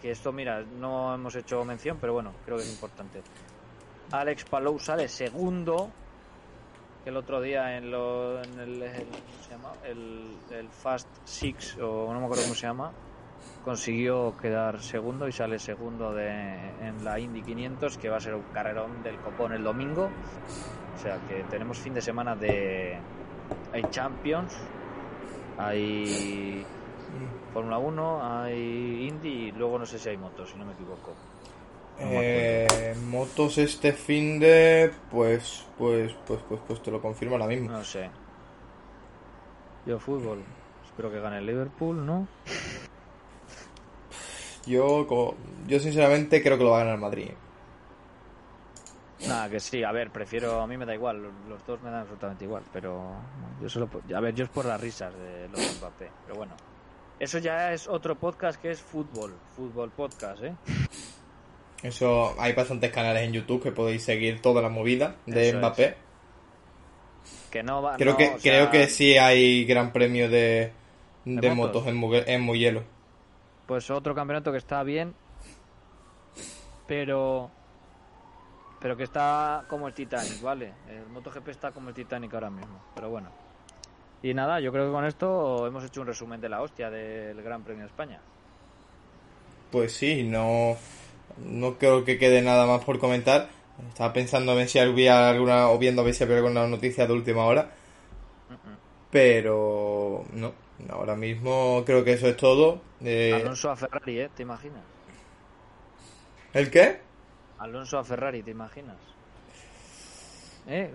que 0.00 0.10
esto, 0.10 0.32
mira, 0.32 0.62
no 0.62 1.14
hemos 1.14 1.34
hecho 1.36 1.64
mención, 1.64 1.98
pero 2.00 2.12
bueno, 2.12 2.32
creo 2.44 2.56
que 2.56 2.64
es 2.64 2.72
importante. 2.72 3.22
Alex 4.10 4.44
Palou 4.44 4.78
sale 4.78 5.08
segundo, 5.08 5.90
el 7.04 7.16
otro 7.16 7.40
día 7.40 7.76
en, 7.76 7.90
lo, 7.90 8.42
en 8.42 8.58
el? 8.58 8.82
El, 9.84 10.68
Fast 10.70 11.08
Six, 11.24 11.78
o 11.78 12.12
no 12.12 12.20
me 12.20 12.26
acuerdo 12.26 12.42
cómo 12.44 12.54
se 12.54 12.66
llama, 12.66 12.92
consiguió 13.64 14.36
quedar 14.36 14.82
segundo 14.82 15.28
y 15.28 15.32
sale 15.32 15.58
segundo 15.58 16.12
de, 16.12 16.28
en 16.80 17.04
la 17.04 17.18
Indy 17.18 17.42
500, 17.42 17.98
que 17.98 18.08
va 18.08 18.16
a 18.16 18.20
ser 18.20 18.34
un 18.34 18.42
carrerón 18.52 19.02
del 19.02 19.16
copón 19.18 19.52
el 19.52 19.62
domingo. 19.62 20.10
O 20.96 20.98
sea 20.98 21.18
que 21.28 21.44
tenemos 21.50 21.78
fin 21.78 21.94
de 21.94 22.00
semana 22.00 22.34
de... 22.34 22.98
Hay 23.72 23.82
Champions, 23.90 24.56
hay 25.58 26.64
Fórmula 27.52 27.78
1, 27.78 28.42
hay 28.42 29.06
Indy 29.08 29.28
y 29.28 29.52
luego 29.52 29.78
no 29.78 29.86
sé 29.86 29.98
si 29.98 30.08
hay 30.08 30.16
motos, 30.16 30.50
si 30.50 30.58
no 30.58 30.64
me 30.64 30.72
equivoco. 30.72 31.12
eh, 31.98 32.94
motos 33.08 33.58
este 33.58 33.92
fin 33.92 34.38
de 34.38 34.90
pues, 35.10 35.66
pues 35.78 36.14
pues 36.26 36.40
pues 36.48 36.60
pues 36.66 36.82
te 36.82 36.90
lo 36.90 37.00
confirmo 37.00 37.36
ahora 37.36 37.46
mismo. 37.46 37.70
No 37.70 37.84
sé. 37.84 38.10
Yo 39.86 39.98
fútbol. 39.98 40.42
Espero 40.84 41.10
que 41.10 41.20
gane 41.20 41.38
el 41.38 41.46
Liverpool, 41.46 42.04
¿no? 42.04 42.26
Yo 44.66 45.06
yo 45.66 45.78
sinceramente 45.78 46.42
creo 46.42 46.58
que 46.58 46.64
lo 46.64 46.70
va 46.70 46.80
a 46.80 46.84
ganar 46.84 46.98
Madrid. 46.98 47.30
Nada, 49.20 49.48
que 49.48 49.60
sí, 49.60 49.82
a 49.82 49.92
ver, 49.92 50.10
prefiero, 50.10 50.60
a 50.60 50.66
mí 50.66 50.76
me 50.76 50.84
da 50.84 50.94
igual, 50.94 51.22
los 51.48 51.66
dos 51.66 51.80
me 51.82 51.90
dan 51.90 52.00
absolutamente 52.00 52.44
igual, 52.44 52.62
pero 52.72 53.14
yo 53.62 53.68
solo, 53.68 53.88
a 54.14 54.20
ver, 54.20 54.34
yo 54.34 54.44
es 54.44 54.50
por 54.50 54.66
las 54.66 54.80
risas 54.80 55.12
de 55.14 55.48
los 55.48 55.78
Mbappé, 55.78 56.10
pero 56.26 56.36
bueno, 56.36 56.54
eso 57.18 57.38
ya 57.38 57.72
es 57.72 57.88
otro 57.88 58.16
podcast 58.16 58.60
que 58.60 58.70
es 58.70 58.80
fútbol, 58.80 59.34
fútbol 59.56 59.90
podcast, 59.90 60.44
¿eh? 60.44 60.54
Eso, 61.82 62.34
hay 62.38 62.52
bastantes 62.52 62.90
canales 62.90 63.22
en 63.22 63.32
YouTube 63.32 63.62
que 63.62 63.72
podéis 63.72 64.02
seguir 64.02 64.42
toda 64.42 64.60
la 64.60 64.68
movida 64.68 65.16
de 65.24 65.54
Mbappé. 65.54 65.96
Que 67.50 67.62
no 67.62 67.80
va, 67.80 67.96
creo 67.96 68.16
que 68.16 68.36
creo 68.42 68.70
que 68.70 68.86
sí 68.88 69.16
hay 69.16 69.64
gran 69.64 69.92
premio 69.92 70.28
de, 70.28 70.72
de, 71.24 71.54
motos, 71.54 71.86
en, 71.86 71.98
en 72.26 72.40
Muyelo. 72.42 72.84
Pues 73.66 73.90
otro 73.90 74.14
campeonato 74.14 74.52
que 74.52 74.58
está 74.58 74.82
bien, 74.82 75.14
pero 76.86 77.50
pero 78.80 78.96
que 78.96 79.04
está 79.04 79.64
como 79.68 79.88
el 79.88 79.94
Titanic, 79.94 80.40
¿vale? 80.42 80.72
El 80.88 81.06
MotoGP 81.06 81.48
está 81.48 81.72
como 81.72 81.88
el 81.88 81.94
Titanic 81.94 82.32
ahora 82.34 82.50
mismo, 82.50 82.80
pero 82.94 83.10
bueno. 83.10 83.30
Y 84.22 84.34
nada, 84.34 84.60
yo 84.60 84.72
creo 84.72 84.86
que 84.86 84.92
con 84.92 85.04
esto 85.04 85.66
hemos 85.66 85.84
hecho 85.84 86.00
un 86.00 86.06
resumen 86.08 86.40
de 86.40 86.48
la 86.48 86.62
hostia 86.62 86.90
del 86.90 87.40
Gran 87.42 87.62
Premio 87.62 87.82
de 87.82 87.88
España. 87.88 88.20
Pues 89.70 89.92
sí, 89.92 90.24
no, 90.24 90.76
no 91.44 91.78
creo 91.78 92.04
que 92.04 92.18
quede 92.18 92.42
nada 92.42 92.66
más 92.66 92.84
por 92.84 92.98
comentar. 92.98 93.48
Estaba 93.88 94.12
pensando 94.12 94.52
a 94.52 94.54
ver 94.54 94.68
si 94.68 94.78
había 94.78 95.28
alguna, 95.28 95.68
o 95.68 95.78
viendo 95.78 96.02
a 96.02 96.04
ver 96.04 96.14
si 96.14 96.24
había 96.24 96.38
alguna 96.38 96.66
noticia 96.66 97.06
de 97.06 97.12
última 97.12 97.44
hora. 97.44 97.70
Pero 99.10 100.24
no, 100.32 100.52
ahora 100.90 101.14
mismo 101.14 101.82
creo 101.84 102.02
que 102.02 102.14
eso 102.14 102.26
es 102.26 102.36
todo. 102.36 102.80
Eh... 103.02 103.32
Alonso 103.34 103.70
a 103.70 103.76
Ferrari, 103.76 104.20
¿eh? 104.20 104.30
¿Te 104.34 104.42
imaginas? 104.42 104.82
¿El 106.52 106.70
qué? 106.70 107.05
Alonso 107.58 107.98
a 107.98 108.04
Ferrari, 108.04 108.42
¿te 108.42 108.50
imaginas? 108.50 108.96
¿Eh? 110.68 110.90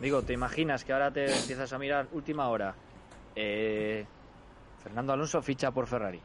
digo, 0.00 0.22
¿te 0.22 0.34
imaginas 0.34 0.84
que 0.84 0.92
ahora 0.92 1.10
te 1.10 1.24
empiezas 1.24 1.72
a 1.72 1.78
mirar 1.78 2.06
última 2.12 2.48
hora? 2.48 2.74
Eh, 3.34 4.04
Fernando 4.82 5.14
Alonso 5.14 5.40
ficha 5.42 5.70
por 5.70 5.86
Ferrari. 5.86 6.20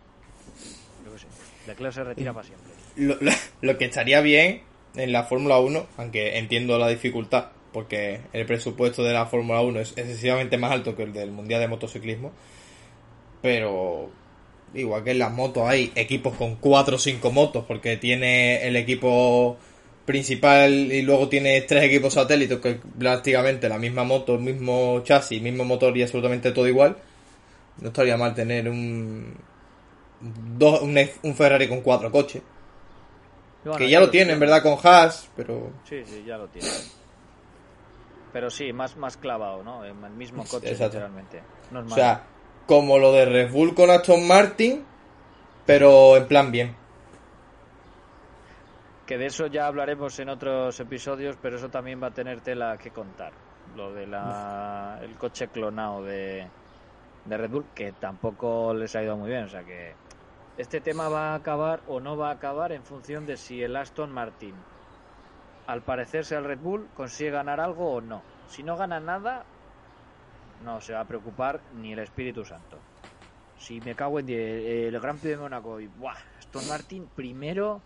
Yo 1.06 1.14
qué 1.14 1.20
sé. 1.20 1.28
Leclerc 1.68 1.94
se 1.94 2.04
retira 2.04 2.34
para 2.34 2.46
siempre. 2.46 3.40
Lo, 3.62 3.78
que 3.78 3.86
estaría 3.86 4.20
bien 4.22 4.64
en 4.96 5.12
la 5.14 5.24
Fórmula 5.24 5.60
1, 5.60 5.88
aunque 5.98 6.38
entiendo 6.38 6.78
la 6.78 6.90
dificultad, 6.90 7.50
porque 7.72 8.22
el 8.34 8.46
presupuesto 8.46 9.04
de 9.04 9.14
la 9.14 9.26
Fórmula 9.26 9.62
1 9.62 9.80
es 9.80 9.92
excesivamente 9.98 10.58
más 10.58 10.72
alto 10.72 10.96
que 10.96 11.04
el 11.04 11.14
del 11.14 11.32
Mundial 11.32 11.62
de 11.62 11.68
Motociclismo, 11.70 12.34
pero 13.42 14.10
igual 14.74 15.04
que 15.04 15.12
en 15.12 15.20
las 15.20 15.32
motos 15.32 15.64
hay 15.68 15.92
equipos 15.96 16.36
con 16.36 16.56
4 16.56 16.96
o 16.96 17.00
5 17.00 17.32
motos, 17.32 17.66
porque 17.68 17.98
tiene 17.98 18.68
el 18.68 18.76
equipo 18.76 19.58
principal 20.06 20.74
y 20.74 21.04
luego 21.04 21.30
tiene 21.30 21.62
tres 21.62 21.84
equipos 21.84 22.16
satélites 22.16 22.58
que 22.60 22.80
prácticamente 22.98 23.70
la 23.70 23.78
misma 23.78 24.04
moto, 24.04 24.36
el 24.36 24.42
mismo 24.42 25.02
chasis, 25.04 25.40
mismo 25.40 25.66
motor 25.66 25.96
y 25.96 26.02
absolutamente 26.02 26.52
todo 26.52 26.68
igual, 26.68 26.98
no 27.80 27.90
estaría 27.90 28.18
mal 28.18 28.34
tener 28.34 28.68
un, 28.70 29.36
dos, 30.20 30.82
un, 30.82 31.36
Ferrari 31.36 31.68
con 31.68 31.82
cuatro 31.82 32.12
coches. 32.12 32.42
que 33.78 33.90
ya 33.90 34.00
lo 34.00 34.10
tiene, 34.10 34.34
en 34.34 34.40
verdad, 34.40 34.64
con 34.64 34.78
Haas, 34.84 35.30
pero... 35.36 35.72
Sí, 35.88 36.02
sí, 36.06 36.24
ya 36.26 36.38
lo 36.38 36.48
tiene. 36.48 36.68
Pero 38.34 38.50
sí, 38.50 38.74
más, 38.74 38.96
más 38.98 39.18
clavado, 39.18 39.64
¿no? 39.64 39.86
El 39.86 39.94
mismo 39.94 40.44
coche, 40.44 40.72
Exacto. 40.72 40.98
literalmente. 40.98 41.42
No 41.72 41.82
es 41.82 41.92
O 41.92 41.96
sea, 41.96 42.24
como 42.70 43.00
lo 43.00 43.12
de 43.12 43.26
Red 43.26 43.52
Bull 43.52 43.74
con 43.74 43.90
Aston 43.90 44.28
Martin, 44.28 44.86
pero 45.66 46.16
en 46.16 46.28
plan 46.28 46.52
bien. 46.52 46.76
Que 49.08 49.18
de 49.18 49.26
eso 49.26 49.48
ya 49.48 49.66
hablaremos 49.66 50.20
en 50.20 50.30
otros 50.30 50.80
episodios, 50.80 51.36
pero 51.42 51.56
eso 51.56 51.70
también 51.70 52.00
va 52.00 52.10
a 52.10 52.14
tener 52.14 52.42
tela 52.42 52.78
que 52.78 52.92
contar. 52.92 53.34
Lo 53.76 53.92
de 53.92 54.06
la 54.06 55.00
el 55.02 55.16
coche 55.16 55.48
clonado 55.48 56.04
de, 56.04 56.48
de 57.26 57.38
Red 57.38 57.50
Bull, 57.50 57.66
que 57.74 57.92
tampoco 57.94 58.72
les 58.76 58.96
ha 58.96 59.02
ido 59.02 59.18
muy 59.18 59.32
bien. 59.32 59.46
O 59.46 59.50
sea 59.50 59.64
que 59.64 59.96
este 60.56 60.80
tema 60.80 61.10
va 61.10 61.32
a 61.32 61.36
acabar 61.36 61.82
o 61.88 62.00
no 62.00 62.18
va 62.18 62.30
a 62.30 62.34
acabar 62.34 62.72
en 62.72 62.84
función 62.84 63.26
de 63.26 63.38
si 63.38 63.64
el 63.64 63.76
Aston 63.76 64.12
Martin, 64.12 64.54
al 65.66 65.82
parecerse 65.82 66.36
al 66.36 66.44
Red 66.44 66.60
Bull, 66.60 66.88
consigue 66.96 67.32
ganar 67.32 67.60
algo 67.60 67.94
o 67.94 68.00
no. 68.00 68.22
Si 68.48 68.62
no 68.62 68.78
gana 68.78 69.00
nada, 69.00 69.44
no 70.64 70.82
se 70.82 70.94
va 70.94 71.02
a 71.02 71.08
preocupar 71.08 71.62
ni 71.76 71.94
el 71.94 72.00
Espíritu 72.00 72.46
Santo. 72.46 72.78
Si 73.58 73.82
me 73.82 73.96
cago 73.96 74.20
en 74.20 74.30
el 74.30 75.00
Gran 75.00 75.18
Premio 75.18 75.38
de 75.38 75.44
Mónaco 75.44 75.80
y 75.80 75.88
¡buah! 75.88 76.16
Aston 76.38 76.68
Martin 76.68 77.08
primero 77.16 77.82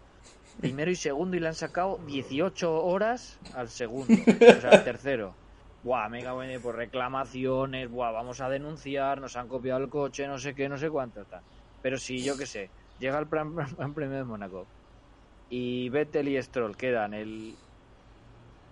primero 0.59 0.91
y 0.91 0.95
segundo 0.95 1.35
y 1.35 1.39
le 1.39 1.47
han 1.47 1.55
sacado 1.55 1.99
18 2.05 2.85
horas 2.85 3.39
al 3.55 3.69
segundo, 3.69 4.13
o 4.13 4.61
sea, 4.61 4.71
al 4.71 4.83
tercero. 4.83 5.33
Buah, 5.83 6.07
me 6.09 6.23
cago 6.23 6.43
en 6.43 6.61
por 6.61 6.75
reclamaciones, 6.75 7.89
buah, 7.89 8.11
vamos 8.11 8.39
a 8.39 8.49
denunciar, 8.49 9.19
nos 9.19 9.35
han 9.35 9.47
copiado 9.49 9.83
el 9.83 9.89
coche, 9.89 10.27
no 10.27 10.37
sé 10.37 10.55
qué, 10.55 10.69
no 10.69 10.77
sé 10.77 10.89
cuánto 10.89 11.25
tal. 11.25 11.41
Pero 11.81 11.97
si 11.97 12.23
yo 12.23 12.37
qué 12.37 12.45
sé, 12.45 12.69
llega 12.99 13.19
el 13.19 13.25
Gran 13.25 13.53
Premio 13.93 14.17
de 14.17 14.23
Mónaco 14.23 14.65
y 15.49 15.89
Vettel 15.89 16.29
y 16.29 16.41
Stroll 16.41 16.77
quedan 16.77 17.13
el 17.13 17.55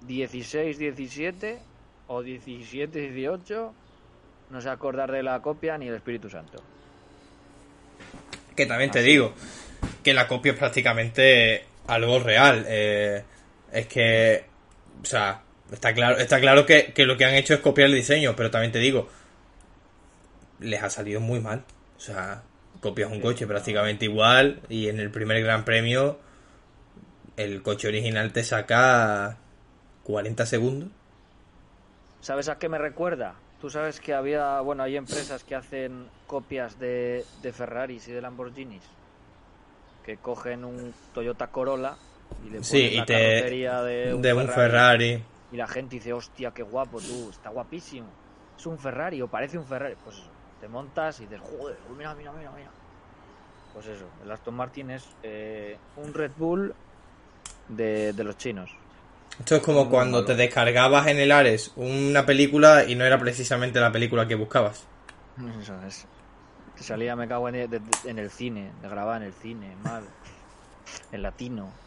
16-17 0.08 1.60
o 2.08 2.24
17-18, 2.24 3.74
no 4.52 4.62
se 4.62 4.70
acordar 4.70 5.12
de 5.12 5.24
la 5.24 5.42
copia 5.42 5.78
ni 5.78 5.88
el 5.88 5.96
Espíritu 5.96 6.30
Santo. 6.30 6.62
Que 8.56 8.66
también 8.66 8.92
te 8.92 9.02
digo, 9.02 9.34
que 10.04 10.14
la 10.14 10.28
copia 10.28 10.52
es 10.52 10.58
prácticamente 10.58 11.66
algo 11.88 12.20
real. 12.20 12.66
eh, 12.68 13.24
es 13.72 13.88
que, 13.88 14.44
o 15.02 15.06
sea, 15.06 15.42
está 15.72 15.94
claro, 15.94 16.18
está 16.18 16.40
claro 16.40 16.66
que, 16.66 16.92
que 16.94 17.06
lo 17.06 17.16
que 17.16 17.26
han 17.26 17.36
hecho 17.36 17.54
es 17.54 17.62
copiar 17.62 17.88
el 17.88 17.96
diseño, 17.96 18.36
pero 18.36 18.52
también 18.52 18.74
te 18.74 18.80
digo, 18.80 19.08
les 20.60 20.84
ha 20.84 20.90
salido 20.90 21.22
muy 21.22 21.40
mal. 21.40 21.64
O 21.98 22.00
sea, 22.00 22.44
copias 22.82 23.12
un 23.12 23.22
coche 23.22 23.48
prácticamente 23.48 24.06
igual 24.06 24.60
y 24.68 24.90
en 24.90 25.00
el 25.00 25.12
primer 25.12 25.42
gran 25.42 25.64
premio 25.64 26.20
el 27.38 27.62
coche 27.62 27.88
original 27.88 28.34
te 28.34 28.44
saca 28.44 29.38
40 30.04 30.46
segundos. 30.46 30.90
¿Sabes 32.20 32.50
a 32.50 32.60
qué 32.60 32.70
me 32.70 32.78
recuerda? 32.78 33.36
Tú 33.62 33.70
sabes 33.70 34.00
que 34.00 34.14
había, 34.16 34.60
bueno, 34.62 34.82
hay 34.82 34.98
empresas 34.98 35.44
que 35.44 35.54
hacen 35.54 36.10
copias 36.26 36.80
de, 36.80 37.26
de 37.44 37.54
Ferraris 37.54 38.08
y 38.08 38.12
de 38.12 38.20
Lamborghinis, 38.22 38.90
que 40.04 40.18
cogen 40.18 40.66
un 40.66 40.96
Toyota 41.14 41.48
Corolla 41.52 41.96
y 42.40 42.46
le 42.50 42.58
ponen 42.58 42.64
Sí, 42.64 42.78
y 42.88 42.96
la 42.98 43.06
te- 43.06 43.14
carrocería 43.14 43.84
de 43.84 44.14
un, 44.16 44.22
de 44.24 44.34
un 44.34 44.48
Ferrari. 44.48 45.24
y 45.52 45.58
la 45.58 45.68
gente 45.68 45.98
dice, 45.98 46.12
hostia, 46.12 46.52
qué 46.52 46.64
guapo 46.64 47.00
tú, 47.00 47.30
está 47.30 47.50
guapísimo, 47.52 48.16
es 48.58 48.66
un 48.66 48.80
Ferrari 48.80 49.22
o 49.22 49.28
parece 49.28 49.60
un 49.60 49.68
Ferrari, 49.68 49.96
pues 50.02 50.18
eso, 50.18 50.34
te 50.60 50.68
montas 50.68 51.20
y 51.20 51.28
dices, 51.28 51.40
joder, 51.42 51.78
mira, 51.96 52.16
mira, 52.16 52.32
mira, 52.34 52.52
mira. 52.52 52.74
Pues 53.74 53.86
eso, 53.86 54.12
el 54.24 54.32
Aston 54.32 54.56
Martin 54.56 54.90
es 54.90 55.16
eh, 55.22 55.80
un 55.96 56.14
Red 56.14 56.32
Bull 56.36 56.74
de, 57.68 58.12
de 58.12 58.24
los 58.24 58.36
chinos. 58.38 58.76
Esto 59.38 59.58
es 59.58 59.62
como 59.62 59.90
cuando 59.90 60.24
malo. 60.24 60.26
te 60.26 60.36
descargabas 60.36 61.08
en 61.08 61.20
el 61.20 61.34
Ares 61.34 61.74
una 61.76 62.26
película 62.26 62.86
y 62.88 62.96
no 62.96 63.04
era 63.04 63.20
precisamente 63.20 63.82
la 63.82 63.92
película 63.92 64.26
que 64.26 64.36
buscabas. 64.36 64.90
Eso 65.60 65.82
es. 65.84 66.08
Que 66.76 66.84
salía, 66.84 67.16
me 67.16 67.28
cago 67.28 67.50
en, 67.50 67.70
de- 67.70 68.00
en 68.04 68.20
el 68.20 68.32
cine, 68.32 68.74
de 68.76 68.90
grabar 68.90 69.22
en 69.22 69.28
el 69.30 69.34
cine, 69.36 69.76
mal. 69.78 70.16
En 71.12 71.22
latino. 71.24 71.82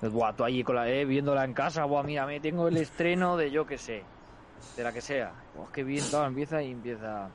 Buah, 0.00 0.34
tú 0.36 0.44
con 0.64 0.76
la, 0.76 0.90
eh, 0.90 1.04
viéndola 1.06 1.44
en 1.44 1.54
casa, 1.54 1.84
buah, 1.86 2.04
mira, 2.04 2.26
me 2.26 2.40
tengo 2.40 2.68
el 2.68 2.76
estreno 2.78 3.36
de 3.36 3.50
yo 3.50 3.66
que 3.66 3.78
sé, 3.78 4.12
de 4.76 4.84
la 4.84 4.92
que 4.92 5.02
sea. 5.02 5.46
Buah, 5.52 5.70
qué 5.72 5.84
bien, 5.84 6.08
claro, 6.08 6.26
empieza 6.28 6.62
y 6.62 6.72
empieza. 6.72 7.34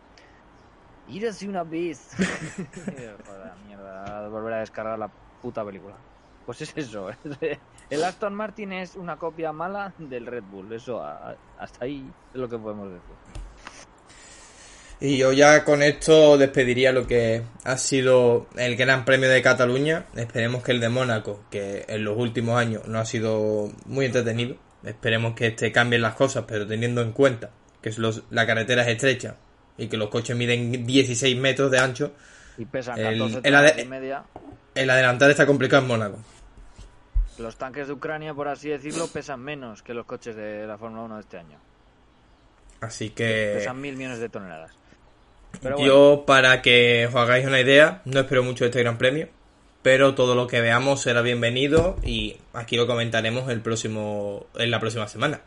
Ir 1.05 1.27
así 1.27 1.47
una 1.47 1.63
vez. 1.63 2.09
Joder, 3.25 3.57
mierda, 3.57 4.27
volver 4.29 4.53
a 4.53 4.59
descargar 4.59 4.99
la 4.99 5.11
puta 5.39 5.65
película. 5.65 6.05
Pues 6.45 6.61
es 6.61 6.73
eso. 6.75 7.09
El 7.89 8.03
Aston 8.03 8.33
Martin 8.35 8.73
es 8.73 8.95
una 8.95 9.17
copia 9.17 9.51
mala 9.51 9.93
del 9.97 10.25
Red 10.25 10.43
Bull. 10.43 10.71
Eso, 10.73 11.03
hasta 11.03 11.85
ahí 11.85 12.05
es 12.33 12.39
lo 12.39 12.47
que 12.49 12.57
podemos 12.57 12.89
decir. 12.89 13.15
Y 15.01 15.17
yo 15.17 15.33
ya 15.33 15.65
con 15.65 15.83
esto 15.83 16.37
despediría 16.37 16.91
lo 16.93 17.05
que 17.05 17.43
ha 17.63 17.77
sido 17.77 18.47
el 18.55 18.75
Gran 18.77 19.05
Premio 19.05 19.29
de 19.29 19.41
Cataluña. 19.41 20.05
Esperemos 20.15 20.63
que 20.63 20.71
el 20.71 20.79
de 20.79 20.89
Mónaco, 20.89 21.43
que 21.51 21.85
en 21.87 22.03
los 22.05 22.17
últimos 22.17 22.57
años 22.57 22.87
no 22.87 22.99
ha 22.99 23.05
sido 23.05 23.69
muy 23.85 24.05
entretenido, 24.05 24.55
esperemos 24.83 25.35
que 25.35 25.47
este 25.47 25.71
cambien 25.71 26.01
las 26.01 26.15
cosas, 26.15 26.45
pero 26.47 26.65
teniendo 26.65 27.01
en 27.01 27.11
cuenta 27.11 27.51
que 27.81 27.91
los- 27.97 28.23
la 28.29 28.47
carretera 28.47 28.83
es 28.83 28.87
estrecha 28.89 29.35
y 29.77 29.87
que 29.87 29.97
los 29.97 30.09
coches 30.09 30.35
miden 30.37 30.85
16 30.87 31.37
metros 31.37 31.69
de 31.71 31.79
ancho, 31.79 32.13
Y 32.57 32.63
pesan 32.65 32.97
El- 32.97 33.19
14 33.19 33.39
el 33.43 33.53
ade- 33.55 33.81
y 33.83 33.85
media. 33.85 34.23
el 34.75 34.89
adelantar 34.89 35.29
está 35.29 35.45
complicado 35.45 35.81
en 35.81 35.87
Mónaco. 35.89 36.19
Los 37.37 37.57
tanques 37.57 37.87
de 37.87 37.93
Ucrania, 37.93 38.33
por 38.33 38.47
así 38.47 38.69
decirlo, 38.69 39.07
pesan 39.07 39.41
menos 39.41 39.83
que 39.83 39.93
los 39.93 40.05
coches 40.05 40.35
de 40.35 40.65
la 40.65 40.77
Fórmula 40.77 41.03
1 41.03 41.15
de 41.15 41.21
este 41.21 41.37
año. 41.37 41.57
Así 42.81 43.09
que 43.09 43.53
Pesan 43.57 43.81
mil 43.81 43.95
millones 43.95 44.19
de 44.19 44.29
toneladas. 44.29 44.71
Pero 45.61 45.77
bueno, 45.77 45.87
yo, 45.87 46.23
para 46.25 46.61
que 46.61 47.07
os 47.07 47.15
hagáis 47.15 47.45
una 47.45 47.59
idea, 47.59 48.01
no 48.05 48.19
espero 48.19 48.43
mucho 48.43 48.63
de 48.63 48.69
este 48.69 48.81
Gran 48.81 48.97
Premio, 48.97 49.29
pero 49.81 50.15
todo 50.15 50.35
lo 50.35 50.47
que 50.47 50.61
veamos 50.61 51.01
será 51.01 51.21
bienvenido 51.21 51.97
y 52.03 52.37
aquí 52.53 52.75
lo 52.75 52.87
comentaremos 52.87 53.49
el 53.49 53.61
próximo, 53.61 54.47
en 54.55 54.71
la 54.71 54.79
próxima 54.79 55.07
semana. 55.07 55.41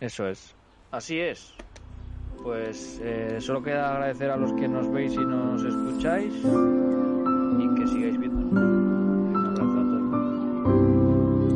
eso 0.00 0.26
es. 0.28 0.54
Así 0.90 1.20
es. 1.20 1.54
Pues 2.42 3.00
eh, 3.02 3.36
solo 3.40 3.62
queda 3.62 3.92
agradecer 3.92 4.30
a 4.30 4.36
los 4.36 4.52
que 4.54 4.66
nos 4.66 4.90
veis 4.92 5.12
y 5.12 5.18
nos 5.18 5.62
escucháis 5.64 6.34
y 6.34 7.74
que 7.80 7.86
sigáis 7.86 8.18
viendo. 8.18 8.81